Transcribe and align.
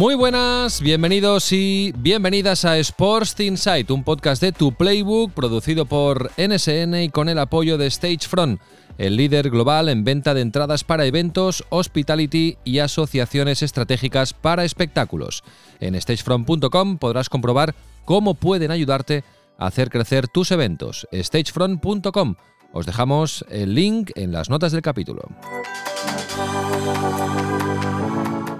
Muy 0.00 0.14
buenas, 0.14 0.80
bienvenidos 0.80 1.52
y 1.52 1.92
bienvenidas 1.94 2.64
a 2.64 2.78
Sports 2.78 3.38
Insight, 3.38 3.90
un 3.90 4.02
podcast 4.02 4.40
de 4.40 4.50
Tu 4.50 4.72
Playbook 4.72 5.30
producido 5.32 5.84
por 5.84 6.30
NSN 6.38 7.02
y 7.02 7.10
con 7.10 7.28
el 7.28 7.38
apoyo 7.38 7.76
de 7.76 7.90
Stagefront, 7.90 8.62
el 8.96 9.16
líder 9.16 9.50
global 9.50 9.90
en 9.90 10.02
venta 10.02 10.32
de 10.32 10.40
entradas 10.40 10.84
para 10.84 11.04
eventos, 11.04 11.66
hospitality 11.68 12.56
y 12.64 12.78
asociaciones 12.78 13.62
estratégicas 13.62 14.32
para 14.32 14.64
espectáculos. 14.64 15.44
En 15.80 16.00
stagefront.com 16.00 16.96
podrás 16.96 17.28
comprobar 17.28 17.74
cómo 18.06 18.32
pueden 18.32 18.70
ayudarte 18.70 19.22
a 19.58 19.66
hacer 19.66 19.90
crecer 19.90 20.28
tus 20.28 20.50
eventos. 20.50 21.06
stagefront.com. 21.12 22.36
Os 22.72 22.86
dejamos 22.86 23.44
el 23.50 23.74
link 23.74 24.12
en 24.14 24.32
las 24.32 24.48
notas 24.48 24.72
del 24.72 24.80
capítulo. 24.80 25.28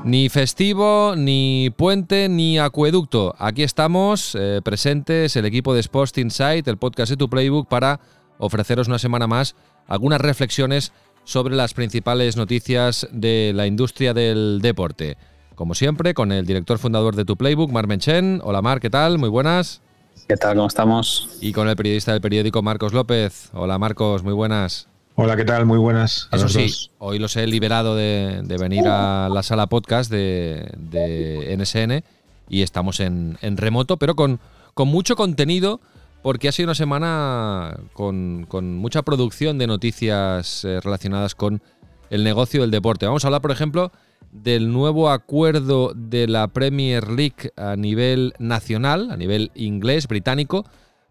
Ni 0.04 0.30
festivo, 0.30 1.14
ni 1.14 1.70
puente, 1.76 2.30
ni 2.30 2.58
acueducto. 2.58 3.34
Aquí 3.38 3.62
estamos 3.62 4.34
eh, 4.34 4.60
presentes 4.64 5.36
el 5.36 5.44
equipo 5.44 5.74
de 5.74 5.80
Sports 5.80 6.16
Insight, 6.16 6.66
el 6.68 6.78
podcast 6.78 7.10
de 7.10 7.18
tu 7.18 7.28
Playbook, 7.28 7.68
para 7.68 8.00
ofreceros 8.38 8.88
una 8.88 8.98
semana 8.98 9.26
más 9.26 9.56
algunas 9.86 10.20
reflexiones 10.20 10.92
sobre 11.24 11.54
las 11.54 11.74
principales 11.74 12.38
noticias 12.38 13.08
de 13.12 13.52
la 13.54 13.66
industria 13.66 14.14
del 14.14 14.60
deporte. 14.62 15.18
Como 15.54 15.74
siempre, 15.74 16.14
con 16.14 16.32
el 16.32 16.46
director 16.46 16.78
fundador 16.78 17.14
de 17.14 17.26
tu 17.26 17.36
Playbook, 17.36 17.70
Mar 17.70 17.86
Menchen. 17.86 18.40
Hola 18.42 18.62
Mar, 18.62 18.80
¿qué 18.80 18.88
tal? 18.88 19.18
Muy 19.18 19.28
buenas. 19.28 19.82
¿Qué 20.26 20.36
tal? 20.36 20.56
¿Cómo 20.56 20.68
estamos? 20.68 21.28
Y 21.42 21.52
con 21.52 21.68
el 21.68 21.76
periodista 21.76 22.12
del 22.12 22.22
periódico, 22.22 22.62
Marcos 22.62 22.94
López. 22.94 23.50
Hola 23.52 23.78
Marcos, 23.78 24.22
muy 24.22 24.32
buenas. 24.32 24.88
Hola, 25.16 25.36
¿qué 25.36 25.44
tal? 25.44 25.66
Muy 25.66 25.78
buenas. 25.78 26.28
Eso 26.32 26.48
sí, 26.48 26.90
hoy 26.98 27.18
los 27.18 27.36
he 27.36 27.46
liberado 27.46 27.94
de, 27.94 28.42
venir 28.58 28.86
a 28.86 29.28
la 29.28 29.42
sala 29.42 29.66
podcast 29.66 30.10
de, 30.10 31.56
NSN 31.58 32.04
y 32.48 32.62
estamos 32.62 33.00
en, 33.00 33.36
remoto, 33.56 33.96
pero 33.96 34.14
con, 34.14 34.40
con, 34.74 34.88
mucho 34.88 35.16
contenido 35.16 35.80
porque 36.22 36.48
ha 36.48 36.52
sido 36.52 36.68
una 36.68 36.74
semana 36.74 37.76
con, 37.92 38.46
mucha 38.76 39.02
producción 39.02 39.58
de 39.58 39.66
noticias 39.66 40.64
eh, 40.64 40.80
relacionadas 40.80 41.34
con 41.34 41.60
el 42.10 42.24
negocio 42.24 42.62
del 42.62 42.70
deporte. 42.70 43.06
Vamos 43.06 43.24
a 43.24 43.28
hablar, 43.28 43.42
por 43.42 43.50
ejemplo, 43.50 43.92
del 44.32 44.72
nuevo 44.72 45.10
acuerdo 45.10 45.92
de 45.94 46.28
la 46.28 46.48
Premier 46.48 47.08
League 47.08 47.52
a 47.56 47.76
nivel 47.76 48.34
nacional, 48.38 49.10
a 49.10 49.16
nivel 49.16 49.50
inglés, 49.54 50.06
británico, 50.06 50.64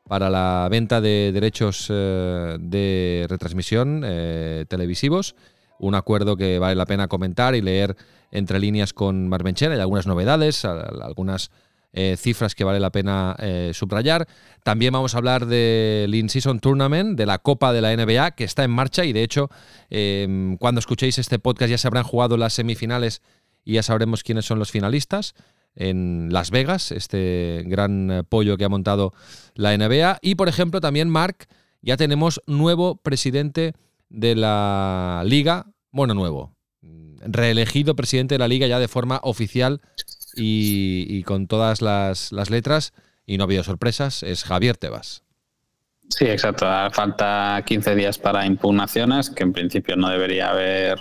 para 0.10 0.32
la 0.32 0.68
venta 0.72 1.02
de 1.02 1.30
derechos 1.32 1.86
eh, 1.90 2.58
de 2.60 3.28
retransmisión 3.30 4.02
eh, 4.04 4.66
televisivos. 4.68 5.36
Un 5.78 5.94
acuerdo 5.94 6.36
que 6.36 6.58
vale 6.58 6.74
la 6.74 6.88
pena 6.88 7.08
comentar 7.08 7.54
y 7.54 7.62
leer 7.62 7.96
entre 8.32 8.60
líneas 8.60 8.92
con 8.92 9.30
Marmenchen. 9.30 9.72
Hay 9.72 9.80
algunas 9.80 10.08
novedades, 10.08 10.66
algunas 10.66 11.52
eh, 11.94 12.16
cifras 12.18 12.56
que 12.56 12.64
vale 12.64 12.80
la 12.80 12.90
pena 12.90 13.38
subrayar. 13.72 14.28
También 14.64 14.94
vamos 14.94 15.14
a 15.14 15.20
hablar 15.20 15.46
del 15.46 16.14
In-Season 16.14 16.60
Tournament, 16.60 17.16
de 17.16 17.28
la 17.28 17.38
Copa 17.38 17.72
de 17.72 17.82
la 17.82 17.96
NBA, 17.96 18.32
que 18.32 18.46
está 18.46 18.64
en 18.64 18.72
marcha 18.72 19.06
y 19.06 19.14
de 19.14 19.22
hecho, 19.22 19.50
em, 19.92 20.58
cuando 20.58 20.80
escuchéis 20.80 21.20
este 21.20 21.38
podcast 21.38 21.70
ya 21.70 21.78
se 21.78 21.88
habrán 21.88 22.04
jugado 22.04 22.36
las 22.36 22.54
semifinales 22.54 23.22
y 23.64 23.74
ya 23.74 23.84
sabremos 23.84 24.24
quiénes 24.24 24.46
son 24.46 24.58
los 24.58 24.72
finalistas 24.72 25.36
en 25.80 26.28
Las 26.32 26.52
Vegas, 26.52 26.92
este 26.92 27.64
gran 27.66 28.12
eh, 28.12 28.24
pollo 28.24 28.58
que 28.58 28.66
ha 28.66 28.70
montado 28.70 29.14
la 29.56 29.76
NBA. 29.76 30.20
Y, 30.22 30.36
por 30.36 30.50
ejemplo, 30.50 30.82
también, 30.82 31.10
Mark, 31.10 31.48
ya 31.82 31.98
tenemos 31.98 32.42
nuevo 32.46 32.98
presidente 32.98 33.74
de 34.10 34.36
la 34.36 35.24
liga, 35.26 35.72
bueno, 35.92 36.14
nuevo, 36.14 36.56
reelegido 37.22 37.96
presidente 37.96 38.36
de 38.36 38.40
la 38.40 38.48
liga 38.48 38.68
ya 38.68 38.80
de 38.80 38.88
forma 38.88 39.20
oficial 39.24 39.82
y, 40.36 41.24
con 41.24 41.48
todas 41.48 41.82
las, 41.82 42.32
las 42.32 42.50
letras, 42.50 42.94
y 43.26 43.38
no 43.38 43.44
ha 43.44 43.46
habido 43.46 43.64
sorpresas, 43.64 44.24
es 44.24 44.44
Javier 44.44 44.78
Tebas. 44.78 45.24
Sí, 46.10 46.26
exacto. 46.26 46.66
Falta 46.92 47.64
15 47.66 47.96
días 47.96 48.18
para 48.18 48.46
impugnaciones, 48.46 49.30
que 49.30 49.44
en 49.44 49.54
principio 49.54 49.96
no 49.96 50.10
debería 50.10 50.50
haber 50.50 50.98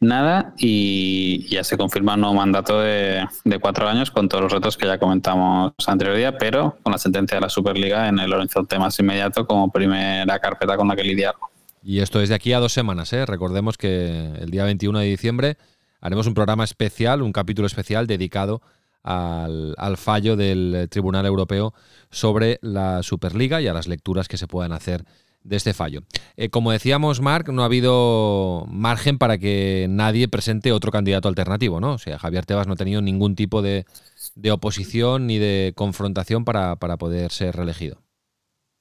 nada, 0.00 0.54
y 0.56 1.46
ya 1.48 1.62
se 1.62 1.76
confirma 1.76 2.14
un 2.14 2.22
nuevo 2.22 2.34
mandato 2.36 2.80
de, 2.80 3.28
cuatro 3.60 3.86
años 3.86 4.10
con 4.10 4.28
todos 4.28 4.44
los 4.44 4.52
retos 4.52 4.78
que 4.78 4.86
ya 4.86 4.98
comentamos 4.98 5.74
anterior 5.86 6.16
día, 6.16 6.38
pero 6.38 6.78
con 6.82 6.92
la 6.92 6.98
sentencia 6.98 7.36
de 7.36 7.42
la 7.42 7.50
Superliga 7.50 8.08
en 8.08 8.18
el 8.18 8.32
horizonte 8.32 8.78
más 8.78 8.98
inmediato 8.98 9.46
como 9.46 9.70
primera 9.70 10.38
carpeta 10.38 10.78
con 10.78 10.88
la 10.88 10.96
que 10.96 11.04
lidiar. 11.04 11.34
Y 11.82 12.00
esto 12.00 12.20
es 12.22 12.30
de 12.30 12.34
aquí 12.34 12.54
a 12.54 12.58
dos 12.58 12.72
semanas, 12.72 13.12
¿eh? 13.12 13.26
Recordemos 13.26 13.76
que 13.76 14.32
el 14.40 14.50
día 14.50 14.64
21 14.64 14.98
de 14.98 15.06
diciembre 15.06 15.56
haremos 16.00 16.26
un 16.26 16.34
programa 16.34 16.64
especial, 16.64 17.20
un 17.20 17.32
capítulo 17.32 17.66
especial 17.66 18.06
dedicado 18.06 18.62
al, 19.08 19.96
fallo 19.96 20.36
del 20.36 20.88
Tribunal 20.90 21.24
Europeo 21.26 21.72
sobre 22.10 22.58
la 22.62 23.02
Superliga 23.02 23.60
y 23.60 23.66
a 23.66 23.72
las 23.72 23.88
lecturas 23.88 24.28
que 24.28 24.36
se 24.36 24.46
puedan 24.46 24.72
hacer 24.72 25.04
de 25.44 25.56
este 25.56 25.72
fallo. 25.72 26.02
Eh, 26.36 26.50
como 26.50 26.72
decíamos, 26.72 27.20
Marc, 27.20 27.48
no 27.48 27.62
ha 27.62 27.66
habido 27.66 28.66
margen 28.68 29.16
para 29.16 29.38
que 29.38 29.86
nadie 29.88 30.28
presente 30.28 30.72
otro 30.72 30.92
candidato 30.92 31.28
alternativo, 31.28 31.80
¿no? 31.80 31.92
O 31.92 31.98
sea, 31.98 32.18
Javier 32.18 32.44
Tebas 32.44 32.66
no 32.66 32.74
ha 32.74 32.76
tenido 32.76 33.00
ningún 33.00 33.34
tipo 33.34 33.62
de, 33.62 33.86
oposición 34.50 35.26
ni 35.26 35.38
de 35.38 35.72
confrontación 35.74 36.44
para, 36.44 36.76
para 36.76 36.98
poder 36.98 37.30
ser 37.32 37.56
reelegido. 37.56 38.02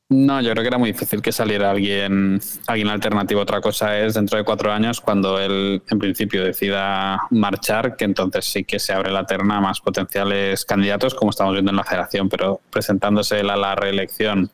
No, 0.09 0.40
yo 0.40 0.51
creo 0.51 0.63
que 0.63 0.69
era 0.69 0.78
muy 0.78 0.94
difícil 0.94 1.22
que 1.22 1.34
saliera 1.34 1.69
alguien, 1.72 2.40
alguien 2.68 2.88
alternativo. 2.88 3.41
Otra 3.41 3.59
cosa 3.59 4.00
es 4.00 4.13
dentro 4.13 4.38
de 4.38 4.45
cuatro 4.45 4.72
años, 4.72 5.01
cuando 5.01 5.38
él 5.38 5.81
en 5.85 6.00
principio 6.00 6.45
decida 6.45 7.23
marchar, 7.29 7.97
que 7.97 8.06
entonces 8.06 8.45
sí 8.45 8.63
que 8.63 8.79
se 8.79 8.94
abre 8.94 9.12
la 9.12 9.25
terna 9.25 9.57
a 9.57 9.62
más 9.62 9.81
potenciales 9.81 10.63
candidatos, 10.63 11.13
como 11.13 11.31
estamos 11.31 11.51
viendo 11.51 11.72
en 11.72 11.75
la 11.75 11.84
federación, 11.84 12.29
pero 12.29 12.62
presentándose 12.69 13.41
él 13.41 13.50
a 13.50 13.57
la 13.57 13.75
reelección 13.75 14.50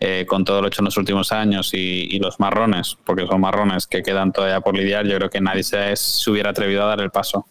eh, 0.00 0.26
con 0.28 0.44
todo 0.44 0.60
lo 0.60 0.66
hecho 0.66 0.80
en 0.80 0.86
los 0.86 0.96
últimos 0.96 1.30
años 1.30 1.70
y, 1.72 2.18
los 2.18 2.40
marrones, 2.40 2.98
porque 3.04 3.28
son 3.28 3.40
marrones 3.40 3.86
que 3.86 4.02
quedan 4.02 4.32
todavía 4.32 4.60
por 4.60 4.74
lidiar, 4.74 5.06
yo 5.06 5.18
creo 5.18 5.30
que 5.30 5.40
nadie 5.40 5.62
se 5.62 5.94
hubiera 6.28 6.50
atrevido 6.50 6.82
a 6.82 6.86
dar 6.86 7.00
el 7.00 7.10
paso. 7.10 7.46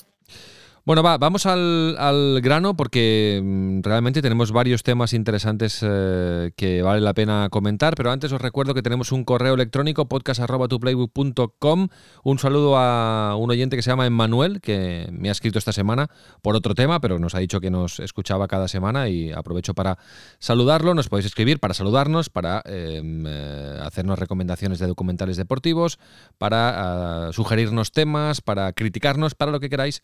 Bueno, 0.86 1.02
va, 1.02 1.18
vamos 1.18 1.48
al, 1.48 2.40
grano 2.44 2.78
porque 2.78 3.42
mm, 3.44 3.80
realmente 3.82 4.22
tenemos 4.22 4.52
varios 4.52 4.84
temas 4.84 5.14
interesantes 5.14 5.80
eh, 5.82 6.52
que 6.56 6.84
vale 6.84 7.02
la 7.02 7.16
pena 7.16 7.50
comentar, 7.50 7.96
pero 7.96 8.12
antes 8.12 8.32
os 8.32 8.40
recuerdo 8.40 8.76
que 8.76 8.84
tenemos 8.84 9.12
un 9.12 9.24
correo 9.24 9.56
electrónico 9.56 10.08
podcast.tuplaybook.com. 10.08 11.88
Un 12.24 12.38
saludo 12.38 12.78
a 12.78 13.36
un 13.36 13.50
oyente 13.50 13.76
que 13.76 13.82
se 13.82 13.90
llama 13.90 14.06
Emmanuel, 14.06 14.62
que 14.62 15.10
me 15.12 15.30
ha 15.30 15.32
escrito 15.32 15.58
esta 15.58 15.72
semana 15.72 16.12
por 16.44 16.56
otro 16.56 16.76
tema, 16.76 17.00
pero 17.02 17.18
nos 17.18 17.34
ha 17.34 17.40
dicho 17.40 17.60
que 17.60 17.72
nos 17.72 18.00
escuchaba 18.00 18.48
cada 18.48 18.68
semana 18.68 19.10
y 19.10 19.32
aprovecho 19.32 19.74
para 19.74 19.98
saludarlo. 20.38 20.94
Nos 20.94 21.10
podéis 21.10 21.26
escribir 21.26 21.60
para 21.60 21.74
saludarnos, 21.74 22.30
para 22.30 22.62
em, 22.64 23.26
eh, 23.26 23.80
hacernos 23.82 24.20
recomendaciones 24.20 24.78
de 24.78 24.86
documentales 24.86 25.36
deportivos, 25.36 25.98
para 26.38 27.30
ah, 27.30 27.34
sugerirnos 27.34 27.92
temas, 27.92 28.42
para 28.42 28.72
criticarnos, 28.74 29.34
para 29.34 29.52
lo 29.52 29.60
que 29.60 29.72
queráis 29.72 30.04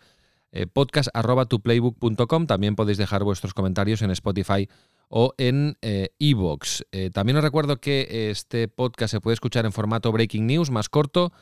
eh, 0.52 0.68
podcast.tuplaybook.com. 0.68 2.48
También 2.48 2.76
podéis 2.76 2.98
dejar 2.98 3.24
vuestros 3.24 3.54
comentarios 3.54 4.02
en 4.02 4.12
Spotify 4.12 4.68
o 5.10 5.34
en 5.38 5.78
Evox. 5.82 6.86
Eh, 6.92 7.10
también 7.12 7.38
os 7.38 7.44
recuerdo 7.44 7.78
que 7.82 8.30
este 8.32 8.68
podcast 8.70 9.12
se 9.12 9.20
puede 9.20 9.34
escuchar 9.34 9.66
en 9.66 9.74
formato 9.74 10.12
Breaking 10.12 10.48
News, 10.48 10.72
más 10.72 10.88
corto, 10.88 11.34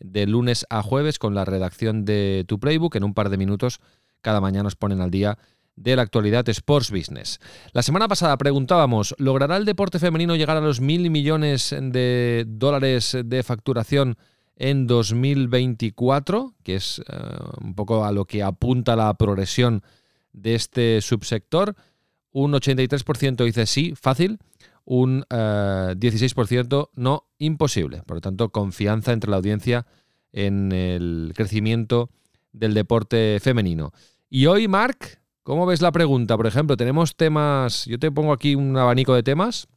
de 0.00 0.26
lunes 0.26 0.66
a 0.70 0.82
jueves, 0.82 1.18
con 1.18 1.34
la 1.34 1.44
redacción 1.44 2.04
de 2.06 2.44
Tu 2.48 2.58
Playbook. 2.58 2.96
En 2.96 3.04
un 3.04 3.14
par 3.14 3.28
de 3.28 3.36
minutos 3.36 3.80
cada 4.20 4.40
mañana 4.40 4.66
os 4.66 4.76
ponen 4.76 5.00
al 5.00 5.10
día 5.10 5.38
de 5.76 5.94
la 5.94 6.02
actualidad 6.02 6.48
Sports 6.48 6.90
Business. 6.90 7.38
La 7.72 7.82
semana 7.82 8.08
pasada 8.08 8.36
preguntábamos, 8.36 9.14
¿logrará 9.18 9.56
el 9.56 9.64
deporte 9.64 9.98
femenino 9.98 10.34
llegar 10.34 10.56
a 10.56 10.60
los 10.60 10.80
mil 10.80 11.08
millones 11.10 11.74
de 11.80 12.44
dólares 12.48 13.16
de 13.24 13.42
facturación 13.42 14.16
en 14.58 14.88
2024, 14.88 16.54
que 16.64 16.74
es 16.74 17.00
eh, 17.08 17.14
un 17.62 17.74
poco 17.74 18.04
a 18.04 18.12
lo 18.12 18.24
que 18.24 18.42
apunta 18.42 18.96
la 18.96 19.14
progresión 19.14 19.82
de 20.32 20.56
este 20.56 21.00
subsector. 21.00 21.76
Un 22.32 22.52
83% 22.52 23.44
dice 23.44 23.66
sí, 23.66 23.94
fácil, 23.94 24.38
un 24.84 25.22
16% 25.30 26.82
eh, 26.82 26.90
no, 26.96 27.24
imposible. 27.38 28.02
Por 28.04 28.16
lo 28.16 28.20
tanto, 28.20 28.50
confianza 28.50 29.12
entre 29.12 29.30
la 29.30 29.36
audiencia 29.36 29.86
en 30.32 30.72
el 30.72 31.32
crecimiento 31.36 32.10
del 32.52 32.74
deporte 32.74 33.38
femenino. 33.40 33.92
Y 34.28 34.46
hoy, 34.46 34.66
Marc, 34.66 35.20
¿cómo 35.44 35.66
ves 35.66 35.80
la 35.82 35.92
pregunta? 35.92 36.36
Por 36.36 36.48
ejemplo, 36.48 36.76
tenemos 36.76 37.16
temas, 37.16 37.84
yo 37.84 37.98
te 37.98 38.10
pongo 38.10 38.32
aquí 38.32 38.56
un 38.56 38.76
abanico 38.76 39.14
de 39.14 39.22
temas, 39.22 39.68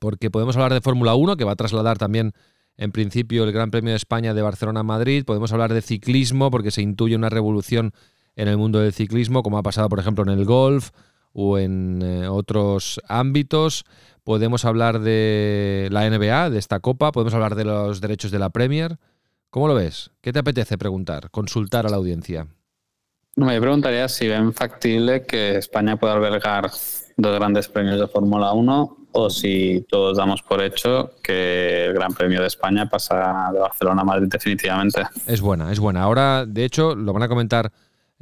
porque 0.00 0.30
podemos 0.30 0.56
hablar 0.56 0.74
de 0.74 0.80
Fórmula 0.80 1.14
1, 1.14 1.36
que 1.36 1.44
va 1.44 1.52
a 1.52 1.56
trasladar 1.56 1.98
también 1.98 2.32
en 2.76 2.92
principio 2.92 3.44
el 3.44 3.52
Gran 3.52 3.70
Premio 3.70 3.90
de 3.90 3.96
España 3.96 4.34
de 4.34 4.42
Barcelona-Madrid, 4.42 5.24
podemos 5.24 5.52
hablar 5.52 5.72
de 5.72 5.82
ciclismo 5.82 6.50
porque 6.50 6.70
se 6.70 6.82
intuye 6.82 7.16
una 7.16 7.28
revolución 7.28 7.92
en 8.36 8.48
el 8.48 8.56
mundo 8.56 8.80
del 8.80 8.92
ciclismo, 8.92 9.42
como 9.42 9.58
ha 9.58 9.62
pasado 9.62 9.88
por 9.88 9.98
ejemplo 9.98 10.24
en 10.24 10.30
el 10.30 10.44
golf 10.44 10.90
o 11.32 11.58
en 11.58 12.00
eh, 12.02 12.28
otros 12.28 13.00
ámbitos. 13.08 13.84
Podemos 14.24 14.64
hablar 14.64 15.00
de 15.00 15.88
la 15.90 16.08
NBA, 16.08 16.50
de 16.50 16.58
esta 16.58 16.80
copa, 16.80 17.12
podemos 17.12 17.34
hablar 17.34 17.54
de 17.54 17.64
los 17.64 18.00
derechos 18.00 18.30
de 18.30 18.38
la 18.38 18.50
Premier. 18.50 18.98
¿Cómo 19.50 19.68
lo 19.68 19.74
ves? 19.74 20.10
¿Qué 20.20 20.32
te 20.32 20.38
apetece 20.38 20.78
preguntar, 20.78 21.30
consultar 21.30 21.86
a 21.86 21.90
la 21.90 21.96
audiencia? 21.96 22.46
Me 23.36 23.60
preguntaría 23.60 24.08
si 24.08 24.28
ven 24.28 24.52
factible 24.52 25.24
que 25.26 25.56
España 25.56 25.96
pueda 25.96 26.14
albergar 26.14 26.70
dos 27.16 27.34
grandes 27.38 27.68
premios 27.68 27.98
de 27.98 28.06
Fórmula 28.06 28.52
1 28.52 29.01
o 29.12 29.30
si 29.30 29.84
todos 29.88 30.16
damos 30.16 30.42
por 30.42 30.62
hecho 30.62 31.12
que 31.22 31.86
el 31.86 31.94
Gran 31.94 32.12
Premio 32.14 32.40
de 32.40 32.46
España 32.46 32.88
pasa 32.88 33.50
de 33.52 33.58
Barcelona 33.58 34.02
a 34.02 34.04
Madrid 34.04 34.28
definitivamente. 34.28 35.02
Es 35.26 35.40
buena, 35.40 35.70
es 35.70 35.78
buena. 35.78 36.02
Ahora, 36.02 36.46
de 36.46 36.64
hecho, 36.64 36.94
lo 36.94 37.12
van 37.12 37.22
a 37.22 37.28
comentar 37.28 37.72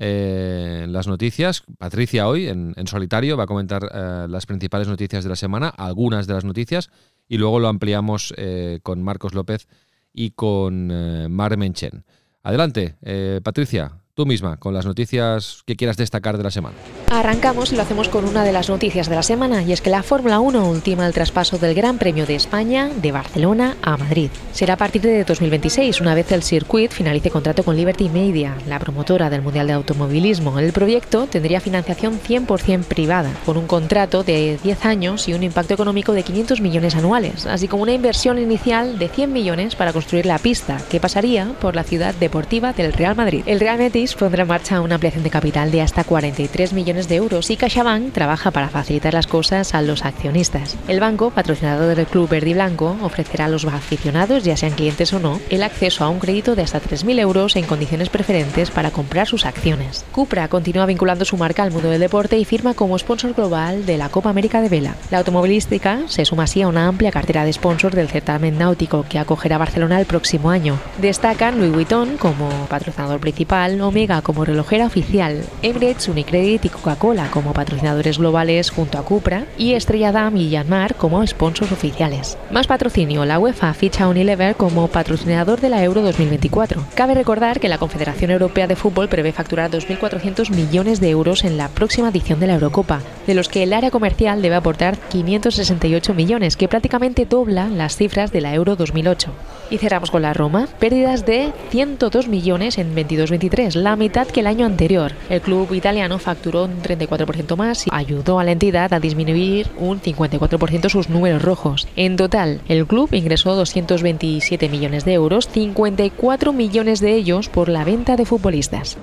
eh, 0.02 0.86
las 0.88 1.06
noticias. 1.06 1.62
Patricia 1.78 2.26
hoy, 2.26 2.48
en, 2.48 2.74
solitario, 2.86 3.36
va 3.36 3.44
a 3.44 3.46
comentar 3.46 3.86
eh, 3.92 4.26
las 4.30 4.46
principales 4.46 4.88
noticias 4.88 5.24
de 5.24 5.28
la 5.28 5.36
semana, 5.36 5.68
algunas 5.68 6.26
de 6.26 6.32
las 6.32 6.44
noticias, 6.44 6.90
y 7.28 7.36
luego 7.36 7.60
lo 7.60 7.68
ampliamos 7.68 8.32
eh, 8.38 8.80
con 8.82 9.02
Marcos 9.02 9.34
López 9.34 9.68
y 10.12 10.30
con 10.30 10.88
Mar 11.30 11.56
Menchen. 11.56 12.04
Adelante, 12.42 12.96
Patricia, 13.44 13.99
tú 14.14 14.26
misma, 14.26 14.56
con 14.56 14.74
las 14.74 14.86
noticias 14.86 15.62
que 15.66 15.76
quieras 15.76 15.96
destacar 15.96 16.36
de 16.36 16.44
la 16.44 16.50
semana. 16.50 16.76
Arrancamos 17.10 17.72
y 17.72 17.76
lo 17.76 17.82
hacemos 17.82 18.08
con 18.08 18.24
una 18.24 18.44
de 18.44 18.52
las 18.52 18.68
noticias 18.68 19.08
de 19.08 19.14
la 19.16 19.22
semana, 19.22 19.62
y 19.62 19.72
es 19.72 19.80
que 19.80 19.90
la 19.90 20.02
Fórmula 20.02 20.40
1 20.40 20.68
ultima 20.68 21.06
el 21.06 21.12
traspaso 21.12 21.58
del 21.58 21.74
Gran 21.74 21.98
Premio 21.98 22.26
de 22.26 22.34
España 22.36 22.88
de 22.88 23.12
Barcelona 23.12 23.76
a 23.82 23.96
Madrid. 23.96 24.30
Será 24.52 24.74
a 24.74 24.76
partir 24.76 25.02
de 25.02 25.24
2026, 25.24 26.00
una 26.00 26.14
vez 26.14 26.30
el 26.32 26.42
circuit 26.42 26.92
finalice 26.92 27.30
contrato 27.30 27.64
con 27.64 27.76
Liberty 27.76 28.08
Media, 28.08 28.56
la 28.68 28.78
promotora 28.78 29.30
del 29.30 29.42
Mundial 29.42 29.66
de 29.66 29.72
Automovilismo. 29.72 30.58
El 30.58 30.72
proyecto 30.72 31.26
tendría 31.26 31.60
financiación 31.60 32.20
100% 32.20 32.84
privada, 32.84 33.30
con 33.44 33.56
un 33.56 33.66
contrato 33.66 34.22
de 34.22 34.58
10 34.62 34.84
años 34.84 35.28
y 35.28 35.34
un 35.34 35.42
impacto 35.42 35.74
económico 35.74 36.12
de 36.12 36.22
500 36.22 36.60
millones 36.60 36.94
anuales, 36.94 37.46
así 37.46 37.68
como 37.68 37.82
una 37.82 37.92
inversión 37.92 38.38
inicial 38.38 38.98
de 38.98 39.08
100 39.08 39.32
millones 39.32 39.74
para 39.74 39.92
construir 39.92 40.26
la 40.26 40.38
pista, 40.38 40.78
que 40.90 41.00
pasaría 41.00 41.46
por 41.60 41.74
la 41.74 41.84
ciudad 41.84 42.14
deportiva 42.14 42.72
del 42.72 42.92
Real 42.92 43.16
Madrid. 43.16 43.42
El 43.46 43.60
Real 43.60 43.78
Betis 44.00 44.14
pondrá 44.14 44.44
en 44.44 44.48
marcha 44.48 44.80
una 44.80 44.94
ampliación 44.94 45.24
de 45.24 45.28
capital 45.28 45.70
de 45.70 45.82
hasta 45.82 46.04
43 46.04 46.72
millones 46.72 47.06
de 47.06 47.16
euros 47.16 47.50
y 47.50 47.58
CaixaBank 47.58 48.14
trabaja 48.14 48.50
para 48.50 48.70
facilitar 48.70 49.12
las 49.12 49.26
cosas 49.26 49.74
a 49.74 49.82
los 49.82 50.06
accionistas. 50.06 50.78
El 50.88 51.00
banco, 51.00 51.30
patrocinador 51.30 51.94
del 51.94 52.06
club 52.06 52.26
verde 52.26 52.48
y 52.48 52.54
blanco, 52.54 52.96
ofrecerá 53.02 53.44
a 53.44 53.48
los 53.48 53.66
aficionados, 53.66 54.42
ya 54.42 54.56
sean 54.56 54.72
clientes 54.72 55.12
o 55.12 55.18
no, 55.18 55.38
el 55.50 55.62
acceso 55.62 56.02
a 56.02 56.08
un 56.08 56.18
crédito 56.18 56.54
de 56.54 56.62
hasta 56.62 56.80
3.000 56.80 57.20
euros 57.20 57.56
en 57.56 57.66
condiciones 57.66 58.08
preferentes 58.08 58.70
para 58.70 58.90
comprar 58.90 59.26
sus 59.26 59.44
acciones. 59.44 60.06
Cupra 60.12 60.48
continúa 60.48 60.86
vinculando 60.86 61.26
su 61.26 61.36
marca 61.36 61.62
al 61.62 61.70
mundo 61.70 61.90
del 61.90 62.00
deporte 62.00 62.38
y 62.38 62.46
firma 62.46 62.72
como 62.72 62.98
sponsor 62.98 63.34
global 63.34 63.84
de 63.84 63.98
la 63.98 64.08
Copa 64.08 64.30
América 64.30 64.62
de 64.62 64.70
Vela. 64.70 64.96
La 65.10 65.18
automovilística 65.18 66.04
se 66.06 66.24
suma 66.24 66.44
así 66.44 66.62
a 66.62 66.68
una 66.68 66.86
amplia 66.86 67.10
cartera 67.10 67.44
de 67.44 67.52
sponsors 67.52 67.94
del 67.94 68.08
certamen 68.08 68.56
náutico 68.56 69.04
que 69.06 69.18
acogerá 69.18 69.58
Barcelona 69.58 70.00
el 70.00 70.06
próximo 70.06 70.48
año. 70.48 70.78
Destacan 71.02 71.58
Louis 71.58 71.72
Vuitton 71.72 72.16
como 72.16 72.48
patrocinador 72.70 73.20
principal, 73.20 73.76
Omega 73.90 74.22
como 74.22 74.44
relojera 74.44 74.86
oficial, 74.86 75.44
Emirates, 75.62 76.06
Unicredit 76.06 76.64
y 76.64 76.68
Coca 76.68 76.94
cola 76.94 77.28
como 77.32 77.52
patrocinadores 77.52 78.18
globales 78.18 78.70
junto 78.70 78.98
a 78.98 79.04
Cupra 79.04 79.46
y 79.58 79.72
Estrella 79.72 80.12
Damm 80.12 80.36
y 80.36 80.48
Yanmar 80.48 80.94
como 80.94 81.26
sponsors 81.26 81.72
oficiales. 81.72 82.38
Más 82.52 82.68
patrocinio, 82.68 83.24
la 83.24 83.40
UEFA 83.40 83.74
ficha 83.74 84.04
a 84.04 84.08
Unilever 84.08 84.54
como 84.54 84.86
patrocinador 84.86 85.60
de 85.60 85.70
la 85.70 85.82
Euro 85.82 86.02
2024. 86.02 86.84
Cabe 86.94 87.14
recordar 87.14 87.58
que 87.58 87.68
la 87.68 87.78
Confederación 87.78 88.30
Europea 88.30 88.68
de 88.68 88.76
Fútbol 88.76 89.08
prevé 89.08 89.32
facturar 89.32 89.72
2.400 89.72 90.50
millones 90.50 91.00
de 91.00 91.10
euros 91.10 91.42
en 91.42 91.56
la 91.56 91.68
próxima 91.68 92.10
edición 92.10 92.38
de 92.38 92.46
la 92.46 92.54
Eurocopa, 92.54 93.00
de 93.26 93.34
los 93.34 93.48
que 93.48 93.64
el 93.64 93.72
área 93.72 93.90
comercial 93.90 94.40
debe 94.40 94.54
aportar 94.54 94.98
568 94.98 96.14
millones, 96.14 96.56
que 96.56 96.68
prácticamente 96.68 97.26
dobla 97.26 97.68
las 97.68 97.96
cifras 97.96 98.30
de 98.30 98.40
la 98.40 98.54
Euro 98.54 98.76
2008. 98.76 99.32
Y 99.68 99.78
cerramos 99.78 100.12
con 100.12 100.22
la 100.22 100.32
Roma, 100.32 100.68
pérdidas 100.78 101.26
de 101.26 101.52
102 101.70 102.28
millones 102.28 102.78
en 102.78 102.94
22-23, 102.94 103.79
la 103.80 103.96
mitad 103.96 104.26
que 104.26 104.40
el 104.40 104.46
año 104.46 104.66
anterior. 104.66 105.12
El 105.28 105.40
club 105.40 105.72
italiano 105.74 106.18
facturó 106.18 106.64
un 106.64 106.82
34% 106.82 107.56
más 107.56 107.86
y 107.86 107.90
ayudó 107.92 108.38
a 108.38 108.44
la 108.44 108.52
entidad 108.52 108.92
a 108.92 109.00
disminuir 109.00 109.68
un 109.78 110.00
54% 110.00 110.88
sus 110.88 111.08
números 111.08 111.42
rojos. 111.42 111.88
En 111.96 112.16
total, 112.16 112.60
el 112.68 112.86
club 112.86 113.12
ingresó 113.12 113.54
227 113.54 114.68
millones 114.68 115.04
de 115.04 115.14
euros, 115.14 115.48
54 115.48 116.52
millones 116.52 117.00
de 117.00 117.14
ellos 117.14 117.48
por 117.48 117.68
la 117.68 117.84
venta 117.84 118.16
de 118.16 118.24
futbolistas. 118.24 118.98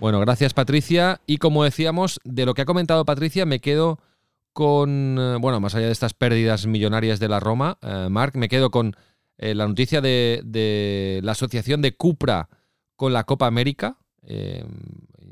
Bueno, 0.00 0.20
gracias 0.20 0.52
Patricia. 0.52 1.20
Y 1.26 1.38
como 1.38 1.64
decíamos, 1.64 2.20
de 2.24 2.44
lo 2.44 2.54
que 2.54 2.62
ha 2.62 2.66
comentado 2.66 3.04
Patricia, 3.04 3.46
me 3.46 3.60
quedo 3.60 4.00
con, 4.52 5.16
eh, 5.18 5.36
bueno, 5.40 5.60
más 5.60 5.74
allá 5.74 5.86
de 5.86 5.92
estas 5.92 6.14
pérdidas 6.14 6.66
millonarias 6.66 7.20
de 7.20 7.28
la 7.28 7.40
Roma, 7.40 7.78
eh, 7.82 8.08
Marc, 8.10 8.36
me 8.36 8.48
quedo 8.48 8.70
con 8.70 8.94
eh, 9.36 9.54
la 9.54 9.66
noticia 9.66 10.00
de, 10.00 11.20
la 11.22 11.32
asociación 11.32 11.82
de 11.82 11.96
Cupra 11.96 12.48
con 13.04 13.12
la 13.12 13.24
Copa 13.24 13.46
América, 13.46 13.98
eh, 14.22 14.64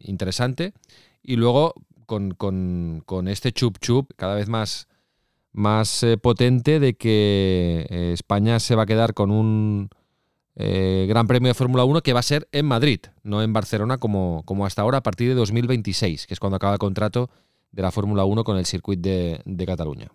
interesante, 0.01 0.75
y 1.23 1.37
luego 1.37 1.73
con, 2.05 2.37
este 3.29 3.53
chup 3.53 3.79
chup 3.79 4.11
cada 4.15 4.35
vez 4.35 4.47
más, 4.47 4.89
más 5.53 6.03
eh, 6.03 6.19
potente 6.19 6.81
de 6.81 6.93
que 6.93 8.13
España 8.13 8.61
se 8.61 8.75
va 8.75 8.83
a 8.83 8.87
quedar 8.87 9.15
con 9.15 9.31
un 9.31 9.89
Gran 10.55 11.27
Premio 11.27 11.49
de 11.49 11.55
Fórmula 11.55 11.85
1 11.85 12.03
que 12.03 12.13
va 12.13 12.21
a 12.21 12.23
ser 12.23 12.47
en 12.53 12.67
Madrid, 12.67 13.01
no 13.23 13.43
en 13.43 13.55
Barcelona 13.55 13.97
como, 13.97 14.43
como 14.45 14.67
hasta 14.67 14.83
ahora 14.83 14.99
a 14.99 15.03
partir 15.03 15.31
de 15.31 15.35
2026, 15.35 16.27
que 16.27 16.35
es 16.35 16.41
cuando 16.41 16.57
acaba 16.57 16.75
el 16.75 16.79
contrato 16.79 17.31
de 17.71 17.81
la 17.81 17.91
Fórmula 17.91 18.27
1 18.27 18.45
con 18.45 18.59
el 18.59 18.67
circuito 18.67 19.09
de 19.09 19.65
Cataluña. 19.67 20.09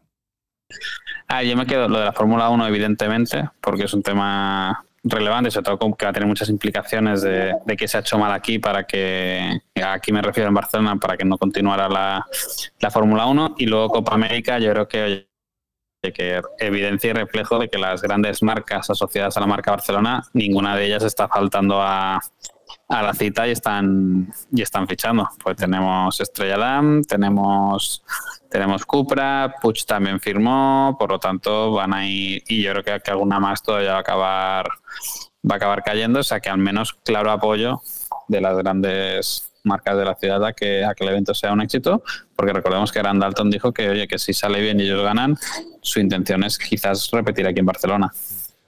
Ah, 1.27 1.41
yo 1.41 1.57
me 1.57 1.65
quedo 1.65 1.89
lo 1.89 1.97
de 1.97 2.05
la 2.05 2.13
Fórmula 2.13 2.49
1, 2.49 2.67
evidentemente, 2.67 3.49
porque 3.61 3.85
es 3.85 3.93
un 3.95 4.03
tema 4.03 4.85
relevante, 5.09 5.51
sobre 5.51 5.65
todo 5.65 5.95
que 5.95 6.05
va 6.05 6.09
a 6.11 6.13
tener 6.13 6.27
muchas 6.27 6.49
implicaciones 6.49 7.21
de, 7.21 7.55
de 7.65 7.77
qué 7.77 7.87
se 7.87 7.97
ha 7.97 7.99
hecho 8.01 8.17
mal 8.17 8.31
aquí 8.31 8.59
para 8.59 8.85
que, 8.85 9.61
aquí 9.83 10.11
me 10.11 10.21
refiero 10.21 10.49
en 10.49 10.55
Barcelona, 10.55 10.95
para 10.97 11.17
que 11.17 11.25
no 11.25 11.37
continuara 11.37 11.89
la, 11.89 12.25
la 12.79 12.91
Fórmula 12.91 13.25
1. 13.25 13.55
Y 13.57 13.65
luego 13.65 13.89
Copa 13.89 14.13
América, 14.13 14.59
yo 14.59 14.71
creo 14.71 14.87
que 14.87 15.27
que 16.13 16.41
evidencia 16.59 17.09
y 17.09 17.13
reflejo 17.13 17.59
de 17.59 17.67
que 17.67 17.77
las 17.77 18.01
grandes 18.01 18.41
marcas 18.41 18.89
asociadas 18.89 19.35
a 19.35 19.41
la 19.41 19.47
marca 19.47 19.71
Barcelona, 19.71 20.23
ninguna 20.31 20.75
de 20.75 20.85
ellas 20.85 21.03
está 21.03 21.27
faltando 21.27 21.81
a, 21.81 22.21
a 22.89 23.01
la 23.01 23.13
cita 23.13 23.47
y 23.47 23.51
están 23.51 24.31
y 24.51 24.61
están 24.61 24.87
fichando. 24.87 25.29
Pues 25.43 25.57
tenemos 25.57 26.19
Estrella 26.19 26.57
Damm, 26.57 27.03
tenemos 27.03 28.03
tenemos 28.49 28.85
Cupra, 28.85 29.55
Puch 29.61 29.85
también 29.85 30.19
firmó, 30.19 30.95
por 30.97 31.11
lo 31.11 31.19
tanto 31.19 31.71
van 31.71 31.93
a 31.93 32.07
ir 32.07 32.43
y 32.47 32.63
yo 32.63 32.71
creo 32.73 33.01
que, 33.01 33.11
alguna 33.11 33.39
más 33.39 33.61
todavía 33.61 33.91
va 33.91 33.97
a 33.97 34.01
acabar 34.01 34.67
va 35.49 35.55
a 35.55 35.57
acabar 35.57 35.83
cayendo, 35.83 36.19
o 36.19 36.23
sea 36.23 36.39
que 36.39 36.49
al 36.49 36.57
menos 36.57 36.93
claro 37.03 37.31
apoyo 37.31 37.81
de 38.27 38.41
las 38.41 38.57
grandes 38.57 39.51
marcas 39.63 39.97
de 39.97 40.05
la 40.05 40.15
ciudad 40.15 40.43
a 40.45 40.53
que, 40.53 40.83
a 40.83 40.95
que 40.95 41.03
el 41.03 41.11
evento 41.11 41.33
sea 41.33 41.51
un 41.51 41.61
éxito, 41.61 42.01
porque 42.35 42.53
recordemos 42.53 42.91
que 42.91 42.99
Grant 42.99 43.21
Dalton 43.21 43.51
dijo 43.51 43.73
que, 43.73 43.89
oye, 43.89 44.07
que 44.07 44.17
si 44.17 44.33
sale 44.33 44.61
bien 44.61 44.79
y 44.79 44.83
ellos 44.83 45.03
ganan, 45.03 45.37
su 45.81 45.99
intención 45.99 46.43
es 46.43 46.57
quizás 46.57 47.11
repetir 47.11 47.45
aquí 47.47 47.59
en 47.59 47.65
Barcelona. 47.65 48.11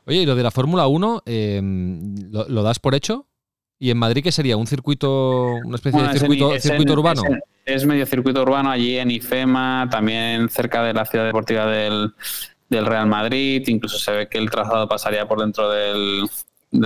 Oye, 0.05 0.23
y 0.23 0.25
lo 0.25 0.35
de 0.35 0.43
la 0.43 0.51
Fórmula 0.51 0.87
1, 0.87 1.23
eh, 1.25 1.61
¿lo, 2.31 2.63
das 2.63 2.79
por 2.79 2.95
hecho? 2.95 3.27
¿Y 3.81 3.91
en 3.91 3.97
Madrid 3.97 4.21
qué 4.21 4.31
sería? 4.31 4.57
¿Un 4.57 4.67
circuito, 4.67 5.53
una 5.63 5.75
especie 5.75 6.01
de 6.01 6.19
circuito, 6.19 6.59
circuito 6.59 6.93
urbano? 6.93 7.21
Es, 7.65 7.85
medio 7.85 8.05
circuito 8.05 8.41
urbano 8.41 8.69
allí 8.69 8.97
en 8.97 9.09
IFEMA, 9.09 9.87
también 9.89 10.49
cerca 10.49 10.83
de 10.83 10.93
la 10.93 11.05
ciudad 11.05 11.25
deportiva 11.25 11.65
del, 11.65 12.13
Real 12.69 13.07
Madrid. 13.07 13.63
Incluso 13.67 13.97
se 13.97 14.11
ve 14.11 14.27
que 14.27 14.37
el 14.37 14.49
trazado 14.49 14.89
pasaría 14.89 15.25
por 15.27 15.39
dentro 15.39 15.69
del, 15.69 16.27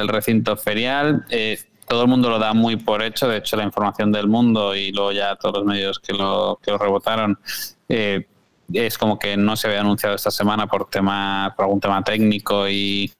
recinto 0.07 0.55
ferial. 0.55 1.25
Eh, 1.31 1.59
todo 1.87 2.03
el 2.03 2.07
mundo 2.07 2.29
lo 2.29 2.37
da 2.37 2.53
muy 2.53 2.75
por 2.75 3.01
hecho. 3.01 3.27
De 3.27 3.37
hecho, 3.37 3.57
la 3.57 3.63
información 3.63 4.11
del 4.11 4.27
mundo 4.27 4.75
y 4.75 4.91
luego 4.91 5.11
ya 5.11 5.35
todos 5.35 5.57
los 5.57 5.65
medios 5.65 5.99
que 5.99 6.13
lo, 6.13 6.59
que 6.61 6.69
lo 6.69 6.77
rebotaron. 6.77 7.39
Eh, 7.89 8.27
es 8.71 8.97
como 8.99 9.17
que 9.17 9.35
no 9.35 9.55
se 9.55 9.67
había 9.67 9.81
anunciado 9.81 10.15
esta 10.15 10.31
semana 10.31 10.67
por 10.67 10.89
tema 10.89 11.53
por 11.55 11.65
algún 11.65 11.79
tema 11.79 12.03
técnico 12.03 12.69
y, 12.69 13.11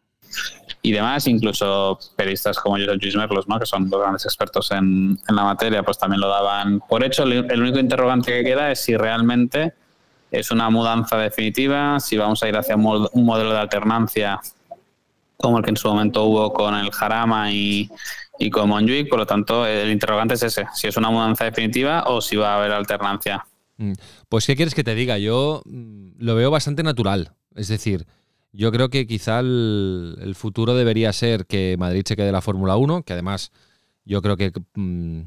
y 0.82 0.92
demás, 0.92 1.28
incluso 1.28 1.98
periodistas 2.16 2.60
como 2.60 2.76
Joseph 2.76 3.02
Luis 3.02 3.16
Merlos, 3.16 3.48
¿no? 3.48 3.58
que 3.58 3.66
son 3.66 3.90
los 3.90 4.02
grandes 4.02 4.26
expertos 4.26 4.70
en, 4.72 5.18
la 5.30 5.44
materia, 5.44 5.82
pues 5.82 5.98
también 5.98 6.20
lo 6.20 6.28
daban 6.28 6.82
por 6.82 7.04
hecho. 7.04 7.24
El, 7.24 7.62
único 7.62 7.80
interrogante 7.80 8.32
que 8.32 8.44
queda 8.44 8.70
es 8.70 8.82
si 8.82 8.98
realmente 8.98 9.74
es 10.30 10.52
una 10.52 10.70
mudanza 10.70 11.18
definitiva, 11.18 12.00
si 12.02 12.18
vamos 12.18 12.44
a 12.44 12.50
ir 12.50 12.58
hacia 12.58 12.76
un, 12.76 13.10
modelo 13.14 13.52
de 13.52 13.60
alternancia 13.60 14.42
como 15.38 15.58
el 15.58 15.64
que 15.64 15.72
en 15.72 15.78
su 15.78 15.88
momento 15.88 16.24
hubo 16.26 16.52
con 16.52 16.76
el 16.76 16.92
Jarama 16.92 17.52
y, 17.52 17.90
y 18.40 18.50
con 18.50 18.70
Monjuic, 18.70 19.10
por 19.10 19.20
lo 19.20 19.26
tanto 19.26 19.66
el 19.66 19.90
interrogante 19.90 20.34
es 20.34 20.44
ese, 20.44 20.66
si 20.74 20.88
es 20.88 20.98
una 20.98 21.10
mudanza 21.10 21.46
definitiva 21.46 22.04
o 22.08 22.22
si 22.22 22.36
va 22.36 22.54
a 22.54 22.58
haber 22.58 22.72
alternancia. 22.72 23.46
Mm. 23.78 23.94
Pues 24.28 24.46
¿qué 24.46 24.56
quieres 24.56 24.76
que 24.76 24.84
te 24.84 24.96
diga? 24.96 25.18
Yo 25.18 25.62
mm, 25.66 26.12
lo 26.20 26.36
veo 26.36 26.52
bastante 26.52 26.84
natural, 26.84 27.32
es 27.56 27.68
decir, 27.68 28.06
Yo 28.54 28.72
creo 28.72 28.90
que 28.90 29.08
quizá 29.08 29.40
el, 29.40 30.34
futuro 30.36 30.76
debería 30.76 31.12
ser 31.12 31.48
que 31.48 31.76
Madrid 31.80 32.04
se 32.06 32.16
quede 32.16 32.32
la 32.32 32.42
Fórmula 32.42 32.76
1, 32.76 33.02
que 33.02 33.14
además 33.14 33.52
yo 34.06 34.22
creo 34.22 34.38
que, 34.38 34.52
mm, 34.76 35.22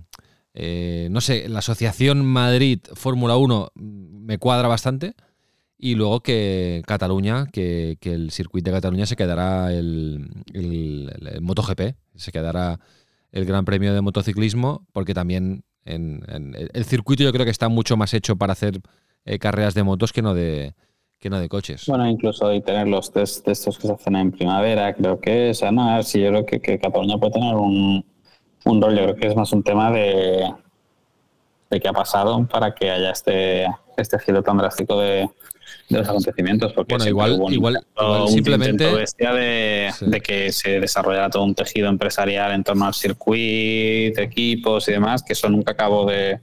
eh, 0.55 1.09
no 1.11 1.21
sé, 1.21 1.49
la 1.49 1.59
asociación 1.59 2.25
Madrid-Fórmula 2.25 3.37
1 3.37 3.73
me 3.75 4.39
cuadra 4.39 4.69
bastante. 4.69 5.15
Y 5.77 5.97
luego 5.97 6.21
que 6.21 6.83
Cataluña, 6.87 7.47
que, 7.53 7.99
el 8.01 8.31
circuito 8.31 8.71
de 8.71 8.77
Cataluña 8.77 9.07
se 9.07 9.17
quedará 9.17 9.73
el, 9.73 10.31
el, 10.55 11.11
MotoGP, 11.43 11.97
se 12.15 12.33
quedará 12.33 12.81
el 13.33 13.45
Gran 13.45 13.65
Premio 13.65 13.93
de 13.93 14.01
Motociclismo, 14.01 14.87
porque 14.93 15.15
también 15.15 15.65
en, 15.85 16.23
el 16.73 16.85
circuito 16.85 17.25
yo 17.25 17.33
creo 17.33 17.45
que 17.45 17.51
está 17.51 17.69
mucho 17.69 17.97
más 17.97 18.15
hecho 18.15 18.37
para 18.37 18.53
hacer 18.53 18.81
eh, 19.25 19.39
carreras 19.39 19.75
de 19.75 19.83
motos 19.83 20.13
que 20.13 20.23
no 20.23 20.33
de, 20.33 20.75
que 21.19 21.31
no 21.31 21.41
de 21.41 21.49
coches. 21.49 21.85
Bueno, 21.87 22.09
incluso 22.09 22.53
y 22.53 22.61
tener 22.61 22.89
los 22.89 23.13
test 23.13 23.47
estos 23.49 23.79
que 23.79 23.89
se 23.89 23.93
hacen 23.95 24.17
en 24.17 24.33
primavera, 24.33 24.95
creo 24.95 25.21
que, 25.21 25.51
o 25.51 25.55
sea, 25.55 25.73
no, 25.73 26.03
sí, 26.03 26.21
yo 26.21 26.29
creo 26.29 26.47
que, 26.47 26.61
que 26.61 26.79
Cataluña 26.79 27.19
puede 27.19 27.33
tener 27.33 27.55
un, 27.55 28.05
un 28.65 28.83
rol, 28.83 28.97
yo 28.97 29.03
creo 29.05 29.17
que 29.17 29.27
es 29.29 29.37
más 29.37 29.53
un 29.53 29.63
tema 29.63 29.91
de, 29.91 30.53
de 31.71 31.81
qué 31.81 31.89
ha 31.89 31.93
pasado 31.93 32.47
para 32.47 32.75
que 32.75 32.91
haya 32.91 33.11
este, 33.11 33.67
este 33.97 34.19
giro 34.19 34.43
tan 34.43 34.59
drástico 34.59 35.01
de, 35.01 35.29
de 35.89 35.99
los 35.99 36.09
acontecimientos. 36.09 36.73
Porque 36.73 36.95
bueno, 36.95 37.09
igual, 37.09 37.53
igual, 37.53 37.85
simplemente. 38.29 38.85
De, 38.85 39.93
de, 40.01 40.21
que 40.21 40.53
se 40.53 40.81
desarrollara 40.81 41.31
todo 41.31 41.45
un 41.45 41.55
tejido 41.55 41.89
empresarial 41.89 42.53
en 42.53 42.65
torno 42.65 42.87
al 42.87 42.95
circuito, 42.95 44.21
equipos 44.21 44.89
y 44.89 44.93
demás, 44.93 45.23
que 45.23 45.33
eso 45.33 45.49
nunca 45.49 45.73
acabó 45.73 46.07
de, 46.07 46.41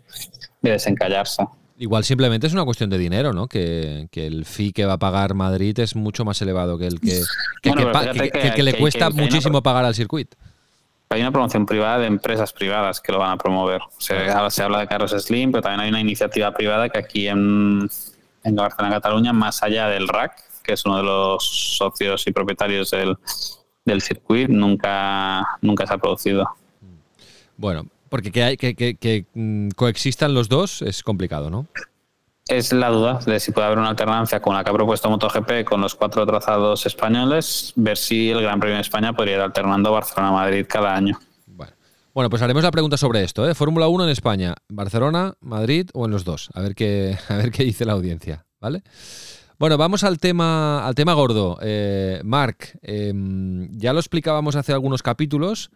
desencallarse. 0.61 1.45
Igual 1.83 2.05
simplemente 2.05 2.47
es 2.47 2.53
una 2.53 2.63
cuestión 2.63 2.89
de 2.89 2.97
dinero, 2.97 3.33
¿no? 3.33 3.47
Que, 3.47 4.07
el 4.13 4.45
fee 4.45 4.71
que 4.71 4.85
va 4.85 4.93
a 4.93 4.97
pagar 4.97 5.33
Madrid 5.33 5.77
es 5.79 5.97
mucho 5.97 6.23
más 6.23 6.41
elevado 6.41 6.77
que 6.77 6.87
el 6.87 7.01
que, 7.01 7.21
que, 7.61 8.63
le 8.63 8.73
cuesta 8.75 9.09
muchísimo 9.09 9.61
pagar 9.61 9.83
al 9.83 9.93
circuito. 9.93 10.37
Hay 11.09 11.19
una 11.19 11.33
promoción 11.33 11.65
privada 11.65 11.99
de 11.99 12.05
empresas 12.05 12.53
privadas 12.53 13.01
que 13.01 13.11
lo 13.11 13.19
van 13.19 13.31
a 13.31 13.37
promover. 13.37 13.81
Se, 13.97 14.15
se 14.49 14.63
habla 14.63 14.79
de 14.79 14.87
carros 14.87 15.11
Slim, 15.11 15.51
pero 15.51 15.61
también 15.61 15.81
hay 15.81 15.89
una 15.89 15.99
iniciativa 15.99 16.53
privada 16.53 16.87
que 16.87 16.99
aquí 16.99 17.27
en, 17.27 17.89
en 18.45 18.55
Barcelona, 18.55 18.95
Cataluña, 18.95 19.33
más 19.33 19.61
allá 19.61 19.89
del 19.89 20.07
RAC, 20.07 20.41
que 20.63 20.71
es 20.75 20.85
uno 20.85 20.95
de 20.95 21.03
los 21.03 21.43
socios 21.43 22.25
y 22.25 22.31
propietarios 22.31 22.91
del, 22.91 23.17
del 23.83 24.01
circuito, 24.01 24.53
nunca, 24.53 25.45
nunca 25.61 25.85
se 25.85 25.93
ha 25.93 25.97
producido. 25.97 26.49
Bueno, 27.57 27.87
porque 28.13 28.31
que, 28.31 28.43
hay, 28.43 28.57
que, 28.57 28.75
que, 28.75 29.25
mm, 29.33 29.69
coexistan 29.69 30.35
los 30.35 30.47
dos 30.47 30.83
es 30.83 31.01
complicado, 31.01 31.49
¿no? 31.49 31.65
Es 32.47 32.71
la 32.71 32.89
duda 32.89 33.17
de 33.25 33.39
si 33.39 33.51
puede 33.51 33.65
haber 33.65 33.79
una 33.79 33.89
alternancia 33.89 34.39
con 34.39 34.53
la 34.53 34.63
que 34.63 34.69
ha 34.69 34.73
propuesto 34.73 35.09
MotoGP 35.09 35.63
con 35.63 35.81
los 35.81 35.95
cuatro 35.95 36.23
trazados 36.23 36.85
españoles, 36.85 37.73
ver 37.75 37.97
si 37.97 38.29
el 38.29 38.43
Gran 38.43 38.59
Premio 38.59 38.75
de 38.75 38.83
España 38.83 39.13
podría 39.13 39.37
ir 39.37 39.41
alternando 39.41 39.91
Barcelona-Madrid 39.91 40.67
cada 40.69 40.93
año. 40.93 41.19
Bueno, 42.13 42.29
pues 42.29 42.43
haremos 42.43 42.61
la 42.61 42.69
pregunta 42.69 42.97
sobre 42.97 43.23
esto, 43.23 43.49
¿eh? 43.49 43.55
Fórmula 43.55 43.87
1 43.87 44.03
en 44.03 44.09
España, 44.11 44.53
Barcelona, 44.69 45.33
Madrid 45.39 45.89
o 45.95 46.05
en 46.05 46.11
los 46.11 46.23
dos. 46.23 46.51
A 46.53 46.61
ver 46.61 46.75
qué, 46.75 47.17
a 47.29 47.37
ver 47.37 47.49
qué 47.49 47.63
dice 47.63 47.83
la 47.83 47.93
audiencia, 47.93 48.45
¿vale? 48.61 48.83
Bueno, 49.57 49.75
vamos 49.79 50.03
al 50.03 50.19
tema, 50.19 50.85
al 50.85 50.93
tema 50.93 51.13
gordo. 51.13 51.57
Eh, 51.63 52.21
Marc, 52.23 52.77
em, 52.83 53.71
ya 53.71 53.91
lo 53.91 53.99
explicábamos 53.99 54.55
hace 54.55 54.71
algunos 54.71 55.01
capítulos 55.01 55.71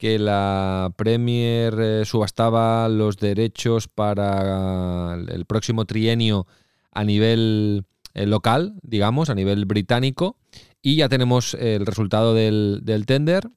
que 0.00 0.18
la 0.18 0.94
Premier 0.96 1.78
eh, 1.78 2.04
subastaba 2.06 2.88
los 2.88 3.18
derechos 3.18 3.86
para 3.86 5.14
el 5.28 5.44
próximo 5.44 5.84
trienio 5.84 6.46
a 6.90 7.04
nivel 7.04 7.84
eh, 8.14 8.24
local, 8.24 8.80
digamos, 8.82 9.28
a 9.28 9.34
nivel 9.34 9.66
británico, 9.66 10.38
y 10.80 10.96
ya 10.96 11.10
tenemos 11.10 11.52
el 11.52 11.84
resultado 11.84 12.32
del, 12.32 12.80
del 12.82 13.04
tender 13.04 13.50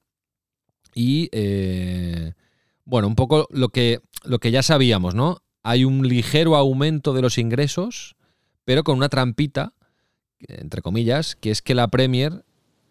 y 0.94 1.30
eh, 1.32 2.34
bueno, 2.84 3.08
un 3.08 3.16
poco 3.16 3.48
lo 3.50 3.70
que, 3.70 4.02
lo 4.26 4.40
que 4.40 4.52
ya 4.52 4.64
sabíamos, 4.64 5.16
¿no? 5.16 5.38
Hay 5.64 5.86
un 5.86 6.06
ligero 6.06 6.58
aumento 6.58 7.14
de 7.14 7.22
los 7.22 7.38
ingresos, 7.38 8.18
pero 8.66 8.84
con 8.84 8.98
una 8.98 9.08
trampita, 9.08 9.76
entre 10.40 10.82
comillas, 10.82 11.38
que 11.38 11.52
es 11.52 11.62
que 11.62 11.74
la 11.74 11.88
Premier 11.88 12.44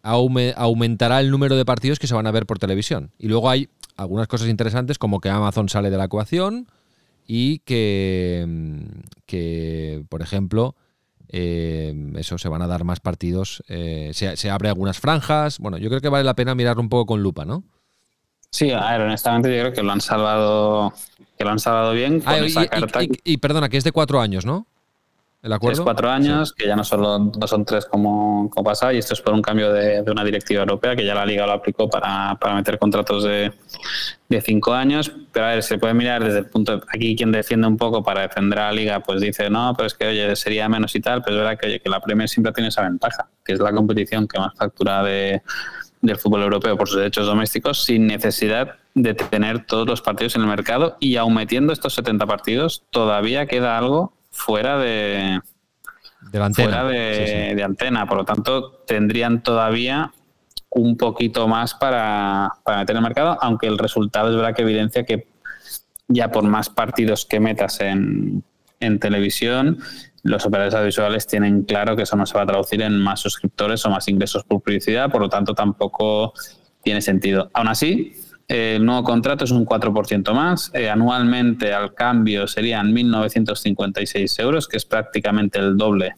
aumentará 0.03 1.19
el 1.19 1.31
número 1.31 1.55
de 1.55 1.65
partidos 1.65 1.97
que 1.97 2.07
se 2.07 2.13
van 2.13 2.27
a 2.27 2.31
ver 2.31 2.45
por 2.45 2.59
televisión. 2.59 3.11
Y 3.17 3.27
luego 3.27 3.49
hay 3.49 3.69
algunas 3.95 4.27
cosas 4.27 4.49
interesantes 4.49 4.97
como 4.97 5.19
que 5.19 5.29
Amazon 5.29 5.69
sale 5.69 5.89
de 5.89 5.97
la 5.97 6.05
ecuación 6.05 6.67
y 7.25 7.59
que, 7.59 8.45
que 9.25 10.03
por 10.09 10.21
ejemplo, 10.21 10.75
eh, 11.29 12.11
eso 12.15 12.37
se 12.37 12.49
van 12.49 12.61
a 12.61 12.67
dar 12.67 12.83
más 12.83 12.99
partidos, 12.99 13.63
eh, 13.67 14.11
se, 14.13 14.35
se 14.35 14.49
abre 14.49 14.69
algunas 14.69 14.99
franjas. 14.99 15.59
Bueno, 15.59 15.77
yo 15.77 15.89
creo 15.89 16.01
que 16.01 16.09
vale 16.09 16.23
la 16.23 16.35
pena 16.35 16.53
mirarlo 16.53 16.81
un 16.81 16.89
poco 16.89 17.05
con 17.05 17.23
lupa, 17.23 17.45
¿no? 17.45 17.63
Sí, 18.53 18.69
a 18.69 18.91
ver, 18.91 19.01
honestamente 19.01 19.49
yo 19.49 19.63
creo 19.63 19.73
que 19.73 19.81
lo 19.81 19.91
han 19.91 19.99
salvado, 19.99 20.93
que 21.35 21.43
lo 21.43 21.49
han 21.49 21.57
salvado 21.57 21.93
bien 21.93 22.19
con 22.19 22.33
ah, 22.33 22.37
esa 22.37 22.63
y, 22.63 22.67
carta. 22.67 22.99
Y, 23.01 23.37
perdona, 23.37 23.67
que 23.67 23.77
es 23.77 23.83
de 23.83 23.91
cuatro 23.91 24.21
años, 24.21 24.45
¿no? 24.45 24.67
El 25.43 25.51
acuerdo. 25.51 25.81
Es 25.81 25.83
cuatro 25.83 26.09
años, 26.09 26.53
que 26.53 26.65
ya 26.65 26.75
no, 26.77 26.85
solo, 26.85 27.19
no 27.19 27.47
son 27.47 27.65
tres 27.65 27.85
como, 27.85 28.49
como 28.49 28.63
pasaba, 28.63 28.93
y 28.93 28.97
esto 28.97 29.13
es 29.13 29.19
por 29.19 29.33
un 29.33 29.41
cambio 29.41 29.73
de, 29.73 30.01
una 30.09 30.23
directiva 30.23 30.61
europea 30.61 30.95
que 30.95 31.05
ya 31.05 31.13
la 31.13 31.25
Liga 31.25 31.45
lo 31.45 31.51
aplicó 31.51 31.89
para, 31.89 32.37
para 32.39 32.55
meter 32.55 32.79
contratos 32.79 33.25
de, 33.25 33.51
de, 34.29 34.41
cinco 34.41 34.73
años. 34.73 35.11
Pero 35.33 35.45
a 35.45 35.49
ver, 35.49 35.61
se 35.63 35.77
puede 35.77 35.93
mirar 35.95 36.23
desde 36.23 36.39
el 36.39 36.45
punto. 36.45 36.81
aquí 36.87 37.17
quien 37.17 37.33
defiende 37.33 37.67
un 37.67 37.75
poco 37.75 38.01
para 38.01 38.21
defender 38.21 38.57
a 38.57 38.67
la 38.67 38.71
Liga, 38.71 38.99
pues 39.01 39.19
dice, 39.19 39.49
no, 39.49 39.73
pero 39.75 39.87
es 39.87 39.93
que 39.95 40.07
oye, 40.07 40.33
sería 40.37 40.69
menos 40.69 40.95
y 40.95 41.01
tal, 41.01 41.21
pero 41.21 41.35
es 41.35 41.43
verdad 41.43 41.59
que, 41.59 41.67
oye, 41.67 41.79
que 41.81 41.89
la 41.89 41.99
Premier 41.99 42.29
siempre 42.29 42.53
tiene 42.53 42.69
esa 42.69 42.83
ventaja, 42.83 43.27
que 43.43 43.51
es 43.51 43.59
la 43.59 43.73
competición 43.73 44.29
que 44.29 44.39
más 44.39 44.53
factura 44.55 45.03
de 45.03 45.41
del 46.03 46.17
fútbol 46.17 46.41
europeo 46.41 46.77
por 46.77 46.89
sus 46.89 46.97
derechos 46.97 47.25
domésticos 47.25 47.85
sin 47.85 48.07
necesidad 48.07 48.75
de 48.93 49.13
tener 49.13 49.65
todos 49.65 49.87
los 49.87 50.01
partidos 50.01 50.35
en 50.35 50.41
el 50.41 50.47
mercado 50.47 50.97
y 50.99 51.15
aún 51.15 51.33
metiendo 51.33 51.71
estos 51.71 51.93
70 51.93 52.27
partidos 52.27 52.83
todavía 52.91 53.45
queda 53.45 53.77
algo 53.77 54.11
fuera 54.33 54.77
de, 54.77 55.39
de 56.31 56.43
antena. 56.43 56.69
Fuera 56.69 56.83
de, 56.85 57.63
antena. 57.63 58.05
Por 58.05 58.17
lo 58.17 58.25
tanto, 58.25 58.83
tendrían 58.85 59.41
todavía 59.41 60.11
un 60.69 60.97
poquito 60.97 61.47
más 61.47 61.75
para, 61.75 62.49
para 62.65 62.79
meter 62.79 62.95
en 62.95 62.97
el 62.97 63.03
mercado, 63.03 63.37
aunque 63.41 63.67
el 63.67 63.77
resultado 63.77 64.29
es 64.29 64.35
verdad 64.35 64.55
que 64.55 64.63
evidencia 64.63 65.05
que 65.05 65.27
ya 66.07 66.31
por 66.31 66.43
más 66.43 66.69
partidos 66.69 67.25
que 67.25 67.39
metas 67.39 67.79
en, 67.79 68.43
en 68.79 68.99
televisión, 68.99 69.77
los 70.23 70.45
operadores 70.45 70.73
audiovisuales 70.73 71.27
tienen 71.27 71.63
claro 71.63 71.95
que 71.95 72.03
eso 72.03 72.15
no 72.15 72.25
se 72.25 72.35
va 72.35 72.43
a 72.43 72.45
traducir 72.45 72.81
en 72.81 72.97
más 72.99 73.19
suscriptores 73.19 73.85
o 73.85 73.89
más 73.89 74.07
ingresos 74.07 74.43
por 74.43 74.61
publicidad, 74.61 75.11
por 75.11 75.21
lo 75.21 75.29
tanto 75.29 75.53
tampoco 75.53 76.33
tiene 76.81 77.01
sentido. 77.01 77.49
Aún 77.53 77.67
así, 77.67 78.13
el 78.47 78.85
nuevo 78.85 79.03
contrato 79.03 79.45
es 79.45 79.51
un 79.51 79.65
4% 79.65 80.33
más. 80.33 80.71
Eh, 80.73 80.89
anualmente 80.89 81.73
al 81.73 81.93
cambio 81.93 82.47
serían 82.47 82.93
1.956 82.93 84.39
euros, 84.41 84.67
que 84.67 84.77
es 84.77 84.85
prácticamente 84.85 85.59
el 85.59 85.77
doble 85.77 86.15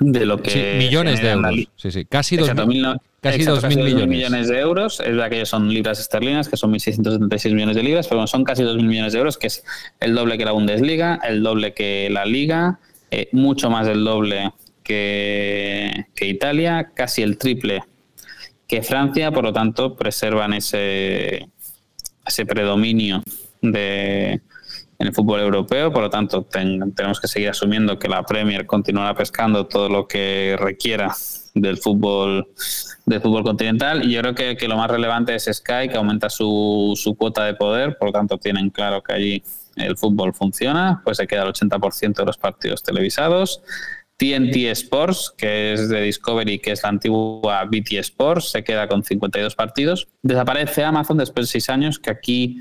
de 0.00 0.26
lo 0.26 0.40
que... 0.40 0.50
Sí, 0.50 0.86
millones 0.86 1.20
de 1.20 1.30
euros. 1.30 1.54
Sí, 1.76 1.90
sí, 1.90 2.04
casi 2.04 2.36
2.000 2.36 3.00
casi 3.20 3.38
millones. 3.38 4.08
millones. 4.08 4.48
de 4.48 4.58
euros. 4.60 5.00
Es 5.00 5.08
verdad 5.08 5.30
que 5.30 5.44
son 5.44 5.68
libras 5.68 5.98
esterlinas, 5.98 6.48
que 6.48 6.56
son 6.56 6.72
1.676 6.72 7.52
millones 7.52 7.76
de 7.76 7.82
libras, 7.82 8.06
pero 8.08 8.26
son 8.26 8.44
casi 8.44 8.62
2.000 8.62 8.84
millones 8.84 9.12
de 9.12 9.18
euros, 9.18 9.38
que 9.38 9.48
es 9.48 9.64
el 10.00 10.14
doble 10.14 10.38
que 10.38 10.44
la 10.44 10.52
Bundesliga, 10.52 11.18
el 11.26 11.42
doble 11.42 11.74
que 11.74 12.08
la 12.10 12.24
Liga, 12.24 12.78
eh, 13.10 13.28
mucho 13.32 13.70
más 13.70 13.86
del 13.86 14.04
doble 14.04 14.52
que, 14.82 16.06
Italia, 16.20 16.90
casi 16.94 17.22
el 17.22 17.38
triple 17.38 17.82
que 18.68 18.82
Francia, 18.82 19.32
por 19.32 19.44
lo 19.44 19.52
tanto 19.52 19.96
preservan 19.96 20.52
ese, 20.52 21.48
ese 22.26 22.46
predominio 22.46 23.22
de, 23.62 24.42
en 24.98 25.06
el 25.06 25.14
fútbol 25.14 25.40
europeo, 25.40 25.90
por 25.90 26.02
lo 26.02 26.10
tanto 26.10 26.42
tenemos 26.42 27.20
que 27.20 27.28
seguir 27.28 27.48
asumiendo 27.48 27.98
que 27.98 28.08
la 28.08 28.22
Premier 28.24 28.66
continuará 28.66 29.14
pescando 29.14 29.66
todo 29.66 29.88
lo 29.88 30.06
que 30.06 30.56
requiera 30.58 31.14
del 31.54 31.78
fútbol 31.78 32.48
del 33.06 33.22
fútbol 33.22 33.42
continental. 33.42 34.04
Y 34.04 34.12
yo 34.12 34.20
creo 34.20 34.34
que, 34.34 34.56
que, 34.56 34.68
lo 34.68 34.76
más 34.76 34.90
relevante 34.90 35.34
es 35.34 35.48
Sky 35.50 35.88
que 35.90 35.96
aumenta 35.96 36.28
su, 36.28 36.92
su 36.94 37.16
cuota 37.16 37.44
de 37.44 37.54
poder. 37.54 37.96
Por 37.96 38.08
lo 38.08 38.12
tanto 38.12 38.38
tienen 38.38 38.68
claro 38.68 39.02
que 39.02 39.12
allí 39.14 39.42
el 39.76 39.96
fútbol 39.96 40.34
funciona, 40.34 41.00
pues 41.04 41.16
se 41.16 41.26
queda 41.26 41.44
el 41.44 41.52
80% 41.52 42.14
de 42.14 42.24
los 42.24 42.36
partidos 42.36 42.82
televisados. 42.82 43.62
TNT 44.18 44.56
Sports, 44.72 45.32
que 45.36 45.72
es 45.72 45.88
de 45.88 46.02
Discovery, 46.02 46.58
que 46.58 46.72
es 46.72 46.82
la 46.82 46.88
antigua 46.88 47.64
BT 47.64 47.92
Sports, 48.00 48.50
se 48.50 48.64
queda 48.64 48.88
con 48.88 49.04
52 49.04 49.54
partidos. 49.54 50.08
Desaparece 50.22 50.84
Amazon 50.84 51.18
después 51.18 51.46
de 51.46 51.52
seis 51.52 51.70
años, 51.70 52.00
que 52.00 52.10
aquí 52.10 52.58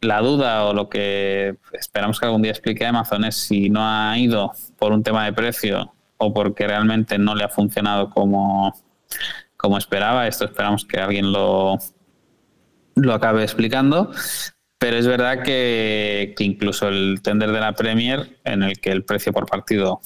la 0.00 0.20
duda 0.20 0.64
o 0.64 0.74
lo 0.74 0.88
que 0.88 1.56
esperamos 1.72 2.18
que 2.18 2.26
algún 2.26 2.42
día 2.42 2.50
explique 2.50 2.84
Amazon 2.84 3.24
es 3.24 3.36
si 3.36 3.70
no 3.70 3.80
ha 3.82 4.18
ido 4.18 4.52
por 4.78 4.92
un 4.92 5.02
tema 5.02 5.24
de 5.24 5.32
precio 5.32 5.94
o 6.18 6.34
porque 6.34 6.66
realmente 6.66 7.18
no 7.18 7.34
le 7.34 7.44
ha 7.44 7.48
funcionado 7.48 8.10
como, 8.10 8.74
como 9.56 9.78
esperaba. 9.78 10.26
Esto 10.26 10.44
esperamos 10.44 10.84
que 10.84 10.98
alguien 10.98 11.30
lo, 11.30 11.78
lo 12.96 13.14
acabe 13.14 13.44
explicando. 13.44 14.10
Pero 14.78 14.98
es 14.98 15.06
verdad 15.06 15.42
que, 15.42 16.34
incluso 16.40 16.88
el 16.88 17.20
tender 17.22 17.52
de 17.52 17.60
la 17.60 17.72
Premier, 17.72 18.38
en 18.44 18.62
el 18.62 18.80
que 18.80 18.92
el 18.92 19.04
precio 19.04 19.32
por 19.32 19.46
partido 19.46 20.00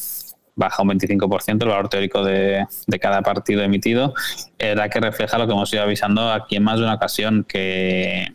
baja 0.59 0.83
un 0.83 0.91
25% 0.91 1.63
el 1.63 1.69
valor 1.69 1.89
teórico 1.89 2.25
de, 2.25 2.67
cada 3.01 3.23
partido 3.23 3.63
emitido, 3.63 4.13
era 4.59 4.89
que 4.89 5.01
refleja 5.01 5.39
lo 5.39 5.47
que 5.47 5.53
hemos 5.53 5.73
ido 5.73 5.83
avisando 5.83 6.31
aquí 6.33 6.57
en 6.57 6.65
más 6.65 6.79
de 6.79 6.85
una 6.85 6.95
ocasión, 6.95 7.45
que, 7.49 8.35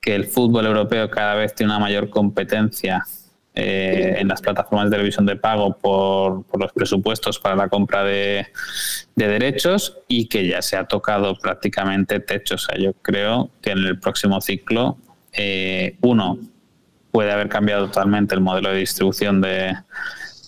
que 0.00 0.14
el 0.14 0.24
fútbol 0.24 0.66
europeo 0.66 1.10
cada 1.10 1.34
vez 1.34 1.54
tiene 1.54 1.72
una 1.72 1.80
mayor 1.80 2.08
competencia 2.08 3.04
eh, 3.54 4.14
en 4.18 4.28
las 4.28 4.40
plataformas 4.40 4.86
de 4.86 4.92
televisión 4.92 5.26
de 5.26 5.36
pago 5.36 5.76
por, 5.76 6.44
los 6.58 6.72
presupuestos 6.72 7.38
para 7.38 7.56
la 7.56 7.68
compra 7.68 8.04
de, 8.04 8.46
derechos 9.14 9.98
y 10.08 10.28
que 10.28 10.46
ya 10.46 10.62
se 10.62 10.76
ha 10.76 10.84
tocado 10.84 11.36
prácticamente 11.38 12.20
techo. 12.20 12.54
O 12.54 12.58
sea, 12.58 12.78
yo 12.78 12.94
creo 13.02 13.50
que 13.60 13.72
en 13.72 13.78
el 13.78 14.00
próximo 14.00 14.40
ciclo, 14.40 14.96
eh, 15.32 15.96
uno, 16.00 16.38
puede 17.10 17.32
haber 17.32 17.48
cambiado 17.48 17.86
totalmente 17.86 18.34
el 18.34 18.40
modelo 18.40 18.70
de 18.70 18.78
distribución 18.78 19.42
de, 19.42 19.76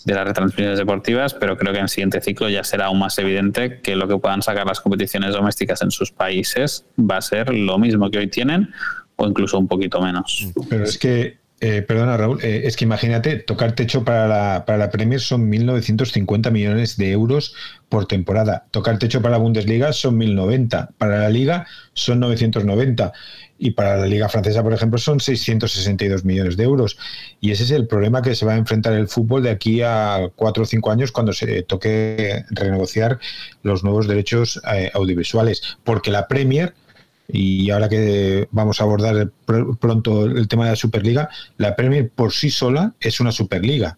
de 0.04 0.14
las 0.14 0.26
retransmisiones 0.26 0.78
deportivas, 0.78 1.34
pero 1.34 1.56
creo 1.56 1.72
que 1.72 1.78
en 1.78 1.84
el 1.84 1.88
siguiente 1.88 2.20
ciclo 2.20 2.48
ya 2.48 2.64
será 2.64 2.86
aún 2.86 2.98
más 2.98 3.18
evidente 3.18 3.80
que 3.80 3.96
lo 3.96 4.08
que 4.08 4.16
puedan 4.18 4.42
sacar 4.42 4.66
las 4.66 4.80
competiciones 4.80 5.32
domésticas 5.32 5.82
en 5.82 5.90
sus 5.90 6.10
países 6.10 6.84
va 6.98 7.18
a 7.18 7.22
ser 7.22 7.52
lo 7.52 7.78
mismo 7.78 8.10
que 8.10 8.18
hoy 8.18 8.28
tienen 8.28 8.70
o 9.16 9.26
incluso 9.26 9.58
un 9.58 9.68
poquito 9.68 10.00
menos. 10.00 10.48
Pero 10.68 10.84
es 10.84 10.98
que 10.98 11.42
eh, 11.64 11.80
perdona, 11.80 12.16
Raúl, 12.16 12.40
eh, 12.42 12.62
es 12.64 12.76
que 12.76 12.84
imagínate, 12.84 13.36
tocar 13.36 13.76
techo 13.76 14.04
para 14.04 14.26
la, 14.26 14.64
para 14.66 14.78
la 14.78 14.90
Premier 14.90 15.20
son 15.20 15.48
1.950 15.48 16.50
millones 16.50 16.96
de 16.96 17.12
euros 17.12 17.54
por 17.88 18.06
temporada. 18.06 18.66
Tocar 18.72 18.98
techo 18.98 19.22
para 19.22 19.32
la 19.32 19.38
Bundesliga 19.38 19.92
son 19.92 20.18
1.090. 20.18 20.88
Para 20.98 21.20
la 21.20 21.30
Liga 21.30 21.68
son 21.92 22.18
990. 22.18 23.12
Y 23.64 23.70
para 23.70 23.96
la 23.96 24.06
Liga 24.06 24.28
Francesa, 24.28 24.60
por 24.64 24.72
ejemplo, 24.72 24.98
son 24.98 25.20
662 25.20 26.24
millones 26.24 26.56
de 26.56 26.64
euros. 26.64 26.98
Y 27.40 27.52
ese 27.52 27.62
es 27.62 27.70
el 27.70 27.86
problema 27.86 28.20
que 28.20 28.34
se 28.34 28.44
va 28.44 28.54
a 28.54 28.56
enfrentar 28.56 28.92
el 28.92 29.06
fútbol 29.06 29.44
de 29.44 29.50
aquí 29.50 29.82
a 29.82 30.32
cuatro 30.34 30.64
o 30.64 30.66
cinco 30.66 30.90
años 30.90 31.12
cuando 31.12 31.32
se 31.32 31.62
toque 31.62 32.44
renegociar 32.50 33.20
los 33.62 33.84
nuevos 33.84 34.08
derechos 34.08 34.60
eh, 34.74 34.90
audiovisuales. 34.94 35.62
Porque 35.84 36.10
la 36.10 36.26
Premier 36.26 36.74
y 37.28 37.70
ahora 37.70 37.88
que 37.88 38.48
vamos 38.50 38.80
a 38.80 38.84
abordar 38.84 39.30
pronto 39.78 40.24
el 40.24 40.48
tema 40.48 40.64
de 40.64 40.70
la 40.70 40.76
Superliga, 40.76 41.28
la 41.56 41.76
Premier 41.76 42.10
por 42.10 42.32
sí 42.32 42.50
sola 42.50 42.94
es 42.98 43.20
una 43.20 43.30
Superliga. 43.30 43.96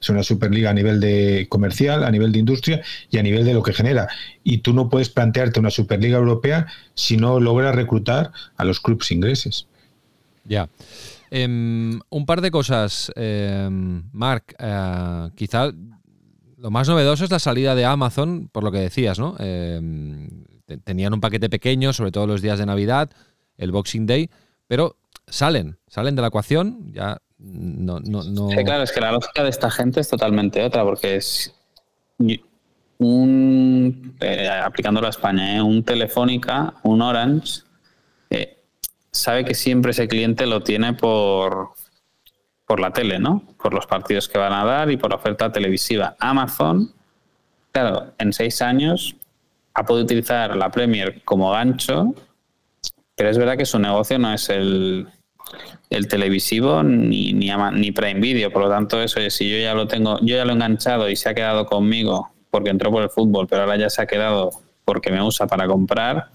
Es 0.00 0.10
una 0.10 0.22
Superliga 0.22 0.70
a 0.70 0.74
nivel 0.74 1.00
de 1.00 1.46
comercial, 1.48 2.04
a 2.04 2.10
nivel 2.10 2.32
de 2.32 2.38
industria 2.38 2.82
y 3.10 3.18
a 3.18 3.22
nivel 3.22 3.44
de 3.44 3.54
lo 3.54 3.62
que 3.62 3.72
genera. 3.72 4.08
Y 4.44 4.58
tú 4.58 4.72
no 4.72 4.88
puedes 4.88 5.08
plantearte 5.08 5.60
una 5.60 5.70
Superliga 5.70 6.18
Europea 6.18 6.66
si 6.94 7.16
no 7.16 7.40
logras 7.40 7.74
reclutar 7.74 8.32
a 8.56 8.64
los 8.64 8.80
clubes 8.80 9.10
ingleses. 9.10 9.66
Ya. 10.44 10.68
Em, 11.30 11.98
un 12.08 12.26
par 12.26 12.40
de 12.40 12.50
cosas, 12.50 13.10
eh, 13.16 13.68
Marc. 14.12 14.54
Eh, 14.58 15.30
quizá 15.34 15.72
lo 16.58 16.70
más 16.70 16.88
novedoso 16.88 17.24
es 17.24 17.30
la 17.30 17.38
salida 17.38 17.74
de 17.74 17.84
Amazon, 17.84 18.48
por 18.52 18.64
lo 18.64 18.72
que 18.72 18.78
decías, 18.78 19.18
¿no? 19.18 19.36
Em, 19.38 20.28
tenían 20.84 21.14
un 21.14 21.20
paquete 21.20 21.48
pequeño, 21.48 21.92
sobre 21.92 22.12
todo 22.12 22.26
los 22.26 22.42
días 22.42 22.58
de 22.58 22.66
Navidad, 22.66 23.10
el 23.56 23.72
Boxing 23.72 24.06
Day, 24.06 24.30
pero 24.66 24.96
salen, 25.28 25.78
salen 25.86 26.16
de 26.16 26.22
la 26.22 26.28
ecuación, 26.28 26.92
ya 26.92 27.20
no... 27.38 28.00
no, 28.00 28.22
no... 28.22 28.50
Sí, 28.50 28.64
claro, 28.64 28.82
es 28.82 28.92
que 28.92 29.00
la 29.00 29.12
lógica 29.12 29.42
de 29.42 29.50
esta 29.50 29.70
gente 29.70 30.00
es 30.00 30.08
totalmente 30.08 30.62
otra, 30.62 30.84
porque 30.84 31.16
es 31.16 31.54
un, 32.98 34.16
eh, 34.20 34.48
aplicándolo 34.48 35.06
a 35.06 35.10
España, 35.10 35.56
¿eh? 35.56 35.62
un 35.62 35.82
Telefónica, 35.82 36.74
un 36.82 37.02
Orange, 37.02 37.62
eh, 38.30 38.58
sabe 39.10 39.44
que 39.44 39.54
siempre 39.54 39.90
ese 39.90 40.08
cliente 40.08 40.46
lo 40.46 40.62
tiene 40.62 40.94
por, 40.94 41.70
por 42.66 42.80
la 42.80 42.92
tele, 42.92 43.18
¿no? 43.18 43.42
Por 43.62 43.74
los 43.74 43.86
partidos 43.86 44.28
que 44.28 44.38
van 44.38 44.52
a 44.52 44.64
dar 44.64 44.90
y 44.90 44.96
por 44.96 45.10
la 45.10 45.16
oferta 45.16 45.52
televisiva. 45.52 46.16
Amazon, 46.18 46.92
claro, 47.72 48.14
en 48.18 48.32
seis 48.32 48.62
años 48.62 49.16
ha 49.74 49.84
podido 49.84 50.04
utilizar 50.04 50.56
la 50.56 50.70
Premier 50.70 51.22
como 51.24 51.50
gancho, 51.50 52.14
pero 53.14 53.28
es 53.28 53.38
verdad 53.38 53.56
que 53.56 53.66
su 53.66 53.78
negocio 53.78 54.18
no 54.18 54.32
es 54.32 54.48
el, 54.48 55.06
el 55.90 56.08
televisivo 56.08 56.82
ni, 56.82 57.32
ni, 57.32 57.50
ni, 57.72 57.92
Prime 57.92 58.20
Video. 58.20 58.50
Por 58.50 58.62
lo 58.62 58.68
tanto, 58.68 59.00
eso 59.00 59.20
es, 59.20 59.34
si 59.34 59.50
yo 59.50 59.58
ya 59.58 59.74
lo 59.74 59.86
tengo, 59.86 60.18
yo 60.20 60.36
ya 60.36 60.44
lo 60.44 60.52
he 60.52 60.54
enganchado 60.54 61.08
y 61.08 61.16
se 61.16 61.28
ha 61.28 61.34
quedado 61.34 61.66
conmigo 61.66 62.30
porque 62.50 62.70
entró 62.70 62.90
por 62.90 63.02
el 63.02 63.10
fútbol, 63.10 63.46
pero 63.46 63.62
ahora 63.62 63.76
ya 63.76 63.90
se 63.90 64.02
ha 64.02 64.06
quedado 64.06 64.50
porque 64.84 65.10
me 65.10 65.22
usa 65.22 65.46
para 65.46 65.66
comprar, 65.66 66.30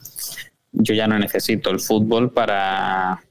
yo 0.72 0.94
ya 0.94 1.08
no 1.08 1.18
necesito 1.18 1.70
el 1.70 1.80
fútbol 1.80 2.32
para, 2.32 3.24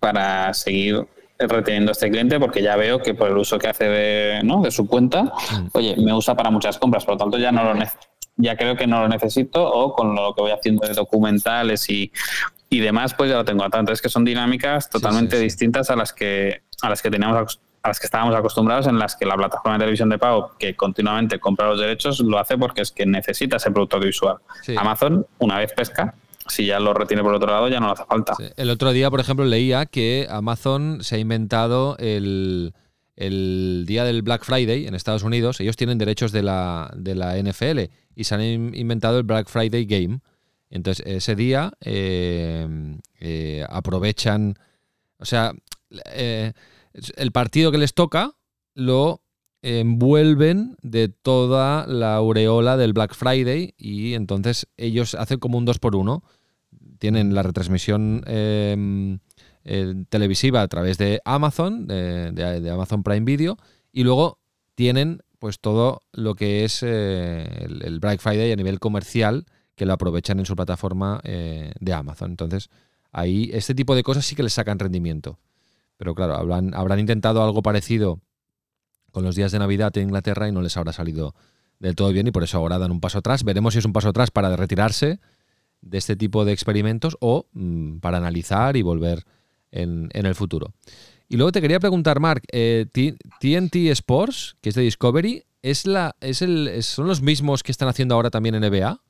para 0.00 0.52
seguir 0.54 1.06
reteniendo 1.38 1.90
a 1.90 1.92
este 1.92 2.10
cliente 2.10 2.38
porque 2.38 2.62
ya 2.62 2.76
veo 2.76 3.00
que 3.00 3.14
por 3.14 3.30
el 3.30 3.36
uso 3.36 3.58
que 3.58 3.68
hace 3.68 3.84
de, 3.84 4.40
¿no? 4.44 4.62
de 4.62 4.70
su 4.70 4.86
cuenta, 4.86 5.24
mm. 5.24 5.68
oye, 5.72 5.96
me 5.96 6.12
usa 6.12 6.34
para 6.34 6.50
muchas 6.50 6.78
compras, 6.78 7.04
por 7.04 7.14
lo 7.14 7.18
tanto 7.18 7.38
ya 7.38 7.52
no 7.52 7.64
lo 7.64 7.74
necesito 7.74 8.14
ya 8.36 8.56
creo 8.56 8.76
que 8.76 8.86
no 8.86 9.00
lo 9.00 9.08
necesito 9.08 9.64
o 9.64 9.94
con 9.94 10.14
lo 10.14 10.34
que 10.34 10.42
voy 10.42 10.50
haciendo 10.50 10.86
de 10.86 10.94
documentales 10.94 11.88
y, 11.88 12.10
y 12.74 12.80
demás, 12.80 13.14
pues 13.14 13.30
ya 13.30 13.36
lo 13.36 13.44
tengo 13.44 13.62
atado. 13.62 13.92
es 13.92 14.02
que 14.02 14.08
son 14.08 14.24
dinámicas 14.24 14.90
totalmente 14.90 15.38
distintas 15.38 15.90
a 15.90 15.96
las 15.96 16.12
que 16.12 16.62
a 16.82 16.90
las 16.90 17.00
que 17.00 17.08
teníamos 17.08 17.60
a 17.82 17.88
las 17.88 18.00
que 18.00 18.06
estábamos 18.06 18.34
acostumbrados, 18.34 18.88
en 18.88 18.98
las 18.98 19.14
que 19.14 19.26
la 19.26 19.36
plataforma 19.36 19.74
de 19.74 19.84
televisión 19.84 20.08
de 20.08 20.18
pago 20.18 20.56
que 20.58 20.74
continuamente 20.74 21.38
compra 21.38 21.68
los 21.68 21.78
derechos 21.78 22.18
lo 22.18 22.38
hace 22.38 22.58
porque 22.58 22.82
es 22.82 22.90
que 22.90 23.06
necesita 23.06 23.58
ese 23.58 23.70
producto 23.70 23.96
audiovisual. 23.96 24.38
Amazon, 24.76 25.24
una 25.38 25.58
vez 25.58 25.72
pesca, 25.72 26.14
si 26.48 26.66
ya 26.66 26.80
lo 26.80 26.94
retiene 26.94 27.22
por 27.22 27.34
otro 27.34 27.48
lado, 27.48 27.68
ya 27.68 27.78
no 27.78 27.86
le 27.86 27.92
hace 27.92 28.04
falta. 28.06 28.34
El 28.56 28.70
otro 28.70 28.90
día, 28.92 29.08
por 29.10 29.20
ejemplo, 29.20 29.44
leía 29.44 29.86
que 29.86 30.26
Amazon 30.28 31.04
se 31.04 31.16
ha 31.16 31.18
inventado 31.18 31.96
el, 31.98 32.72
el 33.14 33.84
día 33.86 34.04
del 34.04 34.22
Black 34.22 34.44
Friday 34.44 34.86
en 34.88 34.94
Estados 34.94 35.22
Unidos, 35.22 35.60
ellos 35.60 35.76
tienen 35.76 35.98
derechos 35.98 36.32
de 36.32 36.42
la, 36.42 36.90
de 36.96 37.14
la 37.14 37.36
NFL 37.36 37.80
y 38.16 38.24
se 38.24 38.34
han 38.34 38.42
inventado 38.74 39.18
el 39.18 39.24
Black 39.24 39.48
Friday 39.48 39.84
Game. 39.84 40.20
Entonces, 40.74 41.06
ese 41.06 41.36
día 41.36 41.72
eh, 41.82 42.66
eh, 43.20 43.64
aprovechan, 43.70 44.58
o 45.18 45.24
sea, 45.24 45.52
eh, 46.12 46.52
el 47.14 47.30
partido 47.30 47.70
que 47.70 47.78
les 47.78 47.94
toca 47.94 48.32
lo 48.74 49.22
envuelven 49.62 50.76
de 50.82 51.08
toda 51.08 51.86
la 51.86 52.16
aureola 52.16 52.76
del 52.76 52.92
Black 52.92 53.14
Friday 53.14 53.74
y 53.78 54.14
entonces 54.14 54.66
ellos 54.76 55.14
hacen 55.14 55.38
como 55.38 55.58
un 55.58 55.64
2 55.64 55.78
por 55.78 55.94
1 55.94 56.24
Tienen 56.98 57.34
la 57.34 57.44
retransmisión 57.44 58.24
televisiva 60.08 60.62
a 60.62 60.68
través 60.68 60.98
de 60.98 61.20
Amazon, 61.24 61.86
de, 61.86 62.70
Amazon 62.72 63.04
Prime 63.04 63.24
Video, 63.24 63.58
y 63.92 64.02
luego 64.02 64.40
tienen 64.74 65.22
pues 65.38 65.60
todo 65.60 66.02
lo 66.12 66.34
que 66.34 66.64
es 66.64 66.82
el, 66.82 67.98
Black 68.00 68.20
Friday 68.20 68.50
a 68.50 68.56
nivel 68.56 68.80
comercial 68.80 69.46
que 69.74 69.86
lo 69.86 69.92
aprovechan 69.92 70.38
en 70.38 70.46
su 70.46 70.56
plataforma 70.56 71.20
eh, 71.24 71.72
de 71.80 71.92
Amazon. 71.92 72.30
Entonces, 72.30 72.70
ahí 73.12 73.50
este 73.52 73.74
tipo 73.74 73.94
de 73.94 74.02
cosas 74.02 74.24
sí 74.24 74.36
que 74.36 74.42
les 74.42 74.52
sacan 74.52 74.78
rendimiento. 74.78 75.38
Pero 75.96 76.14
claro, 76.14 76.34
habrán, 76.34 76.74
habrán 76.74 77.00
intentado 77.00 77.42
algo 77.42 77.62
parecido 77.62 78.20
con 79.10 79.24
los 79.24 79.36
días 79.36 79.52
de 79.52 79.58
Navidad 79.58 79.96
en 79.96 80.04
Inglaterra 80.04 80.48
y 80.48 80.52
no 80.52 80.60
les 80.60 80.76
habrá 80.76 80.92
salido 80.92 81.34
del 81.78 81.94
todo 81.94 82.12
bien 82.12 82.26
y 82.26 82.30
por 82.30 82.42
eso 82.42 82.58
ahora 82.58 82.78
dan 82.78 82.90
un 82.90 83.00
paso 83.00 83.18
atrás. 83.18 83.44
Veremos 83.44 83.74
si 83.74 83.78
es 83.78 83.84
un 83.84 83.92
paso 83.92 84.08
atrás 84.08 84.30
para 84.30 84.54
retirarse 84.56 85.20
de 85.80 85.98
este 85.98 86.16
tipo 86.16 86.44
de 86.44 86.52
experimentos 86.52 87.16
o 87.20 87.46
mm, 87.52 87.98
para 87.98 88.18
analizar 88.18 88.76
y 88.76 88.82
volver 88.82 89.24
en, 89.70 90.08
el 90.12 90.34
futuro. 90.34 90.72
Y 91.28 91.36
luego 91.36 91.52
te 91.52 91.60
quería 91.60 91.80
preguntar, 91.80 92.20
Mark, 92.20 92.42
TNT 92.50 93.76
eh, 93.76 93.90
Sports, 93.90 94.56
que 94.60 94.68
es 94.68 94.74
de 94.74 94.82
Discovery, 94.82 95.44
¿es 95.62 95.86
la, 95.86 96.14
es 96.20 96.42
el, 96.42 96.82
¿son 96.82 97.06
los 97.06 97.22
mismos 97.22 97.62
que 97.62 97.72
están 97.72 97.88
haciendo 97.88 98.14
ahora 98.14 98.30
también 98.30 98.54
en 98.54 98.62
NBA? 98.62 99.00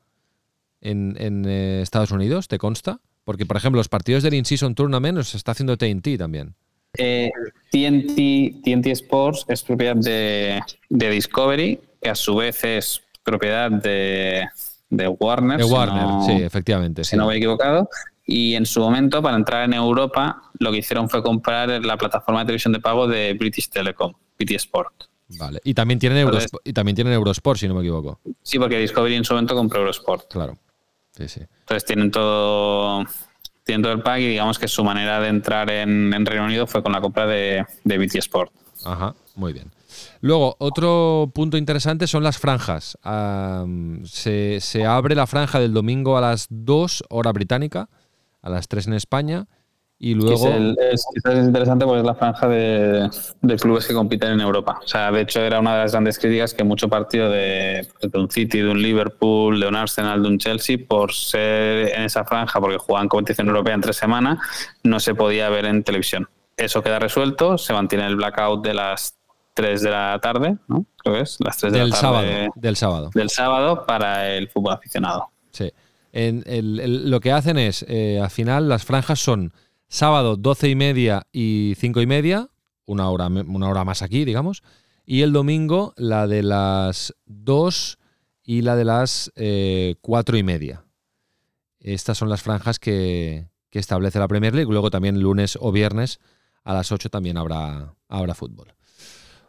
En, 0.84 1.44
eh, 1.46 1.80
Estados 1.82 2.10
Unidos, 2.10 2.46
¿te 2.46 2.58
consta? 2.58 3.00
Porque, 3.24 3.46
por 3.46 3.56
ejemplo, 3.56 3.78
los 3.78 3.88
partidos 3.88 4.22
del 4.22 4.34
In-Season 4.34 4.74
Tournament 4.74 5.16
los 5.16 5.34
está 5.34 5.52
haciendo 5.52 5.76
TNT 5.76 6.18
también. 6.18 6.54
Eh, 6.96 7.30
TNT, 7.70 8.62
TNT 8.62 8.86
Sports 8.88 9.46
es 9.48 9.62
propiedad 9.62 9.96
de, 9.96 10.60
Discovery, 10.90 11.80
que 12.00 12.10
a 12.10 12.14
su 12.14 12.36
vez 12.36 12.62
es 12.64 13.02
propiedad 13.24 13.70
de, 13.70 14.46
Warner. 14.90 15.58
De 15.58 15.64
Warner, 15.64 16.06
sí, 16.26 16.42
efectivamente. 16.42 17.02
Si 17.02 17.16
no 17.16 17.26
me 17.26 17.34
he 17.34 17.36
equivocado. 17.38 17.88
Y 18.26 18.54
en 18.54 18.64
su 18.64 18.80
momento, 18.80 19.22
para 19.22 19.36
entrar 19.36 19.64
en 19.64 19.74
Europa, 19.74 20.50
lo 20.58 20.70
que 20.70 20.78
hicieron 20.78 21.08
fue 21.08 21.22
comprar 21.22 21.68
la 21.84 21.96
plataforma 21.96 22.40
de 22.40 22.46
televisión 22.46 22.72
de 22.72 22.80
pago 22.80 23.06
de 23.06 23.34
British 23.34 23.68
Telecom, 23.68 24.12
BT 24.38 24.52
Sport. 24.52 25.04
Vale. 25.38 25.60
Y 25.64 25.74
también 25.74 25.98
tienen, 25.98 26.18
Eurosport, 26.18 26.66
y 26.66 26.72
también 26.72 26.94
tienen 26.94 27.12
Eurosport, 27.12 27.58
si 27.58 27.68
no 27.68 27.74
me 27.74 27.80
equivoco. 27.80 28.20
Sí, 28.42 28.58
porque 28.58 28.78
Discovery 28.78 29.14
en 29.14 29.24
su 29.24 29.34
momento 29.34 29.54
compró 29.54 29.80
Eurosport. 29.80 30.30
Claro. 30.30 30.58
Sí, 31.16 31.28
sí. 31.28 31.40
Entonces 31.60 31.84
tienen 31.84 32.10
todo, 32.10 33.04
tienen 33.62 33.82
todo 33.82 33.92
el 33.92 34.02
pack 34.02 34.18
y 34.18 34.28
digamos 34.28 34.58
que 34.58 34.68
su 34.68 34.82
manera 34.84 35.20
de 35.20 35.28
entrar 35.28 35.70
en, 35.70 36.26
Reino 36.26 36.44
Unido 36.44 36.66
fue 36.66 36.82
con 36.82 36.92
la 36.92 37.00
compra 37.00 37.26
de, 37.26 37.64
de 37.84 37.98
BT 37.98 38.16
Sport. 38.16 38.52
Ajá, 38.84 39.14
muy 39.36 39.52
bien. 39.52 39.70
Luego, 40.20 40.56
otro 40.58 41.30
punto 41.34 41.56
interesante 41.56 42.06
son 42.06 42.22
las 42.22 42.38
franjas. 42.38 42.98
se, 44.04 44.60
se, 44.60 44.84
abre 44.84 45.14
la 45.14 45.26
franja 45.26 45.60
del 45.60 45.72
domingo 45.72 46.16
a 46.16 46.20
las 46.20 46.46
2 46.50 47.04
hora 47.10 47.32
británica, 47.32 47.88
a 48.42 48.50
las 48.50 48.68
3 48.68 48.88
en 48.88 48.94
España, 48.94 49.46
Y 50.04 50.12
luego. 50.12 50.48
Es, 50.78 51.06
interesante 51.14 51.86
porque 51.86 52.00
es 52.00 52.04
la 52.04 52.14
franja 52.14 52.46
de, 52.46 53.08
clubes 53.58 53.86
que 53.86 53.94
compiten 53.94 54.32
en 54.32 54.40
Europa. 54.42 54.78
O 54.84 54.86
sea, 54.86 55.10
de 55.10 55.22
hecho, 55.22 55.40
era 55.40 55.60
una 55.60 55.76
de 55.76 55.78
las 55.84 55.92
grandes 55.92 56.18
críticas 56.18 56.52
que 56.52 56.62
mucho 56.62 56.90
partido 56.90 57.30
de, 57.30 57.88
de, 58.02 58.18
un 58.18 58.30
City, 58.30 58.58
de 58.58 58.68
un 58.68 58.82
Liverpool, 58.82 59.58
de 59.58 59.66
un 59.66 59.74
Arsenal, 59.74 60.22
de 60.22 60.28
un 60.28 60.36
Chelsea, 60.36 60.76
por 60.86 61.14
ser 61.14 61.96
en 61.96 62.02
esa 62.02 62.22
franja, 62.26 62.60
porque 62.60 62.76
jugaban 62.76 63.08
competición 63.08 63.48
europea 63.48 63.72
entre 63.72 63.94
semana, 63.94 64.42
no 64.82 65.00
se 65.00 65.14
podía 65.14 65.48
ver 65.48 65.64
en 65.64 65.82
televisión. 65.82 66.28
Eso 66.58 66.82
queda 66.82 66.98
resuelto, 66.98 67.56
se 67.56 67.72
mantiene 67.72 68.06
el 68.06 68.16
blackout 68.16 68.62
de 68.62 68.74
las 68.74 69.16
3 69.54 69.80
de 69.80 69.90
la 69.90 70.18
tarde, 70.20 70.58
¿no? 70.68 70.84
Creo 70.98 71.14
que 71.14 71.22
es 71.22 71.38
las 71.40 71.56
3 71.56 71.72
de 71.72 71.78
del 71.78 71.88
la 71.88 71.98
tarde. 71.98 72.18
Sábado, 72.20 72.52
del 72.56 72.76
sábado. 72.76 73.10
Del 73.14 73.30
sábado 73.30 73.86
para 73.86 74.34
el 74.34 74.50
fútbol 74.50 74.74
aficionado. 74.74 75.30
Sí. 75.50 75.72
En 76.12 76.44
el, 76.44 77.10
lo 77.10 77.20
que 77.20 77.32
hacen 77.32 77.56
es, 77.56 77.86
eh, 77.88 78.20
al 78.22 78.30
final, 78.30 78.68
las 78.68 78.84
franjas 78.84 79.18
son 79.18 79.54
sábado 79.88 80.36
12 80.36 80.68
y 80.68 80.74
media 80.74 81.26
y 81.32 81.74
5 81.78 82.00
y 82.00 82.06
media, 82.06 82.48
una 82.86 83.08
hora, 83.10 83.28
una 83.28 83.68
hora 83.68 83.84
más 83.84 84.02
aquí, 84.02 84.24
digamos, 84.24 84.62
y 85.06 85.22
el 85.22 85.32
domingo 85.32 85.94
la 85.96 86.26
de 86.26 86.42
las 86.42 87.14
2 87.26 87.98
y 88.42 88.62
la 88.62 88.76
de 88.76 88.84
las 88.84 89.32
eh, 89.36 89.96
4 90.00 90.36
y 90.36 90.42
media. 90.42 90.84
Estas 91.80 92.16
son 92.16 92.28
las 92.28 92.42
franjas 92.42 92.78
que, 92.78 93.48
que 93.70 93.78
establece 93.78 94.18
la 94.18 94.28
Premier 94.28 94.54
League. 94.54 94.70
Luego 94.70 94.90
también 94.90 95.20
lunes 95.20 95.58
o 95.60 95.72
viernes 95.72 96.20
a 96.64 96.74
las 96.74 96.92
8 96.92 97.10
también 97.10 97.36
habrá, 97.36 97.94
habrá 98.08 98.34
fútbol. 98.34 98.74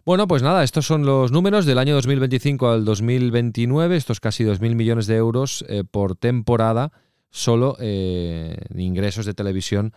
Bueno, 0.06 0.28
pues 0.28 0.44
nada, 0.44 0.64
estos 0.64 0.86
son 0.86 1.06
los 1.06 1.32
números 1.32 1.66
del 1.66 1.80
año 1.80 1.96
2025 1.96 2.70
al 2.70 2.86
2029, 2.86 3.96
estos 3.96 4.20
casi 4.20 4.44
2.000 4.44 4.76
millones 4.76 5.08
de 5.08 5.16
euros 5.16 5.66
eh, 5.68 5.84
por 5.90 6.16
temporada, 6.16 6.92
solo 7.32 7.76
eh, 7.80 8.56
ingresos 8.76 9.26
de 9.26 9.34
televisión 9.34 9.94